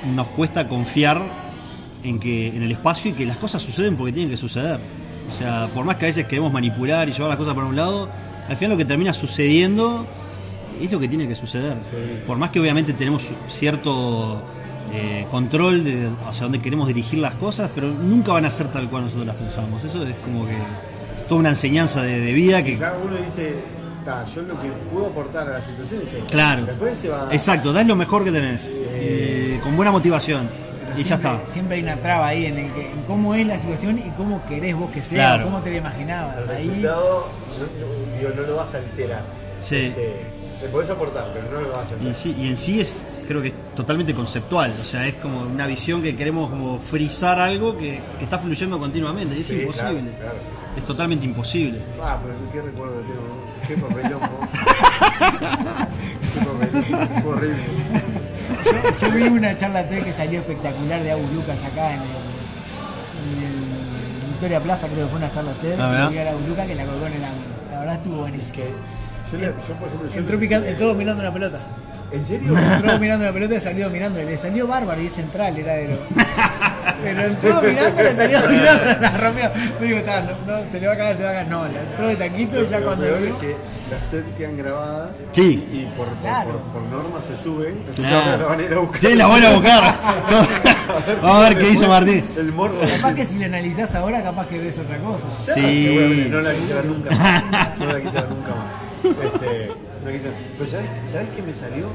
nos 0.06 0.28
cuesta 0.28 0.68
confiar 0.68 1.20
en 2.02 2.18
que 2.20 2.48
en 2.48 2.62
el 2.62 2.72
espacio 2.72 3.10
y 3.10 3.14
que 3.14 3.24
las 3.26 3.36
cosas 3.38 3.62
suceden 3.62 3.96
porque 3.96 4.12
tienen 4.12 4.30
que 4.30 4.36
suceder. 4.36 4.78
O 5.28 5.30
sea, 5.30 5.70
por 5.72 5.84
más 5.84 5.96
que 5.96 6.04
a 6.04 6.08
veces 6.08 6.26
queremos 6.26 6.52
manipular 6.52 7.08
y 7.08 7.12
llevar 7.12 7.28
las 7.30 7.38
cosas 7.38 7.54
para 7.54 7.66
un 7.66 7.76
lado, 7.76 8.08
al 8.48 8.56
final 8.56 8.72
lo 8.72 8.76
que 8.76 8.84
termina 8.84 9.12
sucediendo 9.12 10.06
es 10.80 10.90
lo 10.92 10.98
que 11.00 11.08
tiene 11.08 11.26
que 11.28 11.34
suceder. 11.34 11.76
Sí. 11.80 11.96
Por 12.26 12.36
más 12.38 12.50
que 12.50 12.60
obviamente 12.60 12.92
tenemos 12.92 13.28
cierto 13.48 14.40
eh, 14.92 15.26
control 15.30 15.84
de 15.84 16.10
hacia 16.26 16.42
dónde 16.44 16.60
queremos 16.60 16.86
dirigir 16.88 17.18
las 17.18 17.34
cosas, 17.36 17.70
pero 17.74 17.88
nunca 17.88 18.32
van 18.32 18.44
a 18.44 18.50
ser 18.50 18.68
tal 18.68 18.88
cual 18.88 19.04
nosotros 19.04 19.26
las 19.26 19.36
pensamos. 19.36 19.82
Eso 19.84 20.06
es 20.06 20.16
como 20.18 20.46
que 20.46 20.52
es 20.54 21.26
toda 21.28 21.40
una 21.40 21.50
enseñanza 21.50 22.02
de, 22.02 22.20
de 22.20 22.32
vida 22.32 22.62
que... 22.62 22.72
Quizá 22.72 22.94
uno 23.02 23.16
dice, 23.16 23.54
"Ta, 24.04 24.24
yo 24.24 24.42
lo 24.42 24.60
que 24.60 24.68
puedo 24.92 25.06
aportar 25.06 25.48
a 25.48 25.52
la 25.52 25.60
situación 25.60 26.00
es 26.02 26.12
esto. 26.12 26.26
Claro. 26.30 26.66
Después 26.66 26.98
se 26.98 27.08
va. 27.08 27.28
Exacto, 27.32 27.72
das 27.72 27.86
lo 27.86 27.96
mejor 27.96 28.24
que 28.24 28.30
tenés, 28.32 28.70
eh, 28.90 29.58
con 29.62 29.74
buena 29.76 29.90
motivación. 29.90 30.48
Pero 30.86 31.00
Y 31.00 31.02
ya 31.04 31.14
está. 31.16 31.40
Siempre 31.46 31.76
hay 31.76 31.82
una 31.82 31.96
traba 31.96 32.28
ahí 32.28 32.44
en, 32.44 32.58
el 32.58 32.72
que, 32.72 32.90
en 32.92 33.02
cómo 33.06 33.34
es 33.34 33.46
la 33.46 33.56
situación 33.58 33.98
y 33.98 34.10
cómo 34.18 34.44
querés 34.46 34.76
vos 34.76 34.90
que 34.90 35.02
sea, 35.02 35.28
Claro. 35.34 35.44
cómo 35.46 35.62
te 35.62 35.70
lo 35.70 35.76
imaginabas. 35.78 36.36
El 36.44 36.50
Ahí, 36.50 36.66
resultado, 36.68 37.26
no, 37.58 37.86
no- 38.12 38.18
digo, 38.18 38.30
no 38.36 38.42
lo 38.42 38.56
vas 38.56 38.74
a 38.74 38.78
alterar. 38.78 39.22
Sí. 39.62 39.76
Este, 39.76 40.12
le 40.64 40.68
podés 40.70 40.90
aportar, 40.90 41.30
pero 41.32 41.50
no 41.50 41.60
lo 41.66 41.72
vas 41.72 41.90
a 41.90 41.94
alterar. 41.94 42.12
Y, 42.12 42.14
sí, 42.14 42.36
y 42.38 42.48
en 42.48 42.58
sí 42.58 42.80
es, 42.80 43.04
creo 43.28 43.40
que 43.42 43.48
es 43.48 43.54
totalmente 43.74 44.14
conceptual, 44.14 44.72
o 44.80 44.84
sea, 44.84 45.06
es 45.06 45.14
como 45.14 45.42
una 45.42 45.66
visión 45.66 46.02
que 46.02 46.16
queremos 46.16 46.50
como 46.50 46.78
frizar 46.78 47.38
algo 47.38 47.76
que, 47.76 48.00
que 48.18 48.24
está 48.24 48.38
fluyendo 48.38 48.78
continuamente, 48.78 49.36
y 49.36 49.40
es 49.40 49.46
Sí, 49.46 49.60
imposible. 49.60 50.10
claro, 50.12 50.16
claro. 50.18 50.38
Es 50.76 50.84
totalmente 50.84 51.24
imposible. 51.26 51.80
Ah, 52.02 52.18
pero 52.22 52.34
qué 52.52 52.62
recuerdo 52.62 52.94
que 53.00 53.06
tengo. 53.12 53.44
Qué 53.66 53.76
papelón, 53.78 54.20
¿no? 54.20 54.28
Qué 56.34 56.40
papelón. 56.44 57.26
Horrible. 57.26 57.56
yo, 59.00 59.06
yo 59.08 59.14
vi 59.14 59.22
una 59.24 59.54
charla 59.56 59.88
TED 59.88 60.02
que 60.04 60.12
salió 60.12 60.40
espectacular 60.40 61.02
de 61.02 61.12
Agus 61.12 61.30
Lucas 61.32 61.62
acá 61.62 61.94
en 61.94 62.00
el, 62.00 62.06
en 63.38 63.44
el 63.44 64.28
Victoria 64.30 64.60
Plaza, 64.60 64.88
creo 64.88 65.04
que 65.04 65.10
fue 65.10 65.18
una 65.18 65.30
charla 65.30 65.52
TED. 65.62 65.78
Ah, 65.80 66.08
vi 66.10 66.18
a 66.18 66.30
Agus 66.30 66.48
Lucas 66.48 66.66
que 66.66 66.74
la 66.74 66.84
colgó 66.84 67.06
en 67.06 67.12
el 67.14 67.24
ángulo. 67.24 67.46
La 67.70 67.78
verdad 67.80 67.94
estuvo 67.96 68.14
Es 68.14 68.20
buenicimo. 68.20 68.54
que 68.54 68.64
yo, 69.34 69.46
le, 69.46 69.46
yo 69.46 69.74
por 69.78 69.88
ejemplo. 69.88 70.08
Yo 70.08 70.18
Entró, 70.20 70.38
picando, 70.38 70.66
entró 70.68 70.94
mirando 70.94 71.22
una 71.22 71.32
pelota. 71.32 71.58
¿En 72.12 72.24
serio? 72.24 72.56
Entró 72.56 72.98
mirando 73.00 73.24
la 73.24 73.32
pelota 73.32 73.54
y 73.56 73.60
salió 73.60 73.90
mirando. 73.90 74.20
Le 74.22 74.38
salió 74.38 74.66
bárbaro 74.68 75.00
y 75.02 75.06
es 75.06 75.12
central, 75.12 75.56
era 75.56 75.72
de 75.74 75.88
lo. 75.88 75.96
Pero 77.02 77.22
entró 77.22 77.60
mirando 77.62 78.02
le 78.02 78.12
salió 78.14 78.40
mirando, 78.48 78.84
la 79.00 79.16
rompió. 79.16 79.50
Me 79.80 79.86
digo, 79.86 79.98
está, 79.98 80.20
no, 80.20 80.28
no, 80.46 80.70
se 80.70 80.80
le 80.80 80.86
va 80.86 80.92
a 80.92 80.96
caer, 80.96 81.16
se 81.16 81.22
le 81.22 81.28
va 81.28 81.30
a 81.32 81.34
caer. 81.34 81.48
No, 81.48 81.66
la 81.66 81.80
entró 81.82 82.08
de 82.08 82.16
taquito 82.16 82.62
y 82.62 82.68
ya 82.68 82.78
Lo 82.78 82.86
cuando 82.86 83.04
peor 83.06 83.18
lo 83.20 83.24
es 83.26 83.30
vio. 83.32 83.38
que 83.40 83.56
las 83.90 84.00
TED 84.10 84.24
quedan 84.36 84.56
grabadas 84.56 85.16
Sí. 85.32 85.66
y, 85.72 85.76
y 85.80 85.92
por, 85.96 86.06
por- 86.08 86.18
Claro. 86.20 86.50
por, 86.50 86.60
por 86.72 86.82
norma 86.82 87.20
se 87.20 87.36
suben. 87.36 87.78
Entonces 87.78 88.06
Claro. 88.06 88.20
ahora 88.30 88.36
la 88.36 88.44
van 88.46 88.60
a 88.60 88.62
ir 88.62 88.74
a 88.74 88.78
buscar. 88.78 89.00
Sí, 89.00 89.14
la 89.16 89.26
van 89.26 89.44
a 89.44 89.50
buscar. 89.50 89.94
Vamos 91.22 91.44
a 91.44 91.48
ver 91.48 91.58
qué 91.58 91.70
hizo 91.70 91.88
Martín. 91.88 92.24
El 92.36 92.52
morbo. 92.52 92.78
Capaz 92.80 93.14
que 93.14 93.24
si 93.26 93.38
lo 93.38 93.46
analizás 93.46 93.94
ahora, 93.94 94.22
capaz 94.22 94.46
que 94.46 94.58
ves 94.58 94.78
otra 94.78 94.98
cosa. 94.98 95.26
Claro, 95.46 95.60
Sí. 95.60 95.84
seguramente 95.84 96.28
No 96.28 96.40
la 96.42 96.52
quise 96.54 96.74
ver 96.74 96.84
nunca 96.84 97.10
más. 97.16 97.42
No 97.78 97.86
la 97.92 98.00
quise 98.00 98.20
ver 98.20 98.28
nunca 98.30 98.54
más. 98.54 98.72
Este, 99.04 99.68
no 100.04 100.10
quise. 100.12 100.30
Pero 100.58 100.70
¿sabes, 100.70 100.90
¿sabes 101.04 101.28
qué 101.30 101.42
me 101.42 101.54
salió? 101.54 101.88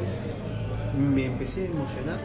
Me 0.98 1.26
empecé 1.26 1.64
a 1.64 1.66
emocionar 1.66 2.18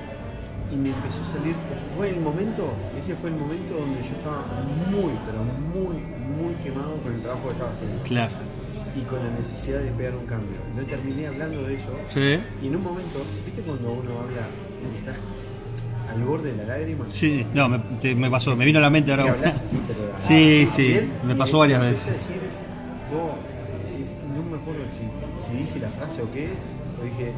y 0.72 0.76
me 0.76 0.90
empezó 0.90 1.22
a 1.22 1.24
salir. 1.26 1.54
Fue 1.96 2.10
el 2.10 2.20
momento, 2.20 2.72
ese 2.98 3.14
fue 3.14 3.30
el 3.30 3.36
momento 3.36 3.74
donde 3.74 3.96
yo 4.02 4.14
estaba 4.14 4.44
muy, 4.90 5.12
pero 5.26 5.42
muy, 5.44 5.96
muy 6.36 6.54
quemado 6.62 6.96
con 7.02 7.14
el 7.14 7.20
trabajo 7.20 7.44
que 7.46 7.52
estaba 7.52 7.70
haciendo. 7.70 8.02
Claro. 8.04 8.32
Y 8.96 9.00
con 9.02 9.18
la 9.24 9.30
necesidad 9.30 9.80
de 9.80 9.90
pegar 9.90 10.14
un 10.14 10.26
cambio. 10.26 10.56
No 10.76 10.82
terminé 10.84 11.26
hablando 11.26 11.62
de 11.64 11.74
eso. 11.74 11.90
Sí. 12.12 12.38
Y 12.62 12.66
en 12.68 12.76
un 12.76 12.82
momento, 12.84 13.18
¿viste 13.44 13.62
cuando 13.62 13.92
uno 13.92 14.10
habla 14.20 14.46
y 14.92 14.96
está 14.98 15.12
al 16.12 16.22
borde 16.22 16.52
de 16.52 16.58
la 16.64 16.76
lágrima? 16.78 17.04
Sí, 17.12 17.44
no, 17.54 17.68
me, 17.68 17.78
te- 18.00 18.14
me 18.14 18.30
pasó, 18.30 18.54
me 18.54 18.64
vino 18.64 18.78
a 18.78 18.82
la 18.82 18.90
mente 18.90 19.06
Que 19.14 19.20
ahora. 19.20 19.32
hablas 19.34 19.62
así, 19.62 19.80
pero 19.88 20.00
Sí, 20.18 20.64
ah, 20.68 20.72
sí, 20.74 20.82
bien, 20.88 21.12
me 21.24 21.34
pasó 21.34 21.58
varias 21.58 21.82
empecé 21.82 22.10
veces. 22.12 22.24
a 22.24 22.28
decir, 22.28 22.42
vos, 23.12 23.32
acuerdo 24.72 24.84
si, 24.90 25.42
si 25.44 25.56
dije 25.58 25.78
la 25.80 25.90
frase 25.90 26.22
o 26.22 26.30
qué, 26.30 26.48
o 27.00 27.04
dije, 27.04 27.32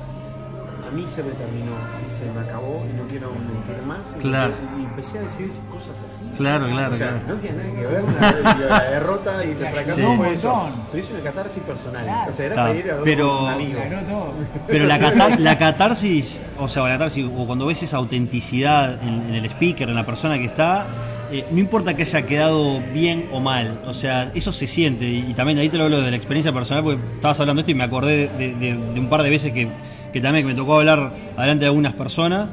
a 0.87 0.91
mí 0.91 1.03
se 1.09 1.20
me 1.22 1.33
terminó 1.33 1.72
y 2.07 2.09
se 2.09 2.31
me 2.31 2.41
acabó 2.41 2.85
y 2.89 2.97
no 2.97 3.09
quiero 3.09 3.33
mentir 3.33 3.83
más. 3.87 4.14
Y, 4.16 4.20
Claro. 4.20 4.53
y 4.81 4.85
empecé 4.85 5.18
a 5.18 5.22
decir 5.22 5.49
cosas 5.68 6.01
así. 6.05 6.24
Claro, 6.37 6.68
claro, 6.68 6.93
O 6.93 6.95
sea, 6.95 7.09
claro. 7.09 7.24
no 7.29 7.35
tiene 7.37 7.57
nada 7.59 7.70
que 7.74 7.87
ver 7.87 8.05
la, 8.43 8.55
la 8.68 8.83
derrota 8.91 9.45
y 9.45 9.51
el 9.51 9.57
Claro, 9.57 9.74
fracaso 9.74 9.97
sí. 9.97 10.03
fue 10.03 10.11
un 10.16 10.27
eso. 10.27 10.68
Pero 10.93 11.03
hice 11.03 11.14
una 11.14 11.22
catarsis 11.24 11.62
personal. 11.64 12.05
Claro. 12.05 12.31
O 12.31 12.33
sea, 12.33 12.47
era 12.47 12.55
para 12.55 12.74
ir 12.77 12.91
a 12.93 12.97
pero- 13.03 13.43
un 13.45 13.49
amigo. 13.51 13.81
Pero 14.68 14.85
la, 14.87 14.99
cata- 15.01 15.37
la 15.39 15.59
catarsis, 15.59 16.43
o 16.59 16.68
sea, 16.68 16.83
la 16.85 16.91
catarsis, 16.91 17.27
o 17.37 17.47
cuando 17.47 17.66
ves 17.66 17.83
esa 17.83 17.97
autenticidad 17.97 19.03
en, 19.03 19.22
en 19.29 19.35
el 19.35 19.45
speaker, 19.47 19.89
en 19.89 19.95
la 19.97 20.07
persona 20.07 20.39
que 20.39 20.45
está, 20.45 20.87
eh, 21.33 21.45
no 21.51 21.59
importa 21.59 21.95
que 21.95 22.03
haya 22.03 22.27
quedado 22.27 22.81
bien 22.95 23.29
o 23.33 23.41
mal, 23.41 23.81
o 23.87 23.93
sea, 23.95 24.31
eso 24.35 24.53
se 24.53 24.66
siente. 24.66 25.05
Y, 25.09 25.27
y 25.31 25.35
también 25.35 25.59
ahí 25.59 25.68
te 25.68 25.77
lo 25.79 25.85
hablo 25.85 26.01
de 26.01 26.11
la 26.11 26.16
experiencia 26.16 26.53
personal, 26.53 26.83
porque 26.85 27.01
estabas 27.14 27.39
hablando 27.41 27.61
de 27.61 27.64
esto 27.64 27.70
y 27.72 27.74
me 27.74 27.85
acordé 27.85 28.29
de, 28.29 28.55
de- 28.55 28.77
de 28.77 29.01
un 29.01 29.09
par 29.09 29.22
de 29.22 29.31
veces 29.31 29.53
que, 29.53 29.68
que 30.12 30.20
también 30.20 30.47
que 30.47 30.53
me 30.53 30.57
tocó 30.59 30.77
hablar 30.79 31.12
adelante 31.37 31.64
de 31.64 31.66
algunas 31.68 31.95
personas 31.95 32.49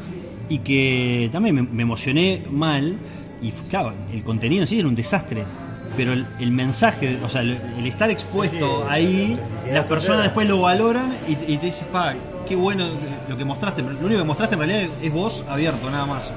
y 0.50 0.60
que 0.60 1.30
también 1.32 1.56
me, 1.56 1.62
me 1.64 1.84
emocioné 1.84 2.44
mal. 2.50 2.98
Y 3.42 3.52
claro, 3.70 3.94
el 4.14 4.24
contenido 4.24 4.62
en 4.64 4.68
sí 4.68 4.80
era 4.80 4.88
un 4.88 4.96
desastre. 4.96 5.44
Pero 5.96 6.14
el, 6.14 6.26
el 6.40 6.50
mensaje, 6.50 7.20
o 7.24 7.30
sea, 7.30 7.42
el, 7.42 7.60
el 7.78 7.86
estar 7.86 8.10
expuesto 8.10 8.58
Sí, 8.58 8.84
sí, 8.84 8.88
ahí, 8.90 9.38
la 9.68 9.74
las 9.74 9.84
personas 9.86 10.24
después 10.24 10.48
lo 10.48 10.62
valoran 10.62 11.14
y, 11.28 11.34
y 11.54 11.58
te 11.58 11.68
dices, 11.68 11.86
pa, 11.92 12.16
qué 12.48 12.56
bueno 12.56 12.88
lo 13.30 13.38
que 13.38 13.46
mostraste. 13.46 13.84
Pero 13.84 14.00
lo 14.00 14.06
único 14.08 14.22
que 14.22 14.26
mostraste 14.28 14.56
en 14.56 14.62
realidad 14.62 14.90
es 15.04 15.14
vos 15.14 15.44
abierto, 15.48 15.92
nada 15.92 16.08
más. 16.08 16.34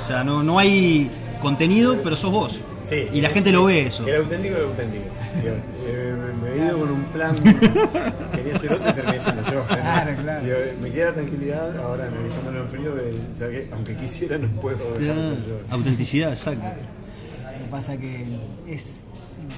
O 0.00 0.06
sea, 0.06 0.22
no, 0.22 0.44
no 0.44 0.56
hay 0.58 1.10
contenido, 1.42 1.98
pero 2.02 2.16
sos 2.16 2.30
vos. 2.32 2.60
Sí, 2.82 3.08
y 3.12 3.20
la 3.20 3.28
es- 3.28 3.34
gente 3.34 3.52
lo 3.52 3.64
ve 3.64 3.86
eso. 3.86 4.04
Que 4.04 4.10
era 4.12 4.20
auténtico, 4.20 4.56
era 4.56 4.64
auténtico. 4.66 5.04
Digo, 5.42 5.54
eh, 5.86 6.14
me, 6.42 6.48
me 6.50 6.54
he 6.62 6.66
ido 6.66 6.78
con 6.78 6.90
un 6.90 7.04
plan, 7.06 7.36
quería 8.34 8.58
ser 8.58 8.72
otro 8.72 8.90
y 8.90 8.92
terminé 8.94 9.20
siendo 9.20 9.42
yo. 9.50 9.62
o 9.62 9.66
sea, 9.66 9.76
Claro, 9.80 10.12
claro. 10.22 10.44
digo, 10.44 10.56
me 10.80 10.90
queda 10.90 11.06
la 11.06 11.14
tranquilidad 11.14 11.76
ahora 11.78 12.06
analizándolo 12.08 12.60
en 12.62 12.68
frío 12.68 12.94
de 12.94 13.12
saber 13.34 13.68
que 13.68 13.74
aunque 13.74 13.96
quisiera 13.96 14.38
no 14.38 14.48
puedo 14.60 14.78
dejar 14.98 15.16
de 15.16 15.28
ser 15.30 15.38
yo. 15.48 15.54
Autenticidad, 15.70 16.30
exacto. 16.32 16.64
Pasa 17.72 17.96
que 17.96 18.26
es 18.68 19.02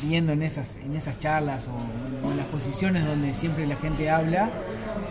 viendo 0.02 0.32
en 0.32 0.42
esas, 0.42 0.76
en 0.76 0.94
esas 0.96 1.18
charlas 1.18 1.66
o, 1.68 2.26
o 2.26 2.30
en 2.30 2.36
las 2.38 2.46
posiciones 2.46 3.04
donde 3.04 3.34
siempre 3.34 3.66
la 3.66 3.76
gente 3.76 4.08
habla, 4.08 4.50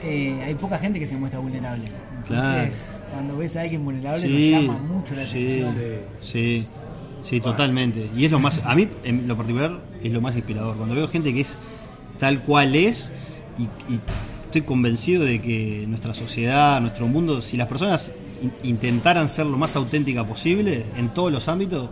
eh, 0.02 0.40
hay 0.44 0.56
poca 0.56 0.80
gente 0.80 1.00
que 1.00 1.06
se 1.06 1.18
muestra 1.18 1.40
vulnerable. 1.40 1.90
Entonces, 2.20 3.04
cuando 3.12 3.38
ves 3.38 3.58
a 3.58 3.62
alguien 3.62 3.84
vulnerable 3.84 4.22
Sí, 4.26 4.52
nos 4.54 4.62
llama 4.64 4.80
mucho 4.80 5.14
la 5.16 5.24
sí, 5.26 5.46
atención. 5.46 5.76
sí, 6.22 6.66
sí, 7.24 7.42
totalmente. 7.42 8.10
Y 8.16 8.24
es 8.26 8.32
lo 8.32 8.40
más, 8.40 8.62
a 8.64 8.74
mí 8.74 8.88
en 9.04 9.28
lo 9.28 9.36
particular 9.36 9.82
es 10.02 10.12
lo 10.14 10.22
más 10.22 10.36
inspirador. 10.38 10.78
Cuando 10.78 10.96
veo 10.96 11.08
gente 11.10 11.34
que 11.34 11.42
es 11.42 11.50
tal 12.20 12.40
cual 12.40 12.74
es 12.74 13.12
y, 13.60 13.64
y 13.94 14.00
estoy 14.46 14.62
convencido 14.62 15.26
de 15.26 15.42
que 15.42 15.84
nuestra 15.90 16.14
sociedad, 16.14 16.80
nuestro 16.80 17.08
mundo, 17.10 17.42
si 17.42 17.58
las 17.58 17.68
personas 17.68 18.14
in- 18.42 18.54
intentaran 18.64 19.28
ser 19.28 19.46
lo 19.46 19.58
más 19.58 19.76
auténtica 19.76 20.24
posible 20.26 20.86
en 20.96 21.14
todos 21.14 21.32
los 21.34 21.50
ámbitos, 21.50 21.90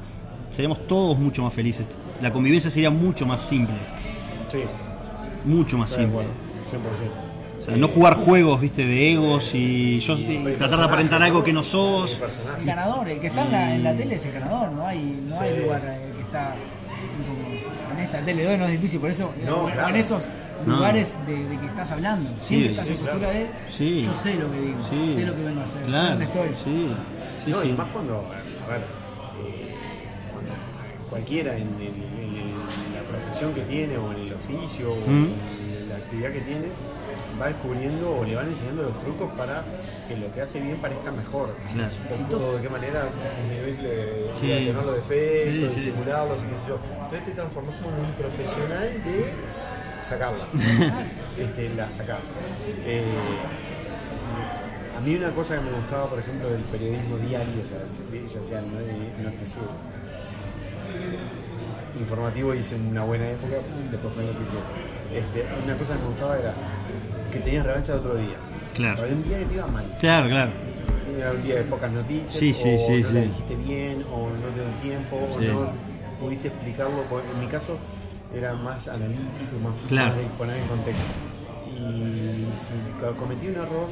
seríamos 0.52 0.86
todos 0.88 1.18
mucho 1.18 1.44
más 1.44 1.54
felices. 1.54 1.88
La 2.22 2.32
convivencia 2.32 2.70
sería 2.70 2.90
mucho 2.92 3.26
más 3.26 3.42
simple, 3.42 3.76
Sí, 4.52 4.60
mucho 5.46 5.78
más 5.78 5.90
simple. 5.90 6.08
acuerdo, 6.08 6.32
100%. 6.70 7.12
O 7.62 7.64
sea, 7.64 7.78
no 7.78 7.88
jugar 7.88 8.16
juegos, 8.16 8.60
viste, 8.60 8.86
de 8.86 9.14
egos 9.14 9.52
y 9.54 10.00
yo 10.00 10.18
Y- 10.18 10.22
y 10.22 10.38
y 10.50 10.56
tratar 10.56 10.80
de 10.80 10.86
aparentar 10.86 11.22
algo 11.22 11.40
¿no? 11.40 11.46
que 11.46 11.54
no 11.54 11.64
sos. 11.64 12.20
El. 12.20 12.60
El 12.62 12.66
ganador, 12.66 13.08
el 13.08 13.20
que 13.20 13.28
está 13.28 13.46
en 13.46 13.52
la, 13.52 13.76
en 13.76 13.84
la 13.84 13.94
tele 13.94 14.16
es 14.16 14.26
el 14.26 14.32
ganador, 14.34 14.72
no 14.72 14.88
hay, 14.88 15.24
no 15.28 15.40
hay 15.40 15.60
lugar 15.60 15.82
eh, 15.86 16.12
que 16.16 16.22
está 16.24 16.56
en 17.94 18.00
esta 18.00 18.24
tele 18.24 18.48
hoy 18.48 18.58
no 18.58 18.66
es 18.66 18.72
difícil, 18.72 19.00
por 19.00 19.10
eso 19.12 19.32
No, 19.46 19.56
o 19.58 19.68
en- 19.68 19.72
o 19.72 19.74
claro. 19.74 19.90
en 19.90 19.96
esos 19.96 20.24
No. 20.66 20.76
lugares 20.76 21.16
de, 21.28 21.36
de 21.46 21.58
que 21.60 21.66
estás 21.68 21.92
hablando, 21.92 22.30
siempre 22.40 22.70
Sí, 22.70 22.74
estás 22.74 22.86
sí, 22.88 22.92
en 22.94 22.98
postura 23.00 23.20
claro. 23.20 23.34
de 23.40 23.48
Sí. 23.72 24.02
yo 24.06 24.16
sé 24.16 24.34
lo 24.36 24.52
que 24.52 24.60
digo, 24.62 24.78
Sí. 24.90 25.14
sé 25.16 25.26
lo 25.26 25.36
que 25.36 25.44
vengo 25.44 25.62
a 25.62 25.64
hacer, 25.64 25.82
sé 25.82 25.88
Claro, 25.88 26.10
dónde 26.10 26.26
estoy. 26.26 26.48
Sí, 26.64 26.88
sí, 27.46 27.52
no, 27.52 27.62
sí. 27.62 27.68
y 27.68 27.72
más 27.74 27.88
cuando, 27.92 28.16
a 28.18 28.70
ver, 28.72 28.82
eh, 28.82 28.84
cuando 28.88 29.01
cualquiera 31.12 31.56
en, 31.56 31.68
el- 31.80 32.24
en 32.24 32.34
el- 32.34 32.96
la 32.96 33.02
profesión 33.08 33.54
que 33.54 33.62
tiene 33.62 33.98
o 33.98 34.12
en 34.14 34.20
el 34.22 34.34
oficio 34.34 34.94
o 34.94 34.96
Mm. 34.96 35.26
en 35.60 35.90
la 35.90 35.96
actividad 35.98 36.32
que 36.32 36.42
tiene, 36.42 36.68
va 37.40 37.48
descubriendo 37.48 38.16
o 38.18 38.24
le 38.24 38.36
van 38.36 38.48
enseñando 38.48 38.84
los 38.84 39.00
trucos 39.04 39.30
para 39.38 39.64
que 40.08 40.16
lo 40.18 40.32
que 40.32 40.42
hace 40.42 40.60
bien 40.62 40.78
parezca 40.78 41.12
mejor. 41.12 41.54
Claro. 41.74 41.92
O, 42.38 42.56
de 42.56 42.62
qué 42.62 42.70
manera 42.70 43.10
disminuir, 43.46 43.80
eh, 43.84 44.30
Sí. 44.34 44.48
tener 44.48 44.76
los 44.76 44.96
defectos, 44.96 45.72
Sí, 45.74 45.80
sí. 45.82 45.90
disimularlos 45.92 46.38
y 46.44 46.48
qué 46.48 46.56
sé 46.56 46.68
yo. 46.70 46.80
Entonces 47.04 47.24
te 47.26 47.32
transformas 47.32 47.76
como 47.76 47.96
en 47.98 48.06
un 48.06 48.12
profesional 48.14 48.90
de 49.04 49.26
sacarla. 50.02 50.46
este, 51.38 51.70
la 51.76 51.92
sacás. 51.92 52.24
Eh, 52.86 53.04
a 54.98 55.02
mí 55.02 55.16
una 55.16 55.32
cosa 55.32 55.56
que 55.56 55.62
me 55.62 55.72
gustaba, 55.72 56.08
por 56.08 56.20
ejemplo, 56.20 56.50
del 56.50 56.62
periodismo 56.64 57.18
diario, 57.18 57.54
o 57.64 57.68
sea, 57.68 57.80
ya 58.28 58.42
sea 58.42 58.62
no- 58.62 59.24
noticiero 59.24 59.68
informativo 62.00 62.54
hice 62.56 62.76
una 62.76 63.04
buena 63.04 63.30
época, 63.30 63.56
después 63.92 64.14
fue 64.14 64.24
noticiero. 64.26 64.62
Este, 65.14 65.46
una 65.64 65.78
cosa 65.78 65.94
que 65.96 66.00
me 66.02 66.08
gustaba 66.08 66.38
era 66.40 66.54
que 67.32 67.40
tenías 67.40 67.66
revancha 67.66 67.94
de 67.94 68.00
otro 68.00 68.16
día. 68.16 68.36
Claro. 68.74 69.02
Había 69.02 69.16
un 69.16 69.24
día 69.24 69.40
que 69.40 69.46
te 69.46 69.54
iba 69.56 69.68
mal. 69.68 69.96
Claro, 70.00 70.30
claro. 70.30 70.52
Era 71.18 71.32
un 71.32 71.44
día 71.44 71.56
de 71.56 71.64
pocas 71.64 71.92
noticias, 71.92 72.30
Sí, 72.30 72.54
sí, 72.54 72.76
o 72.76 72.78
sí, 72.80 73.02
no 73.02 73.08
sí. 73.10 73.14
la 73.14 73.22
dijiste 73.22 73.56
bien, 73.56 74.06
o 74.14 74.30
no 74.30 74.48
te 74.48 74.54
dio 74.54 74.64
el 74.68 74.76
tiempo, 74.76 75.28
Sí. 75.38 75.48
o 75.48 75.54
no 75.54 75.70
pudiste 76.20 76.48
explicarlo. 76.48 77.04
En 77.34 77.40
mi 77.40 77.48
caso 77.48 77.78
era 78.34 78.54
más 78.54 78.88
analítico, 78.88 79.60
más, 79.62 79.74
Claro. 79.88 80.08
más 80.10 80.18
de 80.18 80.24
poner 80.38 80.58
en 80.58 80.68
contexto. 80.68 81.04
Y 81.68 82.48
si 82.56 82.74
co- 83.00 83.14
cometí 83.16 83.48
un 83.48 83.56
error, 83.56 83.88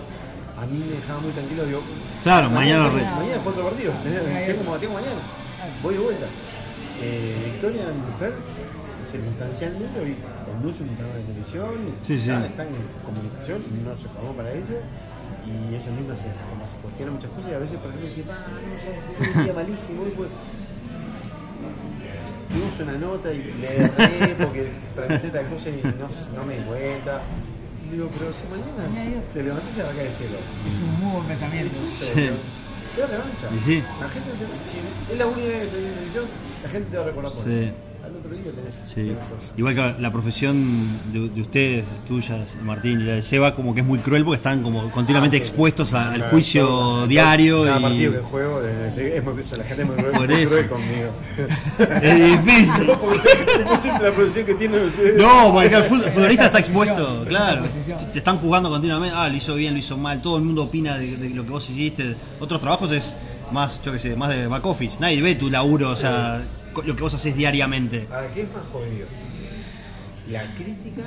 a 0.58 0.66
mí 0.66 0.78
me 0.88 0.95
dejaba 0.95 1.20
muy 1.20 1.32
tranquilo. 1.32 1.66
Digo, 1.66 1.82
Claro, 2.24 2.50
mañana 2.50 2.84
lo 2.86 2.89
re- 2.91 3.04
mañana 3.04 3.39
juego 3.43 3.50
otro 3.50 3.64
partido. 3.66 3.91
Tengo, 4.04 4.20
tengo, 4.64 4.78
tengo 4.78 4.93
mañana. 4.93 5.22
Voy 5.84 5.93
de 5.95 6.00
vuelta. 6.00 6.26
Eh, 7.01 7.51
Victoria, 7.53 7.86
mi 7.93 8.01
mujer, 8.11 8.34
circunstancialmente 9.03 9.99
hoy 9.99 10.15
conduce 10.45 10.84
un 10.84 10.89
programa 10.89 11.17
de 11.17 11.23
televisión, 11.23 11.71
y 11.88 12.05
Sí, 12.05 12.19
sí. 12.19 12.30
está, 12.30 12.63
en 12.63 12.75
comunicación, 13.05 13.63
no 13.86 13.95
se 13.95 14.07
formó 14.07 14.34
para 14.34 14.51
ello, 14.51 14.80
y 15.47 15.73
ella 15.75 15.91
misma 15.91 16.15
se, 16.15 16.30
como 16.49 16.67
se 16.67 16.77
cuestiona 16.77 17.11
muchas 17.13 17.30
cosas 17.32 17.51
y 17.51 17.53
a 17.53 17.59
veces 17.59 17.77
por 17.77 17.88
ejemplo 17.89 18.07
dice, 18.09 18.23
ah, 18.30 18.47
no, 18.51 18.75
ya 18.75 18.99
tuve 19.01 19.38
un 19.39 19.43
día 19.45 19.53
malísimo, 19.53 20.03
hoy 20.03 20.13
pues 20.15 20.30
dimos 22.53 22.80
una 22.80 22.97
nota 22.97 23.32
y 23.34 23.43
le 23.61 23.77
erré 23.84 24.36
porque 24.39 24.71
pregunté 24.95 25.30
tal 25.30 25.45
cosa 25.47 25.69
y 25.69 25.82
no, 25.84 26.09
no 26.36 26.45
me 26.45 26.57
di 26.57 26.63
cuenta. 26.63 27.21
Digo, 27.91 28.07
pero 28.19 28.32
si 28.32 28.43
mañana 28.45 29.21
te 29.34 29.41
levantás 29.43 29.75
y 29.77 29.80
arrancás 29.82 30.03
de 30.05 30.11
cero. 30.11 30.38
Es 30.67 30.75
un 30.75 30.99
muy 30.99 31.11
buen 31.15 31.25
pensamiento. 31.25 31.67
Es 31.75 31.82
eso, 31.82 32.13
Sí. 32.13 32.30
Revancha. 33.08 33.47
Y 33.56 33.60
sí. 33.60 33.84
La 34.00 34.10
gente 34.10 34.30
te, 34.32 34.70
si 34.70 34.78
es 35.14 35.18
la 35.18 35.28
única 35.28 35.47
vez 35.47 35.74
en 35.74 35.84
televisión, 35.84 36.26
la 36.64 36.70
gente 36.70 36.89
te 36.91 36.97
va 36.97 37.04
a 37.04 37.06
recordar 37.08 37.32
por 37.32 37.43
Sí. 37.43 37.50
eso. 37.64 37.74
Al 38.30 38.36
otro 38.38 38.43
día 38.43 38.51
tenés, 38.61 38.75
Sí. 38.88 38.93
tenés 38.95 39.23
otro. 39.25 39.38
Igual 39.57 39.75
que 39.75 40.01
la 40.01 40.11
profesión 40.11 40.88
de, 41.11 41.30
de 41.30 41.41
ustedes, 41.41 41.86
tuyas, 42.07 42.55
Martín 42.63 43.01
y 43.01 43.03
la 43.03 43.13
de 43.15 43.21
Seba, 43.21 43.55
como 43.55 43.73
que 43.73 43.82
es 43.82 43.86
muy 43.88 43.99
cruel 43.99 44.23
porque 44.23 44.38
están 44.38 44.61
como 44.63 44.91
continuamente 44.91 45.38
Ah, 45.38 45.39
sí. 45.39 45.43
expuestos 45.47 45.93
a- 45.93 46.11
al 46.11 46.21
juicio 46.30 46.67
cada- 46.67 47.07
diario 47.07 47.63
Cada 47.63 47.80
y 47.80 47.82
partido 47.84 48.11
que 48.13 48.17
juego, 48.19 48.61
es 48.61 49.23
muy, 49.23 49.34
la 49.57 49.63
gente 49.63 49.82
es 49.84 49.88
muy 49.88 49.95
muy 50.27 50.36
eso. 50.41 50.49
cruel 50.51 50.67
conmigo. 50.69 51.11
es 52.01 52.45
difícil. 52.45 52.88
No, 52.88 52.99
porque 52.99 54.03
la 54.03 54.11
producción 54.13 54.45
que 54.45 54.53
tienen 54.55 54.82
ustedes. 54.86 55.17
No, 55.21 55.51
porque 55.53 55.67
el 55.75 55.84
fut- 55.84 56.03
el 56.05 56.11
futbolista 56.11 56.45
está 56.45 56.59
expuesto, 56.59 57.25
claro. 57.27 57.63
Te 58.11 58.17
están 58.19 58.38
jugando 58.38 58.69
continuamente, 58.69 59.15
ah, 59.17 59.27
lo 59.27 59.36
hizo 59.36 59.55
bien, 59.55 59.73
lo 59.73 59.80
hizo 59.80 59.97
mal, 59.97 60.21
todo 60.21 60.38
el 60.38 60.43
mundo 60.43 60.63
opina 60.63 60.97
de, 60.97 61.17
de 61.17 61.30
lo 61.30 61.43
que 61.43 61.49
vos 61.51 61.69
hiciste. 61.69 62.15
Otros 62.39 62.59
trabajos 62.61 62.91
es, 62.91 63.15
más, 63.51 63.82
yo 63.82 63.91
qué 63.91 63.99
sé, 63.99 64.15
más 64.15 64.30
de 64.30 64.47
back 64.47 64.65
office. 64.65 64.97
Nadie 64.99 65.21
ve 65.21 65.36
tu 65.36 65.49
laburo, 65.49 65.89
o 65.89 65.95
sea, 65.95 66.41
lo 66.86 66.95
que 66.95 67.01
vos 67.01 67.13
haces 67.13 67.36
diariamente. 67.36 68.07
Ahora, 68.11 68.32
¿qué 68.34 68.41
es 68.41 68.53
más 68.53 68.63
jodido? 68.71 69.07
¿La 70.30 70.43
crítica 70.55 71.03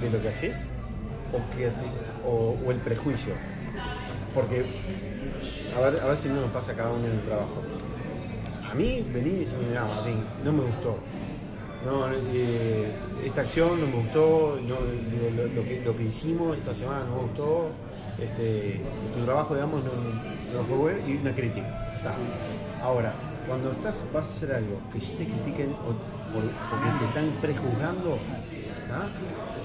de 0.00 0.10
lo 0.10 0.20
que 0.20 0.28
haces 0.28 0.68
o, 2.26 2.70
el 2.70 2.78
prejuicio? 2.78 3.34
Porque, 4.34 4.64
a 5.74 5.80
ver, 5.80 6.00
a 6.00 6.06
ver 6.06 6.16
si 6.16 6.28
no 6.28 6.40
nos 6.40 6.50
pasa 6.50 6.74
cada 6.74 6.90
uno 6.90 7.06
en 7.06 7.12
el 7.12 7.22
trabajo. 7.24 7.62
A 8.70 8.74
mí, 8.74 9.04
vení 9.12 9.30
y 9.30 9.38
decime, 9.40 9.66
mira, 9.68 9.84
Martín, 9.84 10.24
no 10.44 10.52
me 10.52 10.64
gustó. 10.64 10.98
No, 11.84 12.08
eh, 12.10 12.90
esta 13.24 13.42
acción 13.42 13.78
no 13.78 13.86
me 13.86 13.96
gustó, 13.96 14.58
no, 14.66 14.76
lo, 15.54 15.64
que, 15.64 15.82
lo 15.84 15.94
que 15.94 16.04
hicimos 16.04 16.56
esta 16.56 16.72
semana 16.72 17.04
no 17.04 17.16
me 17.16 17.22
gustó, 17.24 17.70
este, 18.18 18.80
tu 19.14 19.24
trabajo, 19.24 19.54
digamos, 19.54 19.82
no, 19.84 20.64
fue 20.64 20.76
bueno 20.76 20.98
y 21.06 21.16
una 21.16 21.34
crítica. 21.34 22.00
Ahora, 22.82 23.14
cuando 23.46 23.72
estás, 23.72 24.04
vas 24.12 24.26
a 24.26 24.30
hacer 24.30 24.52
algo 24.56 24.80
que 24.92 25.00
sí 25.00 25.12
te 25.18 25.26
critiquen 25.26 25.70
o 25.72 25.92
por- 26.32 26.50
porque 26.70 26.88
te 26.98 27.04
están 27.06 27.30
prejuzgando, 27.40 28.18
¿ah? 28.92 29.06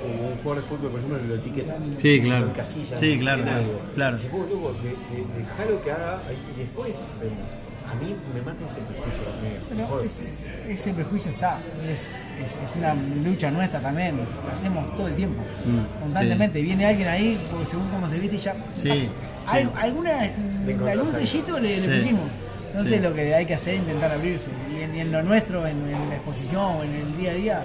o 0.02 0.28
un 0.32 0.36
jugador 0.38 0.64
de 0.64 0.70
fútbol, 0.70 0.92
por 0.92 1.00
ejemplo, 1.00 1.20
lo 1.28 1.36
etiquetan, 1.36 1.96
Sí, 1.98 2.22
claro. 2.22 2.46
lo 2.46 2.52
encasillan 2.52 3.00
Sí, 3.00 3.18
claro, 3.20 3.40
en 3.42 3.48
claro, 3.48 3.60
algo. 3.64 3.80
claro. 3.96 4.18
Vos, 4.32 4.50
loco, 4.50 4.74
de, 4.74 4.90
de, 4.90 5.26
dejalo 5.38 5.82
que 5.82 5.92
haga 5.92 6.20
y 6.56 6.60
después 6.60 6.94
vemos. 7.20 7.38
A 7.90 7.96
mí 7.96 8.16
me 8.36 8.42
mata 8.44 8.64
ese 8.68 8.82
prejuicio, 8.82 10.04
es- 10.06 10.34
ese 10.70 10.94
prejuicio 10.94 11.32
está, 11.32 11.60
es, 11.90 12.28
es, 12.40 12.52
es 12.52 12.76
una 12.78 12.94
lucha 12.94 13.50
nuestra 13.50 13.82
también, 13.82 14.18
lo 14.18 14.52
hacemos 14.52 14.96
todo 14.96 15.08
el 15.08 15.16
tiempo, 15.16 15.42
Mm, 15.66 16.02
constantemente. 16.04 16.62
Viene 16.62 16.86
alguien 16.86 17.08
ahí, 17.10 17.48
porque 17.50 17.66
según 17.66 17.88
cómo 17.90 18.08
se 18.08 18.20
viste, 18.20 18.38
ya. 18.38 18.56
Sí, 18.76 19.10
Ah, 19.48 19.58
sí. 19.58 19.68
alguna, 19.76 20.12
algún 20.92 21.08
sellito 21.14 21.60
le, 21.60 21.80
pusimos. 21.82 22.30
Entonces 22.72 22.98
Sí. 22.98 23.00
lo 23.04 23.14
que 23.14 23.34
hay 23.36 23.46
que 23.46 23.54
hacer 23.56 23.76
es 23.76 23.80
intentar 23.82 24.12
abrirse. 24.12 24.50
Y 24.76 24.82
en, 24.82 24.96
y 24.96 25.00
en 25.02 25.12
lo 25.12 25.22
nuestro, 25.24 25.66
en, 25.68 25.78
en 25.90 26.10
la 26.10 26.16
exposición 26.16 26.62
o 26.78 26.84
en 26.84 26.94
el 26.94 27.18
día 27.18 27.32
a 27.32 27.34
día, 27.34 27.64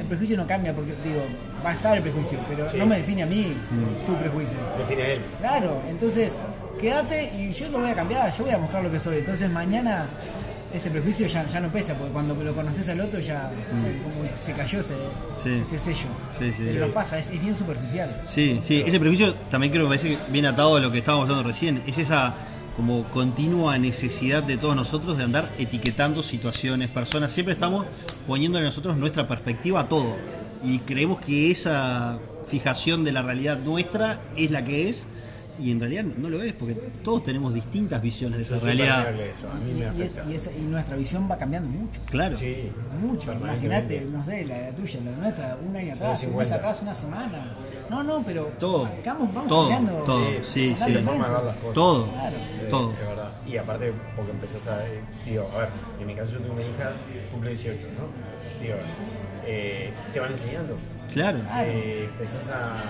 el 0.00 0.06
prejuicio 0.06 0.36
no 0.36 0.46
cambia 0.46 0.74
porque, 0.74 0.92
digo, 1.04 1.22
va 1.64 1.70
a 1.70 1.74
estar 1.74 1.96
el 1.96 2.02
prejuicio, 2.02 2.38
pero 2.48 2.68
Sí. 2.70 2.76
no 2.78 2.86
me 2.86 2.98
define 2.98 3.22
a 3.22 3.26
mí 3.26 3.54
Mm. 3.70 4.06
tu 4.06 4.16
prejuicio. 4.18 4.58
Define 4.78 5.02
a 5.02 5.08
él. 5.12 5.20
Claro, 5.40 5.82
entonces 5.88 6.38
quédate 6.80 7.32
y 7.38 7.50
yo 7.52 7.68
lo 7.70 7.78
voy 7.80 7.90
a 7.90 7.94
cambiar, 7.94 8.32
yo 8.36 8.44
voy 8.44 8.52
a 8.52 8.58
mostrar 8.58 8.82
lo 8.84 8.90
que 8.90 9.00
soy. 9.00 9.18
Entonces 9.18 9.50
mañana 9.50 10.06
ese 10.74 10.90
prejuicio 10.90 11.26
ya, 11.26 11.46
ya 11.46 11.60
no 11.60 11.68
pesa, 11.68 11.94
porque 11.94 12.12
cuando 12.12 12.34
lo 12.34 12.52
conoces 12.54 12.86
al 12.90 13.00
otro 13.00 13.18
ya, 13.20 13.50
ya 13.50 14.02
como 14.02 14.36
se 14.36 14.52
cayó 14.52 14.80
ese, 14.80 14.92
Mm. 14.94 15.42
Sí. 15.42 15.58
ese 15.62 15.78
sello. 15.78 16.08
Sí, 16.38 16.52
sí. 16.52 16.68
Pero 16.72 16.88
no 16.88 16.92
pasa, 16.92 17.18
es, 17.18 17.30
es 17.30 17.40
bien 17.40 17.54
superficial. 17.54 18.20
Sí, 18.26 18.60
sí, 18.62 18.82
ese 18.86 19.00
prejuicio 19.00 19.34
también 19.50 19.72
creo 19.72 19.84
que 19.84 19.90
me 19.90 19.96
parece 19.96 20.18
viene 20.30 20.48
atado 20.48 20.76
a 20.76 20.80
lo 20.80 20.92
que 20.92 20.98
estábamos 20.98 21.24
hablando 21.30 21.48
recién. 21.48 21.82
Es 21.86 21.96
esa 21.96 22.34
como 22.76 23.04
continua 23.04 23.78
necesidad 23.78 24.42
de 24.42 24.58
todos 24.58 24.76
nosotros 24.76 25.16
de 25.16 25.24
andar 25.24 25.50
etiquetando 25.58 26.22
situaciones, 26.22 26.90
personas. 26.90 27.32
Siempre 27.32 27.54
estamos 27.54 27.86
poniéndole 28.26 28.66
nosotros 28.66 28.96
nuestra 28.98 29.26
perspectiva 29.26 29.80
a 29.80 29.88
todo. 29.88 30.14
Y 30.62 30.80
creemos 30.80 31.20
que 31.20 31.50
esa 31.50 32.18
fijación 32.46 33.02
de 33.02 33.12
la 33.12 33.22
realidad 33.22 33.58
nuestra 33.58 34.20
es 34.36 34.50
la 34.50 34.62
que 34.62 34.90
es. 34.90 35.06
Y 35.58 35.70
en 35.70 35.80
realidad 35.80 36.04
no 36.04 36.28
lo 36.28 36.42
es, 36.42 36.52
porque 36.52 36.74
todos 37.02 37.24
tenemos 37.24 37.54
distintas 37.54 38.02
visiones 38.02 38.38
de 38.38 38.44
esa 38.56 38.64
realidad. 38.64 39.04
permeable 39.04 39.24
a 39.24 39.32
eso, 39.32 39.50
a 39.50 39.54
mí 39.54 39.70
Y, 39.70 39.74
me 39.74 39.78
y 39.80 39.82
es- 39.82 39.88
afecta. 40.18 40.30
y 40.30 40.34
esa- 40.34 40.52
y 40.52 40.60
nuestra 40.60 40.96
visión 40.96 41.28
va 41.30 41.38
cambiando 41.38 41.68
mucho. 41.68 42.00
Claro. 42.10 42.36
Sí, 42.36 42.70
Mucho, 43.00 43.32
imagínate, 43.32 44.00
no 44.10 44.24
sé, 44.24 44.44
la, 44.44 44.58
la 44.60 44.70
tuya, 44.72 45.00
la 45.04 45.10
nuestra, 45.12 45.58
un 45.66 45.76
año 45.76 45.92
atrás, 45.94 46.02
un 46.02 46.10
mes 46.10 46.20
50. 46.48 46.54
atrás, 46.56 46.82
una 46.82 46.94
semana. 46.94 47.56
No, 47.90 48.02
no, 48.02 48.22
pero 48.24 48.44
Todo. 48.58 48.88
vamos, 49.04 49.32
vamos 49.34 49.48
Todo, 49.48 49.68
cambiando. 49.70 50.02
todo. 50.04 50.24
Sí, 50.42 50.74
sí. 50.76 50.92
la 50.92 51.02
forma 51.02 51.26
de 51.28 51.34
ver 51.34 51.44
las 51.44 51.56
cosas. 51.56 51.74
Todo. 51.74 52.10
Claro. 52.12 52.36
Todo. 52.70 52.92
Es 52.92 52.98
verdad. 53.08 53.30
Y 53.46 53.56
aparte, 53.56 53.92
porque 54.16 54.30
empezás 54.32 54.66
a. 54.66 54.86
eh, 54.86 55.00
digo, 55.24 55.48
a 55.54 55.58
ver, 55.58 55.68
en 56.00 56.06
mi 56.06 56.14
caso 56.14 56.32
yo 56.32 56.38
tengo 56.40 56.54
una 56.54 56.62
hija, 56.62 56.96
cumple 57.32 57.50
18, 57.50 57.86
¿no? 57.98 58.62
Digo, 58.62 58.74
eh, 59.46 59.90
te 60.12 60.20
van 60.20 60.30
enseñando. 60.32 60.76
Claro. 61.12 61.38
Claro. 61.40 61.68
Eh, 61.70 62.08
empezás 62.10 62.48
a, 62.48 62.80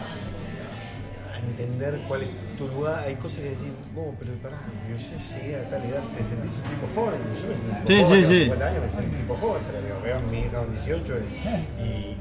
a 1.34 1.38
entender 1.40 2.00
cuál 2.08 2.22
es 2.22 2.28
tu 2.56 2.68
lugar. 2.68 3.04
Hay 3.06 3.14
cosas 3.16 3.38
que 3.40 3.50
decir, 3.50 3.72
oh, 3.96 4.14
pero 4.18 4.32
pará, 4.42 4.56
yo 4.88 4.96
ya 4.96 5.38
llegué 5.38 5.56
a 5.56 5.68
tal 5.68 5.84
edad, 5.84 6.02
te 6.16 6.24
sentís 6.24 6.56
un 6.58 6.70
tipo 6.70 6.86
joven. 6.94 7.20
Yo 7.40 7.48
me 7.48 7.54
sentí 7.54 7.70
un 7.70 7.84
tipo 7.84 7.88
Sí, 7.88 8.04
joven, 8.04 8.24
sí, 8.24 8.34
sí. 8.34 8.40
50 8.44 8.66
años 8.66 8.80
me 8.84 8.90
sentí 8.90 9.10
un 9.10 9.16
tipo 9.16 9.36
joven, 9.36 9.62
pero 9.66 9.82
digo, 9.82 10.00
veo 10.02 10.16
a 10.16 10.20
mi 10.20 10.38
hija 10.40 10.58
con 10.58 10.72
18 10.72 11.18
y, 11.18 11.82
y, 11.82 12.16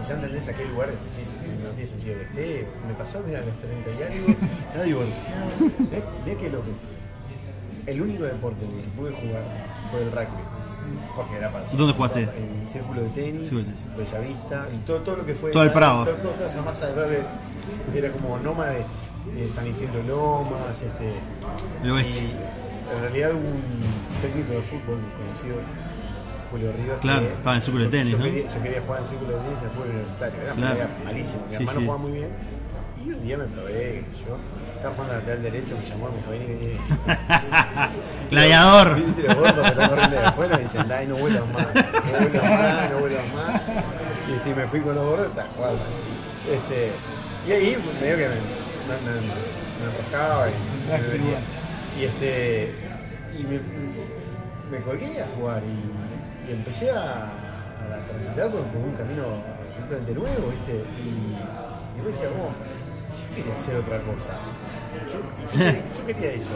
y 0.00 0.04
ya 0.08 0.14
entendés 0.14 0.48
a 0.48 0.54
qué 0.54 0.64
lugar 0.66 0.90
decís, 0.90 1.30
no 1.62 1.70
tiene 1.70 1.86
sentido 1.86 2.16
que 2.18 2.24
esté. 2.24 2.68
Me 2.86 2.94
pasó, 2.94 3.22
mira, 3.26 3.38
a 3.40 3.42
los 3.42 3.54
30 3.60 3.90
y 3.90 4.02
algo, 4.02 4.26
estaba 4.68 4.84
divorciado. 4.84 5.46
Mirá 6.24 6.38
qué 6.38 6.50
loco. 6.50 6.66
El 7.86 8.00
único 8.00 8.24
deporte 8.24 8.64
en 8.64 8.72
el 8.72 8.82
que 8.82 8.88
pude 8.88 9.12
jugar 9.12 9.42
fue 9.90 10.02
el 10.02 10.10
rugby. 10.10 10.42
Porque 11.16 11.36
era 11.36 11.50
para. 11.50 11.64
¿Dónde 11.70 11.94
jugaste? 11.94 12.22
En 12.22 12.66
círculo 12.66 13.02
de 13.02 13.08
tenis, 13.10 13.50
de 13.50 13.62
tenis. 13.62 13.74
Bellavista 13.96 14.68
y 14.74 14.78
todo, 14.84 15.00
todo 15.00 15.16
lo 15.16 15.26
que 15.26 15.34
fue. 15.34 15.50
Todo 15.50 15.62
el 15.62 15.70
Prado. 15.70 16.04
toda 16.06 16.46
esa 16.46 16.60
masa 16.62 16.88
de 16.88 16.92
verde 16.94 17.22
era 17.94 18.10
como 18.10 18.38
nómade 18.38 18.84
de 19.32 19.48
San 19.48 19.66
Isidro 19.66 20.02
Lomas. 20.02 20.80
Este, 20.82 21.12
El 21.82 21.90
oeste. 21.90 22.10
y 22.10 22.94
en 22.94 23.00
realidad 23.02 23.30
hubo 23.32 23.38
un 23.48 23.62
técnico 24.20 24.52
de 24.52 24.62
fútbol 24.62 24.98
conocido, 25.18 25.56
Julio 26.50 26.72
Rivas. 26.76 27.00
Claro, 27.00 27.20
que- 27.22 27.32
estaba 27.34 27.50
en 27.52 27.56
el 27.56 27.62
círculo 27.62 27.84
de 27.84 27.90
tenis, 27.90 28.10
yo 28.12 28.18
¿no? 28.18 28.24
Quería, 28.24 28.48
yo 28.48 28.62
quería 28.62 28.80
jugar 28.82 28.98
en 28.98 29.04
el 29.04 29.10
círculo 29.10 29.32
de 29.32 29.38
tenis 29.44 29.58
en 29.58 29.64
el 29.64 29.70
fútbol 29.70 29.88
universitario. 29.88 30.40
Era, 30.42 30.52
Claro. 30.52 30.78
malísimo. 31.04 31.42
Mi 31.44 31.50
Sí, 31.50 31.56
hermano 31.56 31.78
sí. 31.80 31.86
jugaba 31.86 32.02
muy 32.02 32.12
bien. 32.12 32.28
Y 33.04 33.08
un 33.10 33.20
día 33.20 33.36
me 33.38 33.44
probé, 33.44 34.04
yo. 34.26 34.36
Estaba 34.76 34.94
jugando 34.94 35.14
lateral 35.14 35.42
derecho, 35.42 35.76
me 35.78 35.84
llamó, 35.84 36.08
me 36.10 36.16
dijo, 36.16 36.30
vení, 36.30 36.46
vení. 36.46 36.78
Gladiador. 38.30 38.94
Viste 38.96 39.22
los 39.22 39.36
gordos 39.36 39.60
que 39.62 39.68
están 39.68 39.88
corriendo 39.90 40.16
de 40.16 40.24
afuera 40.26 40.60
y 40.60 40.62
dicen, 40.62 40.88
dai, 40.88 41.06
no 41.06 41.16
vuelvas 41.16 41.48
más, 41.52 41.66
no 41.74 41.82
vuelvas 42.18 42.42
más, 42.50 42.90
no 42.90 42.98
vuelvas 43.00 43.34
más. 43.34 43.62
Y 44.28 44.32
este, 44.34 44.54
me 44.54 44.66
fui 44.66 44.80
con 44.80 44.94
los 44.94 45.04
gordos, 45.04 45.26
está 45.28 45.46
jugando. 45.56 45.78
Este, 46.50 46.92
y 47.48 47.52
ahí 47.52 47.76
medio 48.00 48.16
que 48.16 48.28
me, 48.28 48.34
me, 48.88 48.94
me, 49.04 49.20
me 49.20 49.90
enroscaba 49.90 50.48
y 50.48 50.52
me 50.90 51.08
venía. 51.08 51.38
Y 51.98 52.04
este, 52.04 52.74
y 53.38 53.42
me, 53.44 53.60
me 54.70 54.82
colgué 54.84 55.22
a 55.22 55.26
jugar 55.36 55.62
y, 55.64 56.50
y 56.50 56.54
empecé 56.54 56.90
a, 56.90 57.24
a 57.26 58.00
transitar 58.08 58.50
por, 58.50 58.62
por 58.64 58.80
un 58.82 58.92
camino 58.92 59.24
absolutamente 59.68 60.14
nuevo, 60.14 60.48
¿viste? 60.50 60.84
Y, 61.02 61.34
y 61.34 61.94
después 61.94 62.14
decía, 62.16 62.30
oh, 62.36 62.50
yo 63.04 63.36
quería 63.36 63.54
hacer 63.54 63.76
otra 63.76 63.98
cosa. 64.00 64.32
Yo, 65.10 65.18
yo, 65.58 65.70
yo 65.98 66.06
quería 66.06 66.32
eso. 66.32 66.52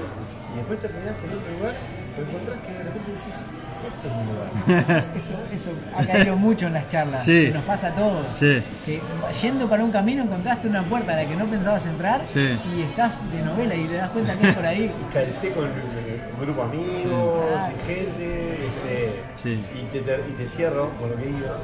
Y 0.52 0.56
después 0.56 0.80
terminás 0.80 1.22
en 1.22 1.30
otro 1.32 1.50
lugar, 1.58 1.74
pero 2.16 2.26
encontrás 2.28 2.58
que 2.66 2.72
de 2.72 2.82
repente 2.84 3.12
decís, 3.12 3.44
ese 3.86 4.06
es 4.08 4.14
mi 4.14 4.24
lugar. 4.32 5.04
Eso, 5.14 5.34
eso 5.52 5.70
ha 5.96 6.04
caído 6.04 6.36
mucho 6.36 6.66
en 6.66 6.72
las 6.74 6.88
charlas. 6.88 7.24
Sí. 7.24 7.46
Que 7.46 7.50
nos 7.52 7.64
pasa 7.64 7.88
a 7.88 7.94
todos. 7.94 8.26
Sí. 8.38 8.62
Que 8.86 9.00
yendo 9.42 9.68
para 9.68 9.84
un 9.84 9.90
camino 9.90 10.22
encontraste 10.22 10.68
una 10.68 10.82
puerta 10.84 11.12
a 11.12 11.16
la 11.16 11.26
que 11.26 11.36
no 11.36 11.44
pensabas 11.46 11.86
entrar 11.86 12.22
Sí. 12.32 12.58
y 12.76 12.82
estás 12.82 13.30
de 13.30 13.42
novela 13.42 13.74
y 13.74 13.84
te 13.86 13.94
das 13.94 14.10
cuenta 14.10 14.34
que 14.34 14.48
es 14.48 14.54
por 14.54 14.66
ahí. 14.66 14.84
Y 15.08 15.12
calcé 15.14 15.52
con 15.52 15.64
un 15.66 16.40
grupo 16.40 16.62
de 16.62 16.68
amigos 16.68 17.44
Ah. 17.56 17.70
y 17.72 17.86
gente, 17.86 18.52
este, 18.66 19.22
Sí. 19.42 19.64
y, 19.74 19.82
te, 19.92 20.00
te- 20.00 20.24
y 20.28 20.32
te 20.32 20.46
cierro 20.48 20.90
con 20.98 21.10
lo 21.10 21.16
que 21.16 21.28
iba. 21.28 21.56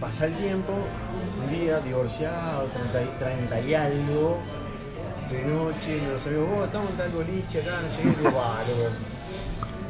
Pasa 0.00 0.26
el 0.26 0.34
tiempo, 0.34 0.72
un 1.42 1.48
día 1.48 1.78
divorciado, 1.80 2.64
30 2.92 3.02
y, 3.02 3.18
30 3.18 3.60
y 3.60 3.74
algo, 3.74 4.38
de 5.30 5.44
noche, 5.44 5.98
los 6.06 6.26
amigos, 6.26 6.48
oh, 6.58 6.64
estamos 6.64 6.90
en 6.90 6.96
tal 6.96 7.08
boliche 7.10 7.60
acá, 7.60 7.70
no 7.80 7.88
llegué, 7.96 8.16
digo, 8.18 8.30
loco, 8.30 8.42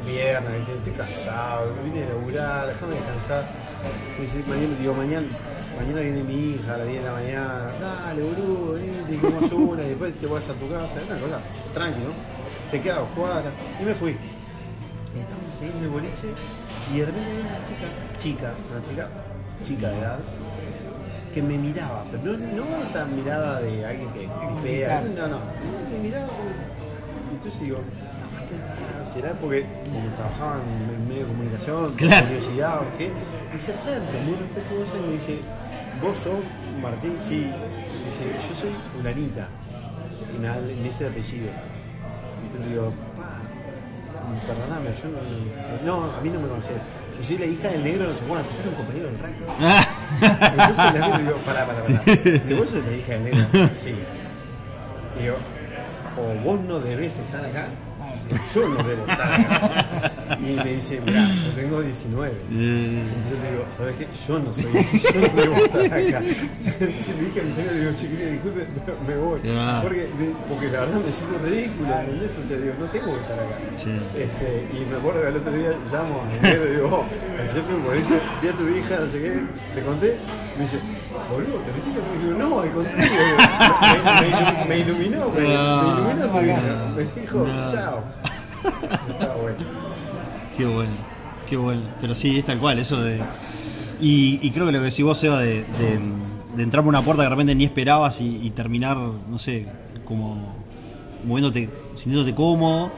¿viste? 0.05 0.73
estoy 0.73 0.93
cansado, 0.93 1.73
vine 1.83 2.03
a 2.03 2.09
laburar, 2.09 2.67
déjame 2.67 2.95
descansar. 2.95 3.45
Y 4.17 4.21
dice, 4.21 4.43
mañana, 4.47 4.75
digo, 4.79 4.93
mañana, 4.93 5.27
mañana 5.77 6.01
viene 6.01 6.23
mi 6.23 6.33
hija 6.53 6.75
a 6.75 6.77
las 6.77 6.87
10 6.87 6.99
de 7.01 7.05
la 7.07 7.13
mañana, 7.13 7.73
dale, 7.79 8.21
boludo, 8.21 8.73
venite, 8.73 9.17
comemos 9.17 9.51
una, 9.51 9.83
y 9.83 9.89
después 9.89 10.13
te 10.19 10.27
vas 10.27 10.49
a 10.49 10.53
tu 10.53 10.69
casa, 10.69 10.95
una 11.09 11.19
cosa, 11.19 11.39
tranquilo, 11.73 12.11
te 12.71 12.81
quedas 12.81 12.99
dos 12.99 13.09
cuadras, 13.09 13.53
y 13.81 13.85
me 13.85 13.93
fui. 13.93 14.15
Y 15.15 15.19
estamos 15.19 15.61
ahí 15.61 15.71
en 15.77 15.83
el 15.83 15.89
boliche, 15.89 16.27
y 16.93 16.99
de 16.99 17.05
repente 17.05 17.31
viene 17.31 17.49
una 17.49 17.63
chica, 17.63 17.87
chica, 18.19 18.53
una 18.71 18.85
chica, 18.85 19.09
chica 19.63 19.89
de 19.89 19.99
edad, 19.99 20.19
que 21.33 21.41
me 21.41 21.57
miraba, 21.57 22.05
pero 22.11 22.37
no, 22.37 22.65
no 22.65 22.83
esa 22.83 23.05
mirada 23.05 23.59
de 23.59 23.85
alguien 23.85 24.09
que 24.13 24.29
gripea, 24.61 25.01
no, 25.01 25.27
no, 25.27 25.39
me 25.91 25.99
miraba 25.99 26.29
entonces 27.33 27.61
digo, 27.61 27.77
"Ah, 27.77 27.83
qué 27.83 27.99
raro 27.99 28.02
será 29.13 29.33
porque 29.33 29.65
como 29.91 30.09
trabajaba 30.15 30.55
en 30.95 31.07
medio 31.07 31.21
de 31.21 31.27
comunicación, 31.27 31.93
Claro. 31.95 32.25
curiosidad 32.27 32.81
o 32.81 32.97
qué, 32.97 33.11
y 33.55 33.59
se 33.59 33.71
acerca 33.73 34.17
muy 34.25 34.35
respetuosa 34.35 34.91
y 34.97 35.07
me 35.07 35.13
dice, 35.13 35.39
vos 36.01 36.17
sos 36.17 36.39
Martín, 36.81 37.15
sí, 37.19 37.49
y 37.49 38.05
dice, 38.05 38.23
yo 38.49 38.55
soy 38.55 38.75
fulanita, 38.91 39.47
y 40.35 40.39
me, 40.39 40.49
me 40.49 40.83
dice 40.83 41.05
el 41.05 41.11
apellido, 41.11 41.47
y 42.43 42.57
te 42.57 42.69
digo, 42.69 42.91
pa, 43.15 43.39
perdoname, 44.47 44.89
yo 44.95 45.09
no, 45.09 46.09
no, 46.09 46.11
a 46.17 46.21
mí 46.21 46.29
no 46.29 46.39
me 46.39 46.47
conoces, 46.47 46.81
yo 47.15 47.21
soy 47.23 47.37
la 47.37 47.45
hija 47.45 47.69
del 47.69 47.83
negro 47.83 48.07
no 48.07 48.15
sé 48.15 48.23
cuánto, 48.25 48.51
era 48.59 48.69
un 48.69 48.75
compañero 48.75 49.05
del 49.07 49.19
rugby. 49.19 49.45
Entonces 50.21 50.99
la 50.99 51.19
y 51.19 51.21
digo, 51.23 51.35
pará, 51.45 51.65
pará, 51.67 51.83
pará. 51.83 52.01
Digo, 52.45 52.59
¿vos 52.59 52.69
sos 52.69 52.83
la 52.85 52.97
hija 52.97 53.13
del 53.13 53.23
negro? 53.25 53.69
Sí. 53.73 53.95
Digo, 55.19 55.35
o 56.17 56.43
vos 56.43 56.59
no 56.61 56.79
debés 56.79 57.17
estar 57.19 57.45
acá, 57.45 57.67
yo 58.53 58.69
no 58.69 58.83
debo 58.83 59.01
estar 59.07 59.33
acá. 59.33 60.11
Y 60.39 60.55
me 60.55 60.75
dice, 60.75 61.01
mira, 61.05 61.27
yo 61.27 61.51
tengo 61.55 61.81
19. 61.81 62.31
Eh, 62.31 63.03
Entonces 63.15 63.39
le 63.43 63.51
digo, 63.51 63.65
¿sabes 63.69 63.95
qué? 63.95 64.07
Yo 64.27 64.39
no 64.39 64.51
soy, 64.53 64.63
yo 64.63 65.21
no 65.21 65.41
debo 65.41 65.55
estar 65.55 65.85
acá. 65.85 66.21
Entonces 66.23 67.15
le 67.15 67.25
dije 67.25 67.41
a 67.41 67.43
mi 67.43 67.51
señor, 67.51 67.73
le 67.73 67.79
digo, 67.81 67.93
chiquilín, 67.93 68.31
disculpe, 68.31 68.67
pero 68.85 68.97
me 69.07 69.15
voy. 69.17 69.41
Ah. 69.55 69.79
Porque, 69.83 70.07
porque 70.49 70.67
la 70.67 70.79
verdad 70.81 71.01
me 71.05 71.11
siento 71.11 71.37
ridículo, 71.39 71.93
¿entendés? 71.93 72.37
O 72.37 72.47
sea, 72.47 72.57
digo, 72.57 72.73
no 72.79 72.85
tengo 72.87 73.13
que 73.13 73.21
estar 73.21 73.39
acá. 73.39 73.57
Sí. 73.77 73.91
Este, 74.15 74.67
y 74.77 74.85
me 74.85 74.97
acuerdo 74.97 75.21
que 75.21 75.27
el 75.27 75.35
otro 75.37 75.53
día 75.53 75.69
llamo 75.91 76.21
a 76.21 76.43
Negro 76.43 76.67
y 76.67 76.71
digo, 76.75 76.87
oh, 76.91 77.41
ayer 77.41 77.63
eso, 77.97 78.21
vi 78.41 78.47
a 78.47 78.53
tu 78.53 78.67
hija, 78.67 78.99
no 78.99 79.07
sé 79.07 79.21
qué, 79.21 79.41
le 79.75 79.81
conté, 79.83 80.17
me 80.57 80.63
dice, 80.63 80.79
boludo, 81.33 81.59
¿te 81.59 81.71
metiste? 81.71 82.01
Y 82.15 82.25
digo, 82.25 82.37
no, 82.37 82.59
al 82.59 82.71
contrario, 82.71 83.09
me, 84.67 84.79
iluminó, 84.79 85.29
me, 85.29 85.41
iluminó 85.41 86.29
tu 86.29 86.41
hija. 86.45 86.93
Me 86.95 87.21
dijo, 87.21 87.45
chao. 87.71 88.03
Está 89.09 89.35
bueno. 89.35 89.57
Qué 90.57 90.65
bueno, 90.65 90.93
qué 91.49 91.57
bueno. 91.57 91.81
Pero 91.99 92.15
sí, 92.15 92.39
es 92.39 92.45
tal 92.45 92.59
cual, 92.59 92.79
eso 92.79 93.01
de. 93.01 93.21
Y, 93.99 94.39
y 94.41 94.51
creo 94.51 94.65
que 94.65 94.71
lo 94.71 94.79
que 94.79 94.85
decís 94.85 95.03
vos, 95.03 95.17
Seba, 95.17 95.39
de, 95.39 95.63
de, 95.63 95.99
de 96.55 96.63
entrar 96.63 96.83
por 96.83 96.89
una 96.89 97.03
puerta 97.03 97.23
que 97.23 97.25
de 97.25 97.29
repente 97.29 97.55
ni 97.55 97.63
esperabas 97.63 98.21
y, 98.21 98.39
y 98.43 98.51
terminar, 98.51 98.97
no 98.97 99.39
sé, 99.39 99.67
como 100.05 100.55
moviéndote, 101.25 101.69
sintiéndote 101.95 102.35
cómodo, 102.35 102.91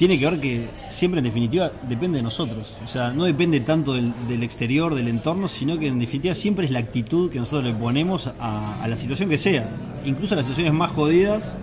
tiene 0.00 0.18
que 0.18 0.30
ver 0.30 0.40
que 0.40 0.66
siempre 0.88 1.18
en 1.18 1.24
definitiva 1.24 1.70
depende 1.86 2.16
de 2.16 2.22
nosotros. 2.22 2.74
O 2.82 2.88
sea, 2.88 3.12
no 3.12 3.24
depende 3.24 3.60
tanto 3.60 3.92
del, 3.92 4.42
exterior, 4.42 4.94
del 4.94 5.08
entorno, 5.08 5.46
sino 5.46 5.78
que 5.78 5.88
en 5.88 5.98
definitiva 5.98 6.34
siempre 6.34 6.64
es 6.64 6.72
la 6.72 6.78
actitud 6.78 7.30
que 7.30 7.38
nosotros 7.38 7.64
le 7.64 7.74
ponemos 7.74 8.30
a, 8.40 8.86
la 8.88 8.96
situación 8.96 9.28
que 9.28 9.36
sea. 9.36 9.68
Incluso 10.06 10.32
a 10.32 10.36
las 10.36 10.46
situaciones 10.46 10.72
más 10.72 10.90
jodidas 10.92 11.58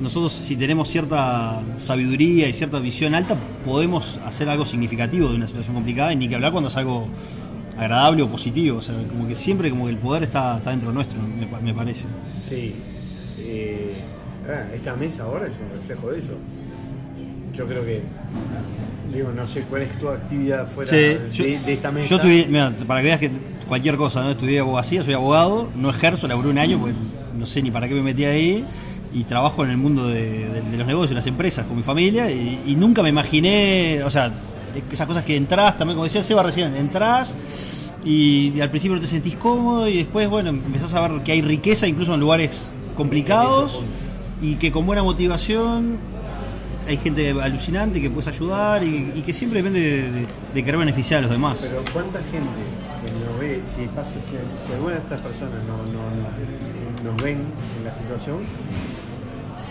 nosotros 0.00 0.32
si 0.32 0.56
tenemos 0.56 0.88
cierta 0.88 1.60
sabiduría 1.78 2.48
y 2.48 2.54
cierta 2.54 2.78
visión 2.78 3.14
alta, 3.14 3.36
podemos 3.66 4.18
hacer 4.24 4.48
algo 4.48 4.64
significativo 4.64 5.28
de 5.28 5.34
una 5.34 5.46
situación 5.46 5.74
complicada 5.74 6.10
y 6.14 6.16
ni 6.16 6.26
que 6.26 6.36
hablar 6.36 6.52
cuando 6.52 6.68
es 6.68 6.76
algo 6.78 7.08
agradable 7.76 8.22
o 8.22 8.28
positivo. 8.28 8.78
O 8.78 8.82
sea, 8.82 8.94
como 8.96 9.28
que 9.28 9.34
siempre 9.34 9.68
como 9.68 9.84
que 9.84 9.90
el 9.90 9.98
poder 9.98 10.22
está, 10.22 10.56
está 10.56 10.70
dentro 10.70 10.90
nuestro, 10.90 11.20
me, 11.20 11.46
me 11.60 11.74
parece. 11.74 12.06
Sí. 12.48 12.72
Eh, 13.40 13.92
ah, 14.48 14.72
esta 14.72 14.94
mesa 14.94 15.24
ahora 15.24 15.48
es 15.48 15.52
un 15.60 15.70
reflejo 15.78 16.10
de 16.12 16.18
eso. 16.18 16.32
Yo 17.58 17.66
creo 17.66 17.84
que, 17.84 18.02
digo, 19.12 19.30
no 19.34 19.46
sé 19.46 19.62
cuál 19.62 19.82
es 19.82 19.98
tu 19.98 20.08
actividad 20.08 20.66
fuera 20.68 20.90
Sí, 20.92 20.96
de, 20.96 21.20
yo, 21.32 21.44
de 21.66 21.72
esta 21.72 21.90
mesa. 21.90 22.08
yo 22.08 22.16
estudié, 22.16 22.46
mira, 22.46 22.72
para 22.86 23.00
que 23.00 23.06
veas 23.06 23.18
que 23.20 23.30
cualquier 23.68 23.96
cosa, 23.96 24.22
¿no? 24.22 24.30
Estudié 24.30 24.60
abogacía, 24.60 25.02
soy 25.02 25.14
abogado, 25.14 25.68
no 25.76 25.90
ejerzo, 25.90 26.28
laburé 26.28 26.48
un 26.50 26.58
año, 26.58 26.78
pues 26.78 26.94
no 27.36 27.44
sé 27.46 27.60
ni 27.62 27.70
para 27.72 27.88
qué 27.88 27.94
me 27.94 28.02
metí 28.02 28.24
ahí. 28.24 28.64
Y 29.12 29.24
trabajo 29.24 29.64
en 29.64 29.70
el 29.70 29.76
mundo 29.78 30.06
de, 30.06 30.48
de- 30.50 30.60
de 30.60 30.76
los 30.76 30.86
negocios, 30.86 31.14
las 31.16 31.26
empresas, 31.26 31.66
con 31.66 31.76
mi 31.76 31.82
familia. 31.82 32.30
Y, 32.30 32.62
y 32.66 32.76
nunca 32.76 33.02
me 33.02 33.08
imaginé, 33.08 34.02
o 34.04 34.10
sea, 34.10 34.30
esas 34.92 35.06
cosas 35.06 35.24
que 35.24 35.34
entras, 35.34 35.76
también 35.78 35.96
como 35.96 36.04
decía 36.04 36.22
Seba 36.22 36.42
recién, 36.42 36.76
entras 36.76 37.34
y, 38.04 38.52
y 38.54 38.60
al 38.60 38.70
principio 38.70 38.94
no 38.96 39.00
te 39.00 39.06
sentís 39.08 39.34
cómodo 39.34 39.88
y 39.88 39.96
después, 39.96 40.28
bueno, 40.28 40.50
empezás 40.50 40.94
a 40.94 41.00
ver 41.08 41.22
que 41.22 41.32
hay 41.32 41.42
riqueza 41.42 41.88
incluso 41.88 42.14
en 42.14 42.20
lugares 42.20 42.70
complicados 42.96 43.80
y 44.42 44.54
que 44.56 44.70
con 44.70 44.84
buena 44.86 45.02
motivación 45.02 45.96
hay 46.88 46.96
gente 46.96 47.30
alucinante 47.40 48.00
que 48.00 48.08
puedes 48.10 48.28
ayudar 48.28 48.82
y, 48.82 49.12
y 49.14 49.22
que 49.22 49.32
siempre 49.32 49.58
depende 49.62 49.80
de, 49.80 50.10
de- 50.10 50.26
de 50.54 50.64
querer 50.64 50.78
beneficiar 50.78 51.18
a 51.18 51.22
los 51.22 51.30
demás. 51.30 51.58
Pero 51.60 51.84
cuánta 51.92 52.18
gente 52.20 52.48
que 53.04 53.12
nos 53.30 53.38
ve, 53.38 53.60
si 53.64 53.86
pasa, 53.94 54.12
si, 54.14 54.66
si 54.66 54.72
alguna 54.72 54.94
de 54.94 55.00
estas 55.00 55.20
personas 55.20 55.58
no, 55.66 55.76
no, 55.92 56.02
no- 56.10 57.10
nos 57.12 57.22
ven 57.22 57.38
en 57.78 57.84
la 57.84 57.92
situación, 57.92 58.38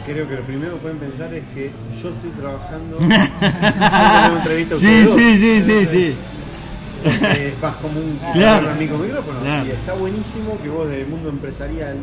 creo 0.06 0.28
que 0.30 0.36
lo 0.36 0.42
primero 0.44 0.74
que 0.76 0.80
pueden 0.80 0.98
pensar 1.00 1.34
es 1.34 1.44
que 1.54 1.72
yo 2.02 2.10
estoy 2.10 2.30
trabajando 2.38 2.98
una 3.02 4.32
entrevista 4.38 4.76
a 4.76 4.78
Sí, 4.80 5.06
sí, 5.08 5.38
sí, 5.38 5.62
sí, 5.62 5.86
sí. 5.88 6.16
Porque 7.04 7.48
Es 7.50 7.62
más 7.62 7.76
común 7.78 8.20
que 8.34 8.40
Claro. 8.40 8.74
se 8.74 8.80
micrófono. 8.80 9.40
Claro. 9.42 9.66
Y 9.66 9.72
está 9.72 9.94
buenísimo 9.94 10.58
que 10.62 10.70
vos 10.70 10.88
del 10.90 11.08
mundo 11.08 11.30
empresarial 11.30 11.98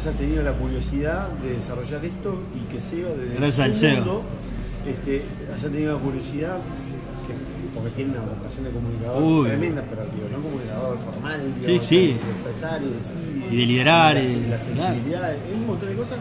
hayas 0.00 0.14
tenido 0.14 0.42
la 0.42 0.52
curiosidad 0.54 1.28
de 1.42 1.54
desarrollar 1.54 2.02
esto 2.04 2.38
y 2.56 2.60
que 2.72 2.80
Seba 2.80 3.10
desde 3.10 3.34
Gracias 3.36 3.76
su 3.78 3.86
mundo 3.86 4.22
este, 4.86 5.22
haya 5.54 5.68
tenido 5.70 5.92
la 5.94 5.98
curiosidad 6.02 6.56
que, 7.26 7.34
porque 7.78 7.90
tiene 7.90 8.12
una 8.12 8.22
vocación 8.22 8.64
de 8.64 8.70
comunicador 8.70 9.22
Uy. 9.22 9.48
tremenda, 9.48 9.84
pero 9.90 10.04
digo, 10.06 10.28
no 10.32 10.42
comunicador 10.42 10.98
formal, 10.98 11.40
Sí, 11.64 11.78
sí. 11.78 12.06
de 12.06 12.12
expresar 12.12 12.82
y 12.82 12.86
decir 12.86 13.44
Y 13.52 13.56
de 13.56 13.66
liderar, 13.66 14.14
la, 14.14 14.22
y- 14.22 14.40
la 14.48 14.56
claro. 14.56 14.64
sensibilidad, 14.64 15.34
es 15.34 15.40
un 15.54 15.66
montón 15.66 15.88
de 15.90 15.94
cosas 15.96 16.18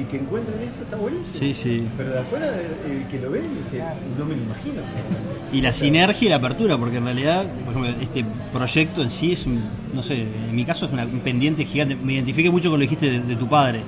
y 0.00 0.04
que 0.04 0.18
encuentren 0.18 0.60
esto 0.62 0.82
está 0.82 0.96
buenísimo. 0.96 1.38
Sí, 1.38 1.54
sí. 1.54 1.86
Pero 1.96 2.12
de 2.12 2.18
afuera 2.20 2.54
el 2.88 3.06
que 3.06 3.18
lo 3.18 3.30
ve 3.30 3.42
dice, 3.58 3.82
no 4.18 4.24
me 4.24 4.36
lo 4.36 4.42
imagino. 4.42 4.82
Y 5.52 5.62
la 5.62 5.72
sinergia 5.72 6.26
y 6.26 6.28
la 6.28 6.36
apertura, 6.36 6.76
porque 6.76 6.98
en 6.98 7.04
realidad, 7.04 7.46
por 7.64 7.74
ejemplo, 7.74 8.02
este 8.02 8.22
proyecto 8.52 9.02
en 9.02 9.10
sí 9.10 9.32
es 9.32 9.46
un, 9.46 9.64
no 9.94 10.02
sé, 10.02 10.20
en 10.20 10.54
mi 10.54 10.62
caso 10.62 10.84
es 10.84 10.92
una, 10.92 11.04
un 11.04 11.20
pendiente 11.20 11.64
gigante. 11.64 11.96
Me 11.96 12.12
identifiqué 12.12 12.50
mucho 12.50 12.70
con 12.70 12.78
lo 12.78 12.84
que 12.84 12.90
dijiste 12.90 13.18
de, 13.18 13.26
de 13.26 13.36
tu 13.36 13.48
padre. 13.48 13.80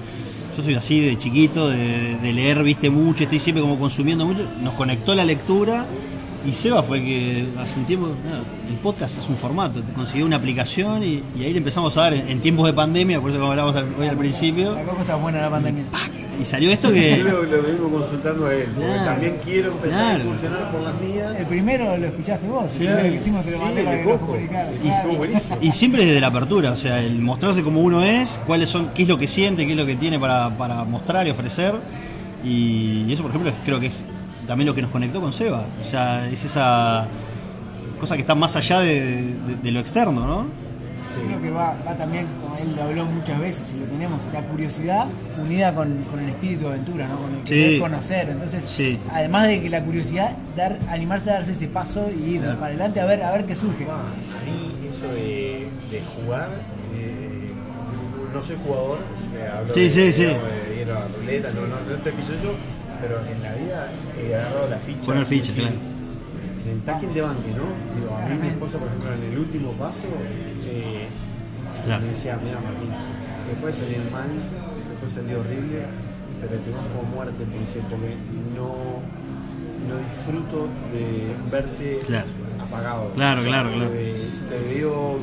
Yo 0.56 0.62
soy 0.62 0.74
así 0.74 1.00
de 1.00 1.18
chiquito, 1.18 1.68
de, 1.68 2.16
de 2.16 2.32
leer, 2.32 2.62
viste 2.64 2.88
mucho, 2.88 3.24
estoy 3.24 3.38
siempre 3.38 3.60
como 3.60 3.78
consumiendo 3.78 4.24
mucho. 4.24 4.48
Nos 4.62 4.72
conectó 4.72 5.14
la 5.14 5.24
lectura 5.24 5.86
y 6.46 6.52
Seba 6.52 6.82
fue 6.82 6.98
el 6.98 7.04
que 7.04 7.44
hace 7.60 7.78
un 7.78 7.84
tiempo, 7.86 8.08
nada, 8.24 8.40
el 8.68 8.76
podcast 8.76 9.18
es 9.18 9.28
un 9.28 9.36
formato, 9.36 9.82
te 9.82 9.92
consiguió 9.92 10.24
una 10.26 10.36
aplicación 10.36 11.02
y, 11.02 11.22
y 11.38 11.44
ahí 11.44 11.52
le 11.52 11.58
empezamos 11.58 11.96
a 11.96 12.02
dar 12.02 12.14
en, 12.14 12.28
en 12.28 12.40
tiempos 12.40 12.66
de 12.66 12.72
pandemia, 12.72 13.20
por 13.20 13.30
eso 13.30 13.38
como 13.38 13.50
hablamos 13.52 13.76
al- 13.76 13.88
hoy 13.98 14.06
al 14.08 14.16
principio, 14.16 14.74
Sacó 14.74 14.96
cosas 14.96 15.20
buenas 15.20 15.42
la 15.42 15.50
pandemia. 15.50 15.84
y 16.40 16.44
salió 16.46 16.70
esto 16.70 16.88
Yo 16.88 16.94
que... 16.94 17.16
lo, 17.18 17.42
lo 17.42 17.62
vengo 17.62 17.90
consultando 17.90 18.46
a 18.46 18.54
él, 18.54 18.68
porque 18.74 18.86
Claro. 18.88 19.04
también 19.04 19.36
quiero 19.44 19.72
empezar 19.72 19.90
Claro. 20.00 20.22
a 20.22 20.24
incursionar 20.24 20.72
por 20.72 20.80
las 20.80 20.94
mías. 21.00 21.40
El 21.40 21.46
primero 21.46 21.96
lo 21.98 22.06
escuchaste 22.06 22.48
vos, 22.48 22.70
Sí. 22.70 22.78
el 22.78 22.86
primero 22.94 23.02
que 23.10 23.14
hicimos 23.16 23.44
te 23.44 23.50
lo 23.50 23.56
Sí, 23.58 23.62
mandé 23.62 23.80
el 23.80 23.86
para 23.86 24.02
Coco. 24.04 24.36
Y. 25.60 25.66
Y 25.68 25.72
siempre 25.72 26.06
desde 26.06 26.20
la 26.20 26.28
apertura, 26.28 26.72
o 26.72 26.76
sea, 26.76 27.00
el 27.02 27.18
mostrarse 27.20 27.62
como 27.62 27.80
uno 27.82 28.02
es, 28.02 28.40
cuáles 28.46 28.70
son, 28.70 28.88
qué 28.94 29.02
es 29.02 29.08
lo 29.08 29.18
que 29.18 29.28
siente, 29.28 29.66
qué 29.66 29.72
es 29.72 29.78
lo 29.78 29.84
que 29.86 29.96
tiene 29.96 30.18
para, 30.18 30.56
para 30.56 30.84
mostrar 30.84 31.26
y 31.26 31.30
ofrecer. 31.30 31.74
Y 32.42 33.12
eso, 33.12 33.22
por 33.22 33.30
ejemplo, 33.32 33.52
creo 33.64 33.78
que 33.80 33.86
es 33.88 34.02
también 34.50 34.66
lo 34.66 34.74
que 34.74 34.82
nos 34.82 34.90
conectó 34.90 35.20
con 35.20 35.32
Seba. 35.32 35.64
O 35.80 35.84
sea, 35.84 36.26
es 36.28 36.44
esa 36.44 37.06
cosa 38.00 38.16
que 38.16 38.22
está 38.22 38.34
más 38.34 38.56
allá 38.56 38.80
de, 38.80 38.94
de- 38.96 39.56
de 39.62 39.70
lo 39.70 39.78
externo, 39.78 40.26
¿no? 40.26 40.46
Creo 41.26 41.40
que 41.40 41.50
va, 41.50 41.76
va 41.86 41.94
también, 41.94 42.26
como 42.42 42.56
él 42.56 42.74
lo 42.76 42.82
habló 42.82 43.04
muchas 43.04 43.38
veces 43.40 43.74
y 43.74 43.80
lo 43.80 43.86
tenemos, 43.86 44.22
la 44.32 44.42
curiosidad 44.42 45.06
unida 45.40 45.72
con, 45.72 46.02
con 46.04 46.18
el 46.20 46.30
espíritu 46.30 46.62
de 46.62 46.68
aventura, 46.70 47.06
¿no? 47.08 47.16
con 47.22 47.30
el 47.30 47.38
Sí. 47.38 47.44
querer 47.46 47.80
conocer. 47.80 48.28
Entonces, 48.28 48.64
Sí. 48.64 48.98
además 49.12 49.46
de 49.46 49.60
que 49.62 49.70
la 49.70 49.82
curiosidad, 49.84 50.32
dar, 50.56 50.78
animarse 50.88 51.30
a 51.30 51.34
darse 51.34 51.52
ese 51.52 51.68
paso 51.68 52.08
y 52.10 52.30
ir 52.34 52.40
Claro. 52.40 52.56
para 52.58 52.66
adelante 52.68 53.00
a 53.00 53.04
ver, 53.06 53.22
a 53.22 53.30
ver 53.32 53.44
qué 53.46 53.54
surge. 53.54 53.86
Ah, 53.88 54.02
A 54.02 54.50
mí 54.50 54.88
eso 54.88 55.06
de, 55.06 55.68
de 55.92 56.02
jugar, 56.14 56.48
eh, 56.94 57.50
no 58.34 58.42
soy 58.42 58.56
jugador, 58.64 58.98
eh, 59.36 59.48
hablo 59.52 59.74
Sí, 59.74 59.80
de, 59.82 59.90
sí, 59.90 60.12
sí. 60.12 60.22
digamos, 60.26 60.42
de 60.68 60.82
ir 60.82 60.90
a 60.90 60.94
la 60.94 61.06
ruleta, 61.16 61.48
no, 61.54 61.60
no, 61.62 61.96
no 61.96 62.02
te 62.02 62.12
piso 62.12 62.32
eso, 62.34 62.54
pero 63.00 63.20
en 63.26 63.42
la 63.42 63.52
vida 63.54 63.90
he 64.20 64.34
agarrado 64.34 64.68
la 64.68 64.78
ficha. 64.78 65.00
Poner 65.06 65.24
ficha, 65.26 65.52
claro. 65.54 65.74
Necesitas 66.64 66.98
quien 67.00 67.12
te 67.14 67.20
banque, 67.22 67.50
¿no? 67.54 67.64
Digo, 67.98 68.14
a 68.16 68.26
mí 68.28 68.38
mi 68.40 68.48
esposa, 68.48 68.78
por 68.78 68.88
ejemplo, 68.88 69.12
en 69.14 69.32
el 69.32 69.38
último 69.38 69.72
paso, 69.72 70.06
eh, 70.66 71.08
Claro. 71.84 72.02
me 72.02 72.08
decía, 72.10 72.38
mira 72.44 72.60
Martín, 72.60 72.90
te 73.48 73.54
puede 73.60 73.72
salir 73.72 73.98
mal, 74.12 74.28
te 74.28 74.94
puede 75.00 75.12
salir 75.12 75.36
horrible, 75.36 75.82
pero 76.40 76.60
te 76.60 76.70
vas 76.70 76.84
como 76.94 77.02
muerte, 77.14 77.46
me 77.46 77.58
dice, 77.58 77.80
porque 77.88 78.14
no, 78.54 79.00
no 79.88 79.96
disfruto 79.98 80.68
de 80.92 81.34
verte 81.50 81.98
Claro. 82.06 82.26
apagado. 82.60 83.08
Claro, 83.14 83.42
claro, 83.42 83.72
claro. 83.72 83.90
te 83.90 84.58
veo, 84.74 85.18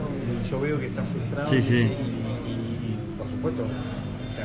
yo 0.50 0.60
veo 0.60 0.80
que 0.80 0.88
estás 0.88 1.08
frustrado 1.08 1.50
Sí, 1.50 1.58
y, 1.58 1.62
sí. 1.62 1.76
y- 1.76 2.50
y- 2.50 2.94
y, 2.94 3.00
por 3.18 3.28
supuesto 3.30 3.64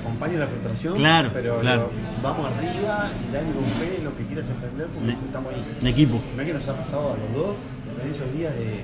acompaño 0.02 0.38
la 0.38 0.46
frustración, 0.46 0.94
Claro, 0.96 1.30
pero 1.32 1.60
claro. 1.60 1.90
vamos 2.22 2.50
arriba 2.52 3.08
y 3.28 3.32
dale 3.32 3.52
con 3.52 3.64
fe 3.78 3.96
en 3.98 4.04
lo 4.04 4.16
que 4.16 4.26
quieras 4.26 4.48
emprender 4.50 4.86
porque 4.88 5.06
Ne- 5.14 5.18
estamos 5.24 5.54
ahí. 5.54 5.76
En 5.80 5.86
equipo. 5.86 6.20
Mirá 6.32 6.44
que 6.44 6.52
nos 6.54 6.68
ha 6.68 6.76
pasado 6.76 7.14
a 7.14 7.16
los 7.16 7.30
dos 7.34 7.54
de 7.86 7.90
tener 7.96 8.10
esos 8.12 8.32
días 8.34 8.54
de, 8.54 8.82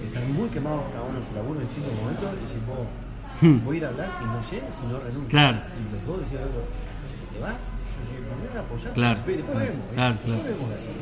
de 0.00 0.04
estar 0.08 0.24
muy 0.24 0.48
quemados 0.48 0.82
cada 0.92 1.04
uno 1.04 1.18
en 1.18 1.24
su 1.24 1.32
laburo 1.34 1.60
en 1.60 1.66
distintos 1.68 1.92
momentos 1.94 2.28
y 2.38 2.42
decir, 2.42 2.60
"Vos, 2.66 2.86
Hmm. 3.40 3.64
voy 3.64 3.76
a 3.76 3.78
ir 3.78 3.84
a 3.86 3.88
hablar 3.88 4.10
y 4.20 4.24
no 4.26 4.42
sé 4.42 4.60
si 4.68 4.82
no 4.90 4.98
renuncio. 5.00 5.28
Claro. 5.30 5.58
Y 5.78 5.82
los 5.96 6.02
dos 6.04 6.20
decían 6.24 6.42
algo, 6.44 6.60
si 7.16 7.24
te 7.32 7.38
vas, 7.40 7.56
yo 7.72 8.00
soy 8.04 8.16
el 8.20 8.24
primero 8.28 8.52
a 8.60 8.64
apoyar. 8.64 8.92
Claro, 8.92 9.16
Después 9.24 9.36
claro, 9.44 9.60
vemos, 9.60 9.86
¿eh? 9.96 9.96
después 9.96 10.44
vemos 10.44 10.68
hacer. 10.76 10.96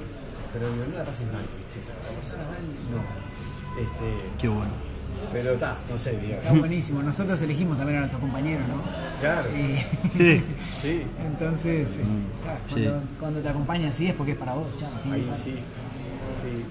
Pero 0.53 0.65
no 0.71 0.97
la 0.97 1.05
pases 1.05 1.27
mal, 1.35 1.45
¿viste? 1.59 1.77
O 1.83 1.85
sea, 1.85 1.95
la 1.99 2.11
pasada 2.15 2.45
mal, 2.47 2.63
no. 2.95 3.01
Este, 3.83 4.07
Qué 4.39 4.49
bueno. 4.49 4.71
Pero 5.33 5.53
está, 5.53 5.77
no 5.91 5.99
sé, 5.99 6.19
digo. 6.19 6.35
Está 6.35 6.53
buenísimo. 6.55 7.03
Nosotros 7.03 7.41
elegimos 7.43 7.77
también 7.77 7.97
a 7.99 8.01
nuestros 8.01 8.21
compañeros, 8.21 8.67
¿no? 8.69 8.83
Claro, 9.21 9.49
Y 9.51 9.77
Sí. 10.17 10.45
sí, 10.61 11.03
entonces, 11.25 11.97
es- 11.97 12.09
claro, 12.43 12.61
sí. 12.67 12.73
cuando, 12.85 13.03
cuando 13.21 13.41
te 13.41 13.49
acompaña 13.49 13.89
así 13.89 14.07
es 14.07 14.15
porque 14.15 14.33
es 14.33 14.39
para 14.39 14.55
vos, 14.55 14.67
chao. 14.77 14.91
tiene 15.03 15.17
ahí 15.19 15.31
sí, 15.35 15.55
sí. 16.43 16.65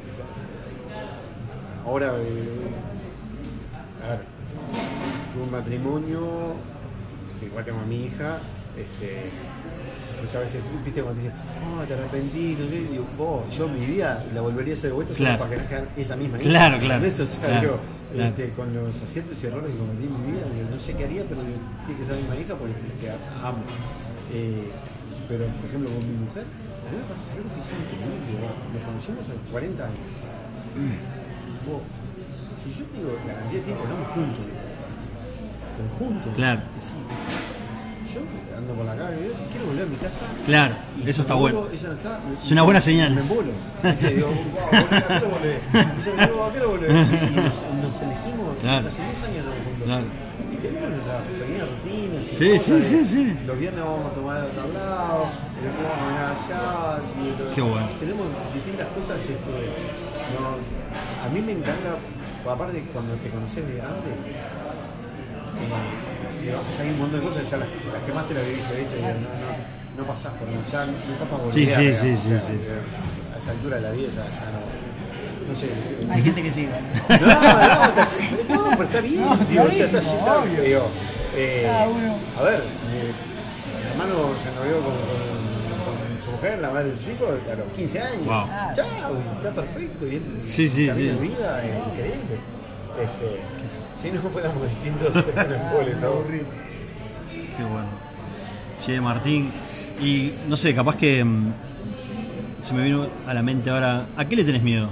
Ahora, 1.86 2.14
eh, 2.18 2.68
a 4.06 4.10
ver, 4.12 4.20
tuve 5.34 5.44
un 5.44 5.52
matrimonio, 5.52 6.54
igual 7.46 7.64
tengo 7.66 7.80
a 7.80 7.86
mi 7.86 8.06
hija, 8.06 8.40
este, 8.78 9.30
Pues 10.20 10.34
a 10.36 10.40
veces, 10.40 10.62
viste, 10.84 11.02
cuando 11.04 11.22
te 11.22 11.28
dicen, 11.28 11.40
oh, 11.64 11.84
te 11.84 11.94
arrepentí, 11.94 12.58
no 12.60 12.68
sé, 12.68 12.80
digo, 12.90 13.06
vos, 13.18 13.56
yo 13.56 13.68
mi 13.68 13.86
vida 13.86 14.26
la 14.34 14.42
volvería 14.42 14.74
a 14.74 14.78
hacer 14.78 14.90
de 14.90 14.96
vuelta 14.96 15.14
solo 15.14 15.38
para 15.38 15.50
que 15.52 15.58
nazca 15.58 15.84
esa 15.96 16.16
misma 16.16 16.38
hija. 16.40 16.50
Claro, 16.50 16.80
claro. 16.80 17.06
¿Entendés? 17.06 17.20
O 17.20 17.26
sea, 17.28 17.40
Claro, 17.48 17.62
digo, 17.62 17.80
claro. 18.14 18.30
este, 18.30 18.50
con 18.54 18.74
los 18.74 18.96
aciertos 19.04 19.44
y 19.44 19.46
errores 19.48 19.72
que 19.72 19.78
cometí 19.78 20.06
en 20.06 20.14
mi 20.26 20.32
vida, 20.32 20.46
digo, 20.50 20.68
no 20.74 20.80
sé 20.80 20.94
qué 20.96 21.06
haría, 21.06 21.24
pero 21.30 21.42
digo, 21.44 21.60
tiene 21.86 22.00
que 22.02 22.06
ser 22.06 22.16
mi 22.16 22.22
misma 22.24 22.36
hija 22.42 22.54
porque 22.56 22.74
es 22.74 22.98
que 23.00 23.10
amo. 23.46 23.62
Eh, 24.34 24.70
pero, 25.30 25.46
por 25.46 25.66
ejemplo, 25.70 25.90
con 25.92 26.02
mi 26.02 26.18
mujer, 26.26 26.44
a 26.50 26.88
mí 26.90 26.98
me 26.98 27.06
pasa 27.14 27.26
algo 27.38 27.48
que 27.54 27.62
es 27.62 27.70
increíble. 27.78 28.42
¿no? 28.42 28.50
Nos 28.74 28.82
conocimos 28.90 29.22
a 29.30 29.34
los 29.38 29.44
40 29.54 29.86
años. 29.86 30.08
Vos, 31.68 31.82
si 32.58 32.70
yo 32.74 32.84
digo 32.96 33.12
la 33.28 33.34
cantidad 33.38 33.60
de 33.62 33.66
tiempo 33.70 33.84
que 33.84 33.90
estamos 33.92 34.08
juntos, 34.18 34.46
pero 35.78 35.88
juntos, 36.00 36.32
Claro. 36.36 36.62
sí. 36.82 36.96
Yo 38.14 38.22
ando 38.58 38.74
por 38.74 38.86
la 38.86 38.96
calle, 38.96 39.32
quiero 39.52 39.66
volver 39.68 39.84
a 39.84 39.90
mi 39.90 39.96
casa. 39.98 40.22
Claro, 40.46 40.76
y 41.06 41.10
eso 41.10 41.22
está 41.22 41.34
bueno. 41.36 41.60
vuelvo, 41.62 41.74
Ella 41.76 41.88
no 41.90 41.94
está, 41.94 42.20
me- 42.28 42.34
Es 42.34 42.52
una 42.52 42.64
buena 42.64 42.82
señal. 42.82 43.14
Me 43.14 43.22
embolo. 43.22 43.52
¿viste? 43.84 44.14
Digo, 44.16 44.28
wow, 44.28 45.30
volver. 45.32 45.62
Y 45.74 46.02
yo 46.04 46.12
digo, 46.28 46.44
¿a 46.44 46.52
qué 46.54 46.60
hora 46.60 46.68
volvés? 46.68 46.92
Y 46.92 47.36
nos, 47.36 47.56
nos 47.84 48.02
elegimos, 48.02 48.58
Claro. 48.62 48.88
hace 48.88 49.04
10 49.06 49.24
años 49.24 49.38
estamos 49.38 49.58
juntos. 49.64 49.84
Claro. 49.86 50.06
Y 50.54 50.58
tenemos 50.58 50.90
nuestras 50.90 51.22
pequeñas 51.28 51.68
rutinas. 51.70 52.22
y 52.24 52.26
Sí, 52.36 52.60
sí, 52.60 52.72
de- 52.72 52.82
sí, 52.82 53.06
sí. 53.06 53.38
Los 53.46 53.60
viernes 53.60 53.84
vamos 53.84 54.06
a 54.12 54.14
tomar 54.14 54.42
a 54.42 54.48
tal 54.48 54.74
lado, 54.74 55.26
y 55.60 55.64
después 55.64 55.84
vamos 55.86 55.98
a 55.98 56.02
caminar 56.02 56.30
allá. 56.32 57.04
y 57.22 57.42
lo- 57.44 57.52
Qué 57.52 57.62
bueno. 57.62 57.88
Tenemos 58.00 58.26
distintas 58.54 58.88
cosas. 58.88 59.20
Este, 59.20 59.36
no, 60.34 60.58
a 61.24 61.30
mí 61.30 61.42
me 61.42 61.52
encanta, 61.54 61.96
aparte 62.50 62.84
cuando 62.94 63.14
te 63.16 63.30
conoces 63.30 63.68
de 63.68 63.76
grande, 63.76 64.12
eh, 65.58 66.17
digamos, 66.48 66.80
hay 66.80 66.90
un 66.90 66.98
montón 67.00 67.20
de 67.20 67.26
cosas 67.28 67.42
que 67.44 67.50
ya 67.50 67.58
las, 67.58 67.70
las 67.94 68.02
que 68.04 68.12
más 68.14 68.28
te 68.28 68.34
la 68.34 68.42
viviste, 68.42 68.74
¿viste? 68.76 68.96
Digo, 68.96 69.08
no, 69.08 69.30
no, 69.44 70.02
no 70.02 70.04
pasás 70.08 70.34
por 70.34 70.48
ya 70.48 70.86
no, 70.86 70.92
estás 71.14 71.28
para 71.30 71.44
volver. 71.44 71.54
Sí, 71.54 71.66
sí, 71.66 71.82
digamos, 71.82 72.00
sí, 72.02 72.10
o 72.12 72.18
sí, 72.18 72.28
sea, 72.30 72.40
sí. 72.42 72.54
A 73.34 73.38
esa 73.38 73.52
altura 73.52 73.76
de 73.78 73.82
la 73.84 73.92
vida 73.92 74.08
ya, 74.10 74.26
ya 74.26 74.48
no. 74.52 74.60
No 75.48 75.56
sé. 75.56 75.70
Hay 76.12 76.22
gente 76.24 76.44
que 76.44 76.52
sí. 76.52 76.68
No, 78.50 78.56
no, 78.56 78.72
no, 78.72 78.78
pero 78.78 78.84
está 78.84 79.02
bien, 79.02 79.22
No, 79.26 79.38
tío, 79.46 79.64
o 79.64 79.72
sea, 79.72 79.86
está, 79.86 80.00
está- 80.00 80.40
obvio. 80.40 80.62
digo, 80.62 80.88
eh. 81.36 81.68
A 81.70 82.42
ver, 82.44 82.60
eh, 82.60 83.12
mi 83.84 83.92
hermano 83.92 84.30
se 84.42 84.50
enrolló 84.50 84.84
con, 84.84 84.94
con- 84.94 86.18
con 86.18 86.24
su 86.26 86.32
mujer, 86.32 86.60
la 86.60 86.70
madre 86.72 86.92
de 86.92 86.98
sus 86.98 87.08
hijos, 87.10 87.30
a 87.52 87.56
los 87.56 87.68
15 87.74 88.02
años. 88.02 88.26
Wow. 88.26 88.46
Chao, 88.76 88.88
y 89.16 89.38
está 89.38 89.52
perfecto, 89.54 90.06
y 90.08 90.16
él 90.16 90.22
Sí, 90.54 90.68
sí, 90.70 90.90
sí. 90.94 91.04
de 91.04 91.14
vida 91.14 91.64
es 91.64 91.88
increíble. 91.94 92.38
Este, 93.00 93.40
si 93.96 94.12
no 94.12 94.22
fuéramos 94.22 94.62
distintos, 94.70 95.14
sería 95.14 95.44
un 95.46 95.54
embole, 95.54 95.96
¿no? 95.96 96.24
Qué 97.56 97.64
bueno. 97.64 97.88
Che, 98.84 99.00
Martín. 99.02 99.52
Y 100.00 100.34
no 100.48 100.58
sé, 100.58 100.74
capaz 100.76 100.96
que 100.96 101.24
mm, 101.24 101.54
se 102.62 102.74
me 102.74 102.84
vino 102.84 103.08
a 103.28 103.34
la 103.34 103.42
mente 103.44 103.70
ahora. 103.70 104.06
¿A 104.16 104.26
qué 104.26 104.36
le 104.36 104.44
tenés 104.44 104.62
miedo? 104.64 104.90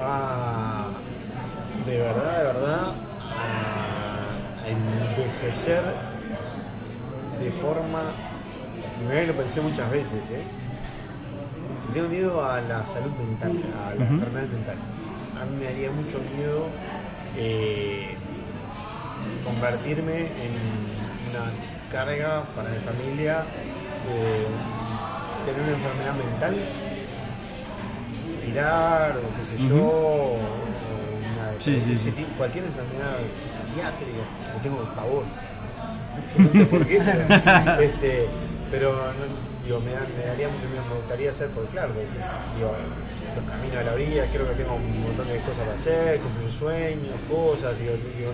Ah, 0.00 0.88
de 1.86 1.98
verdad, 1.98 2.38
de 2.38 2.44
verdad, 2.44 2.94
a, 3.38 4.64
a 4.64 4.68
envejecer 4.68 5.82
de 7.40 7.50
forma. 7.52 8.02
Que 9.10 9.26
lo 9.26 9.34
pensé 9.34 9.60
muchas 9.60 9.90
veces, 9.90 10.30
¿eh? 10.30 10.42
Tengo 11.92 12.08
miedo 12.08 12.44
a 12.44 12.60
la 12.60 12.84
salud 12.86 13.10
mental, 13.18 13.52
a 13.76 13.90
la 13.94 14.04
Ujú. 14.04 14.14
enfermedad 14.14 14.46
mental. 14.48 14.76
A 15.42 15.44
mí 15.44 15.56
me 15.58 15.64
daría 15.64 15.90
mucho 15.90 16.18
miedo 16.36 16.68
eh, 17.36 18.14
convertirme 19.44 20.18
en 20.20 20.54
una 21.30 21.50
carga 21.90 22.44
para 22.54 22.68
mi 22.70 22.78
familia, 22.78 23.42
eh, 24.08 24.46
tener 25.44 25.62
una 25.62 25.72
enfermedad 25.72 26.14
mental 26.14 26.54
tirar 28.44 29.16
o 29.18 29.36
qué 29.36 29.42
sé 29.42 29.56
yo, 29.68 29.76
o 29.84 30.36
una- 30.36 31.52
Sí, 31.60 31.80
sí, 31.80 31.92
ese 31.92 31.96
sí. 32.04 32.10
tipo- 32.12 32.36
cualquier 32.36 32.64
enfermedad 32.66 33.16
psiquiátrica, 33.52 34.18
le 34.54 34.60
tengo 34.62 34.84
pavor. 34.94 35.24
No 36.38 36.48
sé 36.52 36.66
por 36.66 36.86
qué, 36.86 37.00
pero, 37.04 37.20
este, 37.82 38.28
pero 38.70 38.92
no- 39.12 39.64
digo, 39.64 39.80
me, 39.80 39.90
da- 39.92 40.06
me 40.16 40.24
daría 40.24 40.48
mucho 40.48 40.68
miedo, 40.68 40.84
me 40.88 40.96
gustaría 40.96 41.30
hacer, 41.30 41.48
porque 41.50 41.70
claro, 41.70 41.92
pues 41.94 42.14
es, 42.14 42.26
digo, 42.56 42.72
los 43.36 43.44
caminos 43.50 43.78
de 43.78 43.84
la 43.84 43.94
vida, 43.94 44.26
creo 44.32 44.48
que 44.48 44.54
tengo 44.54 44.74
un 44.74 45.02
montón 45.02 45.28
de 45.28 45.38
cosas 45.40 45.64
para 45.64 45.74
hacer, 45.74 46.20
cumplir 46.20 46.52
sueños, 46.52 47.16
cosas, 47.28 47.78
digo, 47.78 47.94
digo, 48.18 48.32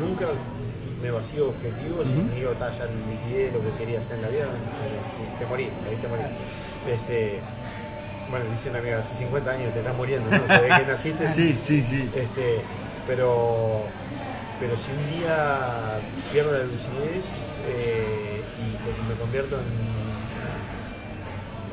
nunca 0.00 0.26
me 1.02 1.10
vacío 1.10 1.48
objetivos 1.48 2.06
y 2.08 2.12
Ujú. 2.12 2.22
me 2.28 2.34
digo, 2.36 2.50
"Ta, 2.52 2.70
ya 2.70 2.86
liquidé 2.86 3.50
lo 3.52 3.60
que 3.62 3.70
quería 3.78 3.98
hacer 3.98 4.16
en 4.16 4.22
la 4.22 4.28
vida, 4.28 4.44
eh, 4.44 5.38
te 5.38 5.46
morí, 5.46 5.64
ahí 5.88 5.96
te 6.00 6.08
morí. 6.08 6.22
Este, 6.88 7.40
bueno, 8.30 8.44
dice 8.50 8.70
una 8.70 8.78
amiga, 8.78 8.98
hace 8.98 9.14
50 9.14 9.50
años 9.50 9.72
te 9.72 9.80
estás 9.80 9.94
muriendo, 9.96 10.30
¿no? 10.30 10.46
Se 10.48 10.60
ve 10.60 10.68
que 10.68 10.86
naciste. 10.86 11.32
Sí, 11.34 11.58
sí, 11.62 11.82
sí. 11.82 12.08
Este, 12.14 12.60
pero, 13.06 13.82
pero 14.60 14.76
si 14.76 14.92
un 14.92 15.18
día 15.18 15.98
pierdo 16.32 16.52
la 16.52 16.64
lucidez 16.64 17.26
eh, 17.66 18.40
y 18.58 19.08
me 19.08 19.14
convierto 19.14 19.56
en 19.58 19.64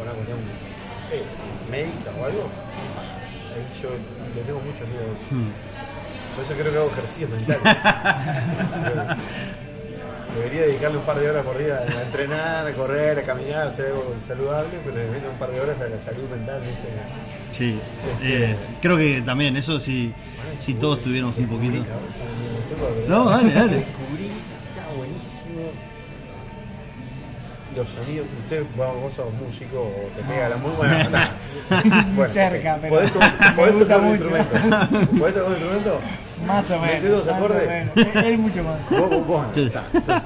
una 0.01 0.11
cuestión, 0.13 0.39
sé, 1.09 1.23
médica 1.71 2.11
o 2.19 2.25
algo, 2.25 2.49
ahí 3.55 3.65
yo 3.81 3.89
le 4.35 4.41
tengo 4.43 4.59
mucho 4.61 4.85
miedo. 4.87 5.01
a 5.01 5.13
eso. 5.15 5.35
Mm. 5.35 5.51
Por 6.35 6.43
eso 6.45 6.53
creo 6.53 6.71
que 6.71 6.77
hago 6.77 6.89
ejercicios 6.91 7.29
mentales. 7.31 7.63
Debería 10.35 10.61
dedicarle 10.61 10.97
un 10.99 11.03
par 11.03 11.19
de 11.19 11.29
horas 11.29 11.43
por 11.43 11.57
día 11.57 11.79
a 11.79 12.01
entrenar, 12.03 12.67
a 12.67 12.73
correr, 12.73 13.17
a 13.19 13.23
caminar, 13.23 13.63
a 13.63 13.69
hacer 13.71 13.87
algo 13.87 14.15
saludable, 14.25 14.69
pero 14.85 14.95
le 14.95 15.09
meto 15.09 15.29
un 15.29 15.37
par 15.37 15.49
de 15.49 15.59
horas 15.59 15.81
a 15.81 15.89
la 15.89 15.97
salud 15.99 16.29
mental, 16.29 16.61
¿viste? 16.61 16.87
Sí. 17.51 17.79
Este- 18.21 18.51
Eh, 18.51 18.55
creo 18.81 18.95
que 18.95 19.21
también, 19.23 19.57
eso 19.57 19.79
sí, 19.79 20.13
si 20.59 20.75
todos 20.75 21.01
tuviéramos 21.01 21.35
un 21.37 21.47
poquito. 21.47 21.83
No, 23.07 23.25
dale. 23.29 23.85
Los 27.79 27.89
sonidos, 27.89 28.27
usted, 28.43 28.63
vos, 28.75 29.01
vos 29.01 29.13
sos 29.13 29.33
músico 29.35 29.81
o 29.81 30.09
te 30.15 30.21
pega 30.23 30.49
la 30.49 30.57
muy 30.57 30.71
buena. 30.71 31.31
Bueno, 32.13 32.33
Cerca, 32.33 32.75
ok. 32.75 32.81
pero 32.81 32.93
¿Podés, 32.95 33.13
to- 33.13 33.19
podés 33.55 33.77
tocar 33.79 33.99
un 34.01 34.05
mucho. 34.07 34.15
instrumento? 34.37 35.17
¿Podés 35.17 35.33
tocar 35.33 35.47
un 35.47 35.55
instrumento? 35.55 35.99
Más 36.45 36.71
o 36.71 36.79
menos. 36.79 36.93
¿Metés 36.95 37.11
dos 37.11 37.27
acordes? 37.29 37.89
Él 38.25 38.37
mucho 38.37 38.63
más. 38.65 38.89
Vos, 38.89 39.09
vos, 39.09 39.27
vos 39.27 39.47
no. 39.47 39.53
Sí. 39.55 39.65
Está, 39.67 39.83
entonces, 39.93 40.23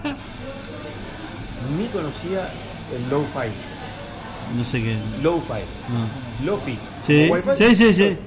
ni 1.78 1.86
conocía 1.88 2.50
el 2.96 3.10
low-fi. 3.12 3.50
No 4.58 4.64
sé 4.64 4.82
qué. 4.82 4.98
Low-fi. 5.22 5.62
No. 6.44 6.46
Lofi. 6.52 6.78
Sí, 7.04 7.32
sí, 7.58 7.76
sí, 7.76 7.94
sí. 7.94 8.18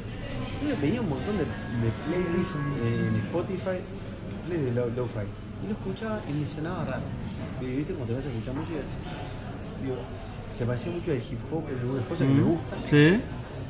Yo 0.62 0.68
le 0.68 0.74
pedía 0.76 1.00
un 1.00 1.08
montón 1.08 1.36
de, 1.38 1.44
de 1.44 1.90
playlists 2.06 2.58
en 2.84 3.16
Spotify, 3.26 3.80
play 4.46 4.58
de 4.60 4.72
lo- 4.72 4.86
lo-fi. 4.90 5.20
Y 5.64 5.66
lo 5.66 5.72
escuchaba 5.72 6.20
y 6.28 6.32
me 6.32 6.46
sonaba 6.46 6.84
raro. 6.84 7.02
¿Viste 7.60 7.92
cuando 7.94 8.06
te 8.06 8.14
vas 8.14 8.26
a 8.26 8.28
escuchar 8.30 8.54
música? 8.54 8.78
Digo, 9.82 9.96
se 10.54 10.64
parecía 10.66 10.92
mucho 10.92 11.10
al 11.12 11.18
hip 11.18 11.38
hop 11.52 11.64
en 11.70 11.78
algunas 11.80 12.04
cosas 12.06 12.26
que 12.28 12.34
me 12.34 12.40
Mm. 12.40 12.44
gustan, 12.48 12.78
Sí. 12.86 13.20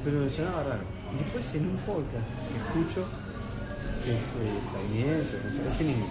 pero 0.05 0.20
me 0.20 0.30
sonaba 0.30 0.62
raro. 0.64 0.82
Y 1.14 1.18
después 1.18 1.55
en 1.55 1.68
un 1.70 1.76
podcast 1.78 2.30
que 2.51 2.59
escucho, 2.59 3.05
que 4.05 4.14
es 4.16 4.22
eh, 4.22 4.59
estadounidense, 4.66 5.37
no 5.45 5.51
sé, 5.53 5.68
es 5.68 5.80
en 5.80 5.91
inglés, 5.91 6.11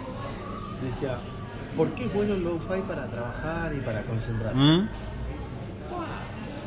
decía, 0.82 1.20
¿por 1.76 1.90
qué 1.96 2.06
es 2.06 2.14
bueno 2.14 2.34
el 2.34 2.44
lo-fi 2.44 2.82
para 2.88 3.08
trabajar 3.10 3.74
y 3.74 3.80
para 3.82 4.04
concentrar? 4.04 4.56
¿Mm? 4.56 4.88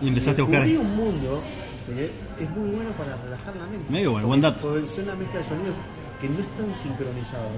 Y 0.02 0.08
empezaste 0.08 0.40
a 0.40 0.44
buscar. 0.44 0.62
Descubrí 0.64 0.86
un 0.88 0.96
mundo 0.96 1.42
que 1.86 2.12
es 2.38 2.50
muy 2.50 2.70
bueno 2.70 2.90
para 2.92 3.16
relajar 3.16 3.56
la 3.56 3.66
mente. 3.66 3.90
Medio 3.92 4.12
bueno, 4.12 4.26
buen 4.28 4.40
dato. 4.40 4.68
Porque 4.68 4.84
es 4.84 4.98
una 4.98 5.14
mezcla 5.16 5.40
de 5.40 5.44
sonidos 5.46 5.74
que 6.20 6.28
no 6.28 6.38
están 6.40 6.74
sincronizados. 6.74 7.50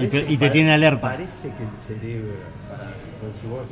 Y 0.00 0.06
te- 0.08 0.32
y 0.32 0.36
tiene 0.36 0.72
alerta. 0.72 1.08
Parece 1.10 1.52
que 1.54 1.62
el 1.62 1.76
cerebro, 1.78 2.32
para, 2.68 2.90
pues 3.20 3.36
si 3.36 3.46
vos 3.46 3.62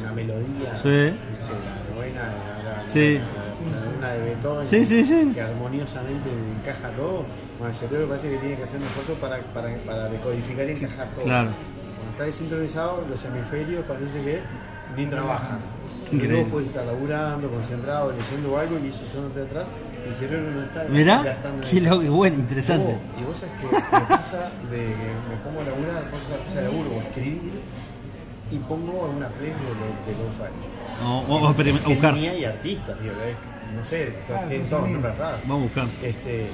una, 0.00 0.12
melodía, 0.12 0.76
Sí. 0.82 0.88
la 0.88 1.94
novena, 1.94 2.22
la, 2.62 2.82
la- 2.84 2.92
Sí. 2.92 3.18
la- 3.18 3.96
una 3.98 4.12
de 4.12 4.20
Beethoven, 4.20 4.66
Sí, 4.66 5.32
que 5.34 5.40
armoniosamente 5.40 6.28
encaja 6.60 6.90
todo, 6.90 7.24
bueno, 7.58 7.70
el 7.72 7.74
cerebro 7.74 8.06
parece 8.08 8.30
que 8.30 8.36
tiene 8.36 8.56
que 8.56 8.62
hacer 8.64 8.80
un 8.80 8.86
esfuerzo 8.86 9.14
para, 9.14 9.38
para, 9.54 9.74
para 9.78 10.08
decodificar 10.08 10.66
y 10.68 10.72
encajar 10.72 11.08
todo. 11.14 11.24
Claro. 11.24 11.50
Cuando 11.96 12.10
está 12.12 12.24
desincronizado, 12.24 13.04
los 13.08 13.24
hemisferios 13.24 13.84
parece 13.86 14.20
que 14.22 14.40
ni 14.96 15.06
trabajan. 15.06 15.58
Increíble. 16.12 16.42
vos 16.42 16.48
podés 16.50 16.68
estar 16.68 16.86
laburando, 16.86 17.50
concentrado, 17.50 18.12
leyendo 18.12 18.56
algo 18.56 18.78
y 18.78 18.88
eso 18.88 19.04
sonándote 19.04 19.40
atrás, 19.42 19.72
el 20.06 20.14
cerebro 20.14 20.50
no 20.50 20.62
está 20.62 20.84
Mirá, 20.88 21.22
gastando 21.22 21.62
qué 21.62 21.68
qué 22.00 22.08
bueno, 22.08 22.36
interesante. 22.36 22.98
Oh, 23.16 23.20
y 23.20 23.24
vos 23.24 23.36
sabés 23.36 23.54
que 23.60 23.66
me 23.96 24.00
pasa 24.06 24.50
de 24.70 24.76
que 24.76 25.08
me 25.28 25.36
pongo 25.44 25.60
a 25.60 25.64
laburar, 25.64 26.10
pongo 26.10 26.16
a 26.16 26.26
hacer 26.26 26.38
cosa 26.46 26.60
de 26.60 26.62
laburo 26.68 26.90
o 26.96 27.00
a 27.00 27.02
escribir 27.04 27.60
y 28.50 28.58
pongo 28.60 28.92
una 29.16 29.28
playlist 29.28 29.60
de, 29.60 29.74
lo- 29.74 30.06
de 30.06 30.24
lo-fi. 30.24 31.04
O- 31.04 31.34
o- 31.34 31.46
o 31.46 31.50
experim- 31.52 31.80
a 31.84 31.88
buscar. 31.88 32.14
Hay 32.14 32.44
artistas, 32.44 33.00
digo, 33.02 33.14
es- 33.22 33.74
no 33.74 33.84
sé, 33.84 34.14
Claro, 34.26 34.48
tienen 34.48 34.66
son 34.66 34.78
todos 34.80 34.90
nombres 34.92 35.18
raros. 35.18 35.40
Vamos 35.42 35.58
a 35.58 35.62
buscar. 35.64 35.86
Este, 36.02 36.46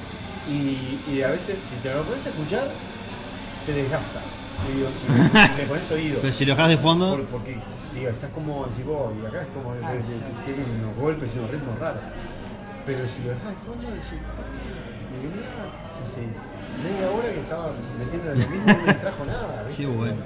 y, 0.50 0.98
y 1.12 1.22
a 1.22 1.28
veces, 1.28 1.57
si 1.64 1.76
te 1.76 1.92
lo 1.92 2.00
a 2.00 2.16
escuchar, 2.16 2.68
te 3.66 3.72
desgasta. 3.74 4.20
Digo, 4.74 4.88
si, 4.90 5.07
si 5.07 5.57
le 5.59 5.64
pones 5.66 5.90
oído. 5.90 6.18
Pero 6.22 6.32
si 6.32 6.44
lo 6.44 6.55
dejas 6.55 6.68
de 6.70 6.78
fondo, 6.78 7.11
Por- 7.16 7.24
porque, 7.26 7.57
digo, 7.94 8.09
estás 8.11 8.30
como 8.30 8.64
decís 8.66 8.84
vos, 8.86 9.12
y 9.22 9.26
acá 9.26 9.42
es 9.42 9.48
como, 9.48 9.74
de- 9.74 9.80
tiene 10.44 10.64
unos 10.80 10.96
golpes 10.96 11.30
y 11.34 11.38
unos 11.38 11.50
ritmos 11.50 11.78
raros. 11.78 12.00
Pero 12.87 13.09
si 13.09 13.22
lo 13.22 13.28
dejas 13.30 13.49
de 13.51 13.57
fondo, 13.57 13.89
decís, 13.91 14.12
y 14.12 15.26
"Mirá", 15.26 15.49
hace 16.03 16.20
media 16.83 17.11
hora 17.11 17.33
que 17.33 17.41
estaba 17.41 17.72
metiendo 17.99 18.33
en 18.33 18.41
lo 18.41 18.49
mismo, 18.49 18.66
no 18.66 18.87
me 18.87 18.95
trajo 18.95 19.24
nada. 19.24 19.62
¿viste? 19.64 19.83
Qué 19.83 19.89
bueno. 19.89 20.16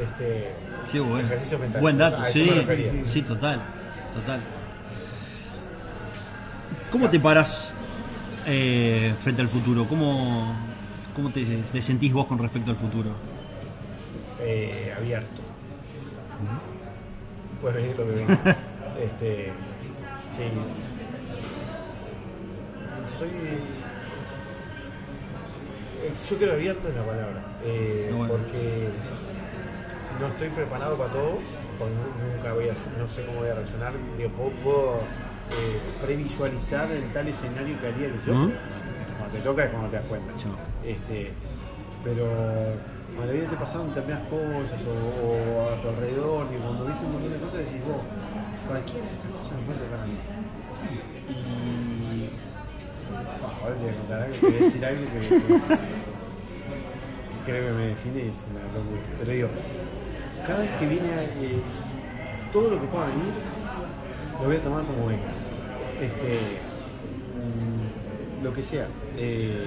Este, 0.00 0.52
qué 0.90 1.00
bueno. 1.00 1.26
Ejercicio 1.26 1.58
mental. 1.58 1.80
Buen 1.80 1.98
dato, 1.98 2.24
sí, 2.32 2.50
me 2.66 2.76
sí, 2.84 3.02
sí, 3.04 3.22
total, 3.22 3.62
total. 4.14 4.40
¿Cómo 6.90 7.10
te 7.10 7.18
paras 7.20 7.72
eh, 8.46 9.14
frente 9.20 9.42
al 9.42 9.48
futuro? 9.48 9.86
¿Cómo, 9.86 10.54
cómo 11.14 11.30
te, 11.30 11.44
te 11.44 11.82
sentís 11.82 12.12
vos 12.12 12.26
con 12.26 12.38
respecto 12.38 12.70
al 12.70 12.76
futuro? 12.76 13.10
eh, 14.40 14.92
abierto. 14.96 15.42
Puede 17.60 17.76
venir 17.80 17.96
lo 17.96 18.04
que 18.06 18.12
venga. 18.12 18.38
este, 19.00 19.52
sí. 20.30 20.42
Soy. 23.18 23.28
eh, 23.28 23.58
Yo 26.30 26.36
creo 26.38 26.52
abierto 26.54 26.88
es 26.88 26.94
la 26.96 27.02
palabra. 27.02 27.42
eh, 27.64 28.12
Bueno. 28.16 28.32
Porque 28.34 28.88
no 30.20 30.26
estoy 30.28 30.48
preparado 30.50 30.96
para 30.96 31.12
todo. 31.12 31.38
Porque 31.78 31.94
nu- 31.94 32.34
nunca 32.36 32.52
voy 32.52 32.68
a. 32.68 32.74
No 32.98 33.08
sé 33.08 33.24
cómo 33.24 33.40
voy 33.40 33.48
a 33.50 33.54
reaccionar. 33.54 33.92
Digo, 34.16 34.30
puedo, 34.62 35.00
eh, 35.50 35.80
previsualizar 36.04 36.90
en 36.92 37.12
tal 37.12 37.26
escenario 37.28 37.80
que 37.80 37.86
haría 37.88 38.12
que 38.12 38.18
yo. 38.26 38.32
Ujú. 38.34 38.52
Cuando 39.18 39.36
te 39.36 39.40
toca 39.42 39.64
es 39.64 39.70
cuando 39.70 39.88
te 39.90 39.96
das 39.96 40.06
cuenta. 40.06 40.32
Este, 40.84 41.32
pero 42.02 42.26
a 42.26 43.26
la 43.26 43.32
vida 43.32 43.48
te 43.48 43.56
pasaron 43.56 43.88
determinadas 43.88 44.28
cosas 44.28 44.80
o, 44.86 44.92
o 44.92 45.70
a 45.70 45.76
tu 45.80 45.88
alrededor, 45.88 46.46
y 46.52 46.56
cuando 46.58 46.84
viste 46.84 47.04
un 47.04 47.12
montón 47.12 47.32
de 47.32 47.38
cosas 47.38 47.58
decís 47.58 47.80
vos, 47.86 48.02
cualquiera 48.68 49.06
de 49.06 49.12
estas 49.14 49.30
cosas 49.30 49.52
me 49.58 49.62
puede 49.66 49.78
tocar 49.86 50.00
a 50.00 50.06
mí. 50.06 50.18
Y 51.30 51.32
ahora 53.64 53.74
te 53.76 53.84
voy 53.84 53.92
a 53.92 53.96
contar 53.96 54.22
algo, 54.22 54.34
te 54.36 54.46
voy 54.46 54.54
a 54.56 54.60
decir 54.60 54.84
algo 54.84 55.00
que, 55.12 55.18
que 55.18 55.34
es- 55.74 55.80
que 57.44 57.50
creo 57.50 57.66
que 57.66 57.72
me 57.72 57.86
define 57.88 58.18
y 58.24 58.28
es 58.28 58.44
una 58.50 58.60
locura. 58.72 59.00
Pero 59.18 59.30
digo, 59.32 59.48
cada 60.46 60.58
vez 60.60 60.70
que 60.78 60.86
viene 60.86 61.08
eh, 61.08 61.60
todo 62.52 62.70
lo 62.70 62.80
que 62.80 62.86
pueda 62.86 63.06
venir, 63.06 63.32
lo 64.40 64.46
voy 64.46 64.56
a 64.56 64.62
tomar 64.62 64.84
como 64.84 65.06
venga. 65.06 65.22
Este, 66.00 66.38
mm, 67.36 68.44
lo 68.44 68.52
que 68.52 68.62
sea. 68.62 68.86
eh, 69.16 69.66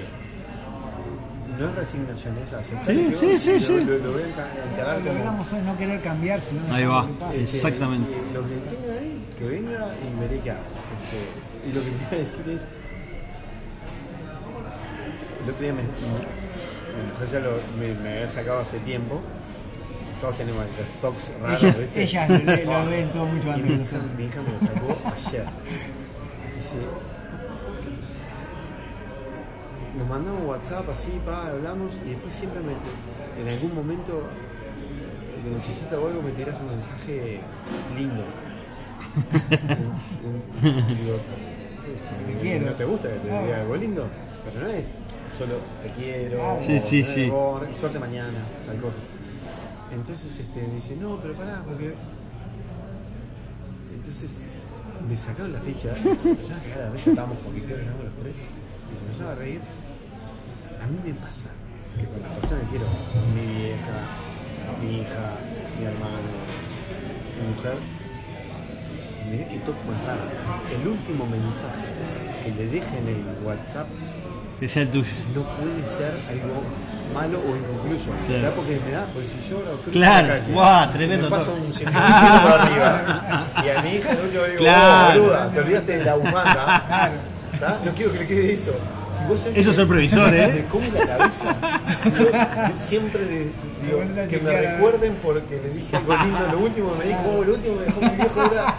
no 1.58 1.68
es 1.70 1.74
resignación, 1.74 2.38
es 2.38 2.52
aceptar. 2.52 2.86
Sí, 2.86 3.12
sí, 3.14 3.36
sí, 3.38 3.52
lo, 3.54 3.58
sí. 3.58 3.84
Lo, 3.84 3.98
lo 3.98 4.12
voy 4.12 4.22
a 4.22 4.26
enca- 4.26 4.46
encarar 4.72 4.98
Lo 4.98 5.02
que 5.02 5.08
como. 5.08 5.18
hablamos 5.20 5.52
hoy, 5.52 5.62
no 5.62 5.76
querer 5.76 6.00
cambiar, 6.02 6.40
sino 6.40 6.60
Ahí 6.72 6.84
va. 6.84 7.04
que 7.06 7.12
pase. 7.14 7.42
Es- 7.42 7.54
Exactamente. 7.54 8.10
y 8.12 8.32
lo 8.34 8.42
que 8.42 8.54
tenga 8.76 8.92
ahí, 8.94 9.26
que 9.36 9.44
venga 9.48 9.92
y 9.96 10.20
veré 10.20 10.40
qué 10.40 10.50
hago. 10.52 10.60
Este, 11.02 11.68
y 11.68 11.72
lo 11.72 11.80
que 11.82 11.90
te 11.90 11.96
iba 11.96 12.10
a 12.12 12.16
decir 12.16 12.48
es. 12.48 12.60
El 15.48 15.54
otro 15.54 15.64
día 15.64 15.72
me, 15.72 15.82
mujer 15.82 17.28
ya 17.32 17.40
lo, 17.40 17.52
me, 17.80 17.94
me 18.02 18.10
había 18.16 18.28
sacado 18.28 18.60
hace 18.60 18.80
tiempo. 18.80 19.22
Todos 20.20 20.36
tenemos 20.36 20.62
esos 20.66 20.86
talks 21.00 21.32
raros. 21.40 21.62
Ellas, 21.62 21.80
¿viste? 21.80 22.02
ellas 22.02 22.28
lo, 22.66 22.82
lo 22.82 22.86
ven 22.90 23.10
todo 23.12 23.24
mucho 23.24 23.50
antes 23.50 23.64
mi 23.64 23.70
mi 24.18 24.24
hija 24.24 24.42
me 24.42 24.52
lo 24.52 24.60
sacó 24.60 24.94
ayer. 25.06 25.46
Dice. 26.54 26.74
Nos 29.96 30.06
mandamos 30.06 30.44
WhatsApp 30.44 30.86
así, 30.90 31.18
pa, 31.24 31.48
hablamos 31.48 31.98
y 32.04 32.10
después 32.10 32.34
siempre 32.34 32.60
me, 32.60 32.74
en 33.40 33.48
algún 33.48 33.74
momento 33.74 34.28
de 35.44 35.50
nochecita 35.50 35.98
o 35.98 36.08
algo 36.08 36.20
me 36.20 36.32
tiras 36.32 36.60
un 36.60 36.72
mensaje 36.72 37.40
lindo. 37.96 38.22
Digo. 40.62 41.16
¿No 42.66 42.72
te 42.72 42.84
gusta 42.84 43.08
que 43.08 43.18
te 43.20 43.28
diga 43.28 43.62
algo 43.62 43.76
lindo? 43.76 44.06
Pero 44.44 44.60
no 44.60 44.68
es 44.68 44.90
solo 45.30 45.60
te 45.82 45.90
quiero, 45.90 46.36
Claro. 46.38 46.60
Sí, 46.62 46.76
o, 46.76 46.80
sí, 46.80 47.04
sí. 47.04 47.30
o 47.32 47.60
suerte 47.78 47.98
mañana, 47.98 48.38
tal 48.66 48.76
cosa. 48.78 48.98
Entonces 49.92 50.38
este, 50.38 50.66
me 50.66 50.74
dice, 50.74 50.96
no, 50.96 51.18
pero 51.20 51.34
pará, 51.34 51.62
porque. 51.66 51.94
Entonces 53.94 54.46
me 55.08 55.16
sacaron 55.16 55.52
la 55.52 55.60
ficha, 55.60 55.94
se 55.94 56.30
empezaron 56.30 56.60
a 56.60 56.64
cagar 56.74 56.88
a 56.88 56.90
risa, 56.90 57.10
estábamos 57.10 57.38
con 57.38 57.54
Victoria, 57.54 57.78
estábamos 57.84 58.04
los 58.04 58.14
tres, 58.22 58.34
y 58.34 58.96
se 58.96 59.02
empezaron 59.02 59.32
a 59.32 59.34
reír. 59.36 59.60
A 60.82 60.86
mí 60.86 60.98
me 61.04 61.14
pasa 61.14 61.48
que 61.98 62.04
con 62.06 62.22
la 62.22 62.28
persona 62.34 62.60
que 62.62 62.66
quiero, 62.68 62.86
mi 63.34 63.62
vieja, 63.62 63.96
mi 64.80 65.00
hija, 65.00 65.38
mi 65.78 65.84
hermano, 65.86 66.30
mi 67.40 67.54
mujer, 67.54 67.78
mirá 69.30 69.48
que 69.48 69.58
toco 69.60 69.78
más 69.88 70.02
raro. 70.04 70.22
El 70.80 70.88
último 70.88 71.26
mensaje 71.26 71.84
que 72.44 72.50
le 72.52 72.66
deje 72.68 72.98
en 72.98 73.08
el 73.08 73.24
WhatsApp 73.44 73.88
Que 74.60 74.68
sea 74.68 74.82
el 74.82 74.90
tuyo. 74.90 75.06
no 75.34 75.42
puede 75.56 75.86
ser 75.86 76.12
algo 76.28 76.62
malo 77.14 77.38
o 77.40 77.56
inconcluso. 77.56 78.10
Claro. 78.26 78.40
¿Sabes 78.42 78.54
por 78.56 78.64
qué 78.66 78.80
me 78.84 78.92
da? 78.92 79.06
Porque 79.12 79.28
si 79.28 79.48
yo 79.50 79.60
lo 79.60 79.76
cruzo 79.82 79.90
Claro. 79.92 80.28
la 80.28 80.34
calle, 80.38 80.52
Guau, 80.52 80.92
tremendo 80.92 81.30
me 81.30 81.36
toque. 81.38 81.50
un 81.50 81.72
por 81.72 82.60
arriba 82.60 83.46
y 83.64 83.68
a 83.78 83.82
mi 83.82 83.90
hija 83.90 84.10
último 84.10 84.42
le 84.42 84.48
digo, 84.50 84.58
Claro. 84.62 85.20
oh, 85.20 85.22
boluda, 85.24 85.52
te 85.52 85.60
olvidaste 85.60 85.98
de 85.98 86.04
la 86.04 86.14
bufanda. 86.14 87.20
¿tá? 87.60 87.80
No 87.84 87.92
quiero 87.92 88.12
que 88.12 88.18
le 88.18 88.26
quede 88.26 88.52
eso. 88.52 88.72
Eso 89.54 89.70
es 89.72 89.78
el 89.78 89.86
previsor, 89.86 90.32
¿eh? 90.32 90.52
Me 90.54 90.64
come 90.70 90.86
la 90.98 91.06
cabeza. 91.18 91.56
Digo, 92.04 92.30
siempre 92.76 93.24
de- 93.24 93.52
digo, 93.82 94.26
que 94.28 94.38
me 94.38 94.50
recuerden 94.58 95.18
porque 95.22 95.56
le 95.62 95.70
dije 95.70 95.96
algo 95.96 96.16
lindo. 96.16 96.38
Lo 96.52 96.58
último 96.60 96.94
me 96.98 97.04
dijo, 97.04 97.20
oh, 97.36 97.44
lo 97.44 97.52
último 97.54 97.76
me 97.76 97.84
dejó 97.84 98.00
mi 98.00 98.08
viejo 98.16 98.42
era 98.52 98.74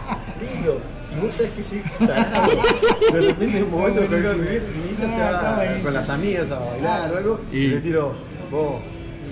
sabés 1.32 1.52
que 1.52 1.64
tarado. 2.06 2.52
De 3.14 3.22
repente 3.22 3.58
en 3.58 3.64
un 3.66 3.72
momento 3.72 4.02
que 4.02 4.08
mi, 4.08 4.18
mi 4.18 4.92
hija 4.92 5.08
se 5.16 5.22
Ah, 5.22 5.32
va 5.32 5.56
buenísimo. 5.56 5.84
con 5.84 5.94
las 5.94 6.10
amigas 6.10 6.52
a 6.52 6.60
bailar 6.60 7.12
o 7.14 7.18
algo 7.18 7.42
y, 7.52 7.68
le 7.68 7.80
tiro, 7.82 8.16
vos, 8.52 8.82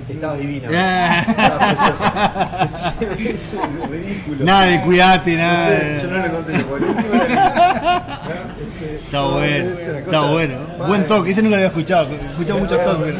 estabas 0.09 0.39
divina. 0.39 0.69
Ah. 0.73 1.25
Estabas 1.27 1.75
preciosa. 1.75 3.09
es 3.19 3.49
ridículo. 3.89 4.45
Nada 4.45 4.65
de 4.65 4.81
cuidate, 4.81 5.31
No 5.35 5.43
nada. 5.43 5.65
sé, 5.67 5.99
yo 6.03 6.11
no 6.11 6.17
le 6.23 6.29
conté, 6.31 6.53
último. 6.53 7.13
Este, 7.13 8.95
Está 9.07 9.17
no, 9.17 9.31
bueno, 9.33 9.71
está 9.79 10.21
bueno. 10.31 10.55
Buen 10.87 11.07
toque, 11.07 11.31
ese 11.31 11.41
nunca 11.41 11.51
lo 11.55 11.57
había 11.57 11.67
escuchado. 11.67 12.09
He 12.11 12.15
escuchado 12.31 12.59
muchos 12.59 12.83
toques. 12.83 13.15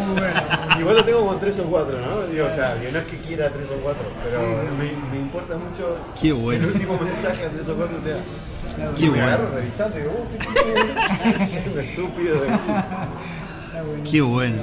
Igual 0.80 0.95
lo 0.97 1.03
tengo 1.05 1.20
como 1.22 1.36
tres 1.38 1.59
o 1.59 1.63
cuatro, 1.63 1.97
¿no? 1.99 2.28
Digo, 2.28 2.45
o 2.45 2.49
sea, 2.49 2.76
digo, 2.76 2.91
no 2.93 2.99
es 2.99 3.05
que 3.05 3.18
quiera 3.20 3.49
tres 3.49 3.72
o 3.72 3.76
cuatro, 3.82 4.03
pero 4.24 4.39
Me, 4.78 4.91
me 5.11 5.18
importa 5.18 5.57
mucho 5.57 5.97
Qué 6.20 6.32
bueno. 6.32 6.59
que 6.61 6.68
el 6.68 6.74
último 6.74 6.99
mensaje 7.01 7.45
a 7.45 7.49
tres 7.49 7.68
o 7.70 7.76
cuatro 7.76 7.97
sea. 8.03 8.18
Qué 8.97 9.09
bueno. 9.09 9.23
agarro 9.25 9.49
revisando 9.55 9.97
y 9.97 10.01
digo, 10.01 10.13
oh, 10.17 10.28
qué 10.32 11.38
qué- 11.39 11.45
siendo 11.45 11.80
estúpido. 11.88 12.38
Qué 14.09 14.21
bueno. 14.21 14.61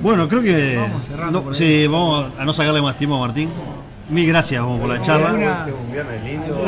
Bueno, 0.00 0.28
creo 0.28 0.42
que. 0.42 0.76
Vamos 0.76 1.04
cerrando 1.04 1.42
no, 1.42 1.54
sí, 1.54 1.86
vamos 1.86 2.32
a 2.38 2.44
no 2.44 2.52
sacarle 2.52 2.82
más 2.82 2.96
tiempo 2.96 3.16
a 3.16 3.20
Martín. 3.26 3.50
Mil 4.10 4.26
gracias 4.28 4.60
vamos, 4.60 4.80
por 4.80 4.88
la 4.90 5.00
charla. 5.00 5.28
Alguna- 5.30 5.58
Este 5.60 5.70
es 5.70 5.76
un 5.76 5.92
viernes 5.92 6.24
lindo. 6.24 6.64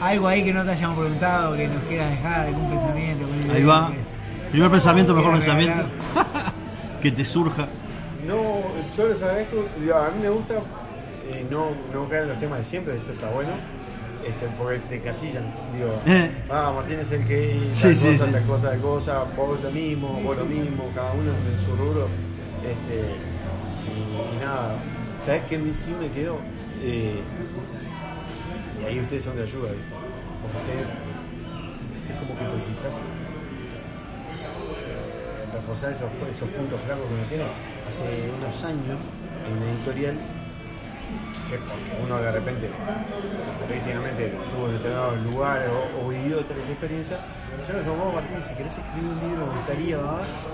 Algo 0.00 0.28
ahí 0.28 0.44
que 0.44 0.52
no 0.52 0.64
te 0.64 0.70
hayamos 0.72 0.98
preguntado, 0.98 1.56
que 1.56 1.68
nos 1.68 1.82
quieras 1.84 2.10
dejar, 2.10 2.46
algún 2.46 2.70
pensamiento. 2.70 3.26
Ahí 3.52 3.64
va. 3.64 3.90
que- 3.92 4.50
Primer 4.50 4.70
pensamiento, 4.70 5.14
mejor 5.14 5.32
pensamiento. 5.32 5.82
que 7.02 7.12
te 7.12 7.24
surja. 7.24 7.66
No, 8.26 8.36
yo 8.96 9.08
les 9.08 9.22
agradezco. 9.22 9.56
A 9.94 10.10
mí 10.10 10.22
me 10.22 10.28
gusta 10.28 10.54
eh, 11.30 11.46
no, 11.50 11.68
no 11.94 12.08
caer 12.08 12.24
en 12.24 12.28
los 12.30 12.38
temas 12.38 12.58
de 12.58 12.64
siempre, 12.64 12.96
eso 12.96 13.12
está 13.12 13.30
bueno. 13.30 13.50
Este, 14.26 14.46
porque 14.58 14.78
te 14.80 15.00
casillan. 15.00 15.44
Digo, 15.74 15.98
Eh. 16.06 16.30
ah, 16.50 16.72
Martín 16.74 16.98
es 17.00 17.10
el 17.12 17.24
que 17.26 17.68
Sí, 17.72 17.82
tal 17.82 17.96
sí, 17.96 18.08
cosa, 18.12 18.26
sí. 18.26 18.32
tal 18.32 18.44
cosa, 18.46 18.70
tal 18.70 18.80
cosa, 18.80 19.24
vos 19.36 19.58
lo 19.62 19.70
mismo, 19.70 20.20
vos 20.22 20.36
lo 20.36 20.44
mismo, 20.44 20.90
cada 20.94 21.12
uno 21.12 21.30
en 21.30 21.58
su 21.64 21.74
rubro. 21.76 22.06
Este, 22.62 23.14
y, 23.88 24.36
y 24.36 24.38
nada, 24.44 24.76
¿sabes 25.18 25.42
qué 25.48 25.56
a 25.56 25.58
mí 25.58 25.72
sí 25.72 25.94
me 25.98 26.10
quedó? 26.10 26.36
Eh, 26.82 27.20
y 28.80 28.84
ahí 28.84 29.00
ustedes 29.00 29.24
son 29.24 29.36
de 29.36 29.42
ayuda, 29.44 29.70
¿viste? 29.72 29.94
Porque 30.42 30.58
ustedes 30.58 30.86
es 32.10 32.16
como 32.18 32.36
que 32.38 32.44
precisás 32.44 33.04
eh, 33.04 33.06
reforzar 35.54 35.92
esos, 35.92 36.08
esos 36.30 36.48
puntos 36.50 36.78
flacos 36.80 37.06
que 37.08 37.14
uno 37.14 37.24
tiene. 37.28 37.44
Hace 37.88 38.30
unos 38.38 38.64
años, 38.64 38.98
en 39.48 39.56
una 39.56 39.70
editorial, 39.72 40.16
que 41.50 41.56
porque 41.58 41.90
uno 42.04 42.20
de 42.20 42.32
repente, 42.32 42.70
periodísticamente, 43.60 44.32
tuvo 44.54 44.68
determinados 44.68 45.22
lugares 45.24 45.68
o, 45.68 46.06
o 46.06 46.08
vivió 46.08 46.44
tales 46.44 46.68
experiencias, 46.68 47.18
yo 47.66 47.72
le 47.74 47.82
digo, 47.82 48.12
Martín, 48.14 48.38
si 48.40 48.54
querés 48.54 48.78
escribir 48.78 49.10
un 49.10 49.18
libro, 49.28 49.46
me 49.46 49.54
gustaría, 49.58 49.98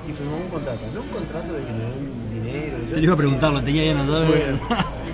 y 0.09 0.13
firmamos 0.13 0.45
un 0.45 0.49
contrato. 0.49 0.81
No 0.95 1.01
un 1.03 1.09
contrato 1.09 1.53
de 1.53 1.65
que 1.65 1.73
me 1.73 1.85
den 1.85 2.31
dinero. 2.33 2.79
Te 2.89 2.97
lo 2.97 3.03
iba 3.03 3.15
a 3.15 3.17
preguntar, 3.17 3.53
lo 3.53 3.63
tenía 3.63 3.83
ahí 3.83 3.89
anotado. 3.91 4.27
Bueno, 4.27 4.59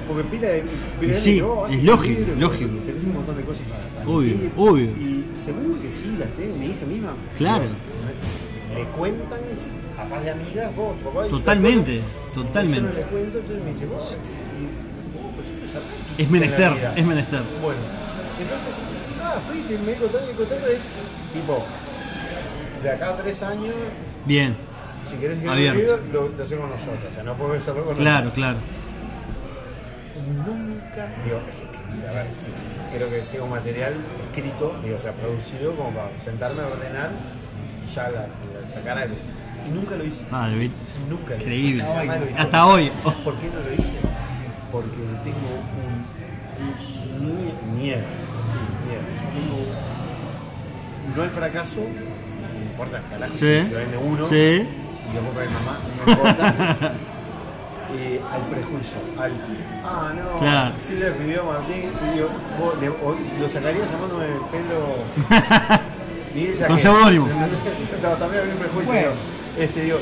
porque 0.09 0.25
pila 0.31 0.49
de. 0.49 0.65
pila 1.01 1.15
de 1.15 1.21
sí, 1.21 1.41
vos 1.41 1.73
es 1.73 1.83
lógico, 1.83 2.21
libro, 2.21 2.35
lógico. 2.39 2.71
Tenés 2.87 3.05
un 3.05 3.15
montón 3.15 3.37
de 3.37 3.45
cosas 3.45 3.67
para 3.67 4.07
Obvio, 4.07 4.31
transmitir, 4.31 4.53
obvio. 4.57 4.85
Y 4.85 5.27
seguro 5.33 5.83
que 5.83 5.91
sí, 5.91 6.17
las 6.19 6.31
tengo, 6.31 6.57
mi 6.57 6.67
hija 6.67 6.87
misma. 6.87 7.15
Claro. 7.37 7.65
Me, 8.75 8.83
me 8.83 8.89
cuentan 8.91 9.41
papás 9.97 10.25
de 10.25 10.31
amigas, 10.31 10.75
vos, 10.77 10.99
tu 10.99 11.05
papá 11.05 11.27
y 11.27 11.31
Totalmente, 11.31 12.01
totalmente. 12.35 12.81
Yo 12.81 12.89
no 12.89 12.95
le 12.95 13.03
cuento, 13.03 13.39
entonces 13.39 13.63
me 13.63 13.69
dice, 13.69 13.87
vos, 13.87 14.17
pero 15.43 15.49
yo 15.49 15.55
quiero 15.55 15.67
saber 15.67 15.89
qué 16.17 16.23
Es 16.23 16.31
menester, 16.31 16.75
vida". 16.75 16.93
es 16.97 17.07
menester. 17.07 17.41
Bueno, 17.63 17.81
entonces, 18.41 18.75
nada, 19.19 19.41
fui, 19.41 19.63
filmé, 19.63 19.95
contando 19.95 20.31
y 20.31 20.35
contando, 20.35 20.67
es 20.69 20.91
tipo, 21.33 21.65
de 22.83 22.91
acá 22.91 23.11
a 23.11 23.17
tres 23.17 23.43
años, 23.43 23.75
Bien, 24.25 24.57
si 25.05 25.17
querés 25.17 25.39
que 25.41 25.47
lo, 25.47 25.97
lo, 26.13 26.29
lo 26.29 26.43
hacemos 26.43 26.71
nosotros, 26.71 27.05
o 27.11 27.15
sea, 27.15 27.23
no 27.25 27.35
puedo 27.35 27.53
hacerlo 27.55 27.85
con 27.85 27.95
claro, 27.97 28.25
nosotros. 28.27 28.35
claro. 28.35 28.59
Y 30.17 30.31
nunca, 30.31 31.09
digo, 31.25 31.39
a 32.09 32.13
ver, 32.13 32.27
sí, 32.33 32.49
creo 32.95 33.11
que 33.11 33.21
tengo 33.33 33.47
material 33.49 33.95
escrito, 34.29 34.75
digo, 34.85 34.97
o 34.97 35.01
sea, 35.01 35.13
producido 35.13 35.75
como 35.75 35.91
para 35.91 36.17
sentarme 36.19 36.63
a 36.63 36.67
ordenar 36.69 37.11
y 37.85 37.91
ya 37.93 38.11
la, 38.11 38.21
la 38.61 38.69
sacar 38.69 38.99
algo. 38.99 39.17
Y 39.67 39.71
nunca 39.71 39.95
lo 39.97 40.05
hice. 40.05 40.23
Ah, 40.33 40.49
David, 40.51 40.71
Nunca 41.09 41.31
lo 41.35 41.37
Increíble. 41.37 41.85
hice. 41.85 42.31
Hice. 42.31 42.41
Hasta 42.41 42.67
hoy. 42.67 42.93
¿Sabes 42.97 43.19
por 43.19 43.35
qué 43.39 43.47
no 43.49 43.61
lo 43.61 43.73
hice? 43.73 43.93
Porque 44.73 44.97
tengo 45.23 45.51
un, 45.79 47.21
un 47.21 47.37
mie- 47.37 47.81
miedo. 47.83 48.03
Sí, 48.47 48.57
miedo. 48.87 49.03
Tengo 49.35 49.57
no 51.17 51.25
el 51.25 51.31
fracaso, 51.31 51.77
no 51.81 52.63
importa, 52.71 53.03
carajo, 53.11 53.35
Sí. 53.35 53.61
si 53.63 53.69
se 53.69 53.75
vende 53.75 53.97
uno 53.99 54.27
Sí. 54.29 54.67
y 54.67 55.15
lo 55.15 55.21
compra 55.23 55.45
mi 55.45 55.53
mamá, 55.53 55.79
no 56.07 56.13
importa. 56.13 56.93
Eh, 57.95 58.19
al 58.33 58.41
prejuicio, 58.49 58.97
al 59.19 59.33
ah 59.85 60.13
no, 60.17 60.39
Claro. 60.39 60.75
sí 60.83 60.95
le 60.95 61.09
escribió 61.09 61.45
Martín, 61.45 61.93
y 62.01 62.15
digo, 62.15 62.31
vos 62.59 62.81
le- 62.81 62.89
o- 62.89 63.19
lo 63.39 63.49
sacaría 63.51 63.85
llamándome 63.85 64.29
Pedro 64.51 64.97
Miguel 66.35 66.67
Con 66.69 66.79
seudónimo. 66.79 67.27
No, 68.03 68.09
también 68.17 68.41
había 68.43 68.55
un 68.55 68.61
prejuicio. 68.61 68.93
Bueno. 68.95 69.09
Este, 69.59 69.83
digo, 69.83 69.99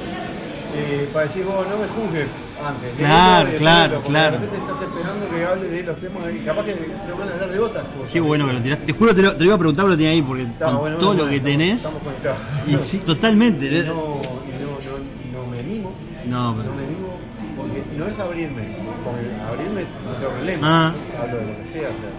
eh, 0.77 1.09
para 1.13 1.25
decir, 1.27 1.45
vos 1.45 1.67
no 1.69 1.79
me 1.79 1.89
juzgues 1.89 2.27
antes. 2.67 2.93
Claro, 2.97 3.51
claro, 3.57 4.03
claro. 4.03 4.39
De 4.39 4.47
repente 4.47 4.59
estás 4.71 4.83
esperando 4.83 5.29
que 5.31 5.45
hable 5.45 5.69
de 5.69 5.83
los 5.83 5.99
temas 5.99 6.23
y 6.35 6.39
capaz 6.45 6.65
que 6.65 6.73
te 6.75 7.13
van 7.13 7.29
a 7.29 7.33
hablar 7.33 7.51
de 7.51 7.59
otras 7.59 7.85
cosas. 7.89 8.11
Qué 8.11 8.21
bueno 8.21 8.47
que 8.47 8.53
lo 8.53 8.61
tiraste. 8.63 8.87
Te 8.87 8.93
juro, 8.93 9.15
te 9.15 9.23
lo, 9.23 9.33
te 9.33 9.39
lo 9.41 9.45
iba 9.47 9.55
a 9.55 9.59
preguntar, 9.59 9.85
pero 9.85 9.91
lo 9.93 9.97
tenía 9.97 10.11
ahí, 10.13 10.23
porque 10.23 10.43
Está, 10.43 10.67
con 10.67 10.79
bueno, 10.79 10.99
todo 10.99 11.09
bueno, 11.11 11.25
lo 11.25 11.31
que 11.31 11.37
estamos- 11.37 11.59
tenés. 11.59 11.77
Estamos 11.77 12.03
conectados. 12.03 12.39
Y 12.67 12.77
sí, 12.79 12.99
totalmente. 12.99 13.67
Y 13.67 13.71
no, 13.71 13.77
y 13.79 13.83
no, 13.85 13.91
no, 13.91 15.41
no 15.41 15.47
me 15.51 15.59
animo. 15.59 15.93
No, 16.27 16.55
pero- 16.57 16.71
No 16.71 16.77
me 16.77 16.85
animo 16.85 17.19
porque 17.57 17.83
no 17.97 18.07
es 18.07 18.19
abrirme. 18.19 18.77
Porque 19.05 19.43
abrirme 19.43 19.83
no 20.05 20.13
tengo 20.19 20.31
problema. 20.33 20.89
Ah. 20.89 20.95
Hablo 21.23 21.37
de 21.39 21.47
lo 21.47 21.57
que 21.59 21.65
sea. 21.65 21.89
O 21.89 21.93
sea 21.93 22.11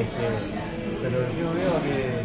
este, 0.00 0.22
pero 1.02 1.18
miedo 1.34 1.76
a 1.76 1.82
que, 1.82 2.20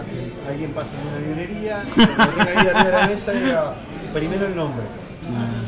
a 0.00 0.04
que 0.08 0.50
alguien 0.50 0.70
pase 0.72 0.94
en 0.96 1.06
una 1.08 1.28
librería, 1.28 1.82
y 1.96 2.00
lo 2.00 2.06
tenga 2.06 2.44
ahí 2.44 2.66
arriba 2.66 2.84
de 2.84 2.92
la 2.92 3.06
mesa 3.08 3.34
y 3.34 3.40
diga 3.40 3.74
primero 4.12 4.46
el 4.46 4.56
nombre. 4.56 4.84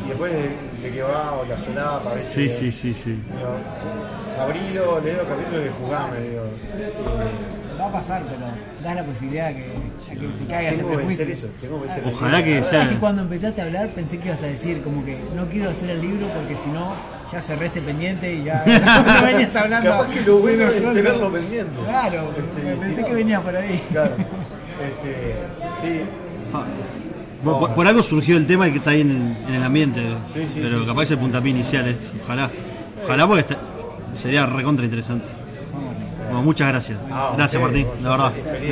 Y 0.05 0.09
después 0.09 0.33
de, 0.33 0.51
de 0.83 0.91
que 0.95 1.03
va 1.03 1.33
o 1.41 1.45
la 1.45 1.59
solapa, 1.59 2.15
¿viste? 2.15 2.33
Sí, 2.33 2.49
sí, 2.49 2.73
sí, 2.73 2.95
sí. 2.95 3.11
Digo, 3.11 3.57
abrilo, 4.41 5.01
leo 5.01 5.17
los 5.19 5.27
capítulos 5.27 5.67
y 5.67 5.83
jugame. 5.85 6.21
Digo, 6.21 6.43
eh, 6.77 6.93
Va 7.81 7.87
a 7.89 7.93
pasar, 7.93 8.23
pero 8.29 8.39
das 8.85 8.95
la 8.97 9.05
posibilidad 9.05 9.49
que, 9.53 9.65
a 9.65 10.15
que 10.15 10.33
se 10.33 10.45
caiga 10.45 10.69
ese 10.71 10.77
tengo 10.83 10.91
que 10.91 10.97
vencer 10.99 11.27
prejuicio. 11.27 11.49
eso. 11.49 11.55
Tengo 11.61 11.77
que 11.81 11.87
vencer 11.89 12.03
Ojalá 12.07 12.45
que 12.45 12.51
miedo. 12.51 12.65
sea- 12.65 12.93
Y 12.93 12.97
cuando 12.97 13.23
empezaste 13.23 13.61
a 13.61 13.65
hablar 13.65 13.95
pensé 13.95 14.19
que 14.19 14.29
ibas 14.29 14.43
a 14.43 14.47
decir 14.47 14.83
como 14.83 15.05
que 15.05 15.19
no 15.35 15.47
quiero 15.49 15.71
hacer 15.71 15.91
el 15.91 16.01
libro 16.01 16.27
porque 16.29 16.55
si 16.63 16.69
no 16.69 16.95
ya 17.33 17.41
cerré 17.41 17.67
ese 17.67 17.81
pendiente 17.81 18.33
y 18.35 18.45
ya 18.45 18.63
no 19.21 19.27
venías 19.27 19.57
hablando. 19.57 19.91
Capaz 19.91 20.09
que 20.11 20.21
lo 20.21 20.39
bueno 20.39 20.65
es 20.69 20.81
cosas. 20.81 20.95
tenerlo 20.95 21.33
pendiente. 21.33 21.81
Claro, 21.85 22.31
Este, 22.37 22.63
pensé 22.77 22.89
tirado. 22.95 23.07
que 23.09 23.15
venías 23.15 23.43
por 23.43 23.57
ahí. 23.57 23.83
Claro. 23.91 24.15
Este, 24.87 25.35
sí. 25.81 26.01
Ah, 26.55 26.65
Por, 27.45 27.59
por- 27.59 27.74
por 27.74 27.86
algo 27.86 28.03
surgió 28.03 28.36
el 28.36 28.47
tema 28.47 28.68
y 28.68 28.72
que 28.72 28.78
está 28.78 28.90
ahí 28.90 29.01
en, 29.01 29.11
el- 29.11 29.49
en 29.49 29.55
el 29.55 29.62
ambiente. 29.62 30.01
Sí, 30.32 30.43
sí, 30.49 30.61
pero 30.62 30.80
sí, 30.80 30.86
capaz 30.86 31.03
es 31.05 31.11
el 31.12 31.18
puntapié 31.18 31.51
inicial. 31.51 31.97
Ojalá. 32.24 32.51
Ojalá 33.05 33.26
porque 33.26 33.40
está- 33.40 33.59
sería 34.22 34.47
recontra 34.47 34.84
interesante. 34.84 35.26
Bueno, 36.26 36.43
muchas 36.45 36.68
gracias. 36.68 36.99
Ah, 37.11 37.32
gracias, 37.36 37.61
Martín. 37.61 37.86
La 38.03 38.11
verdad. 38.11 38.32
Gracias. 38.34 38.62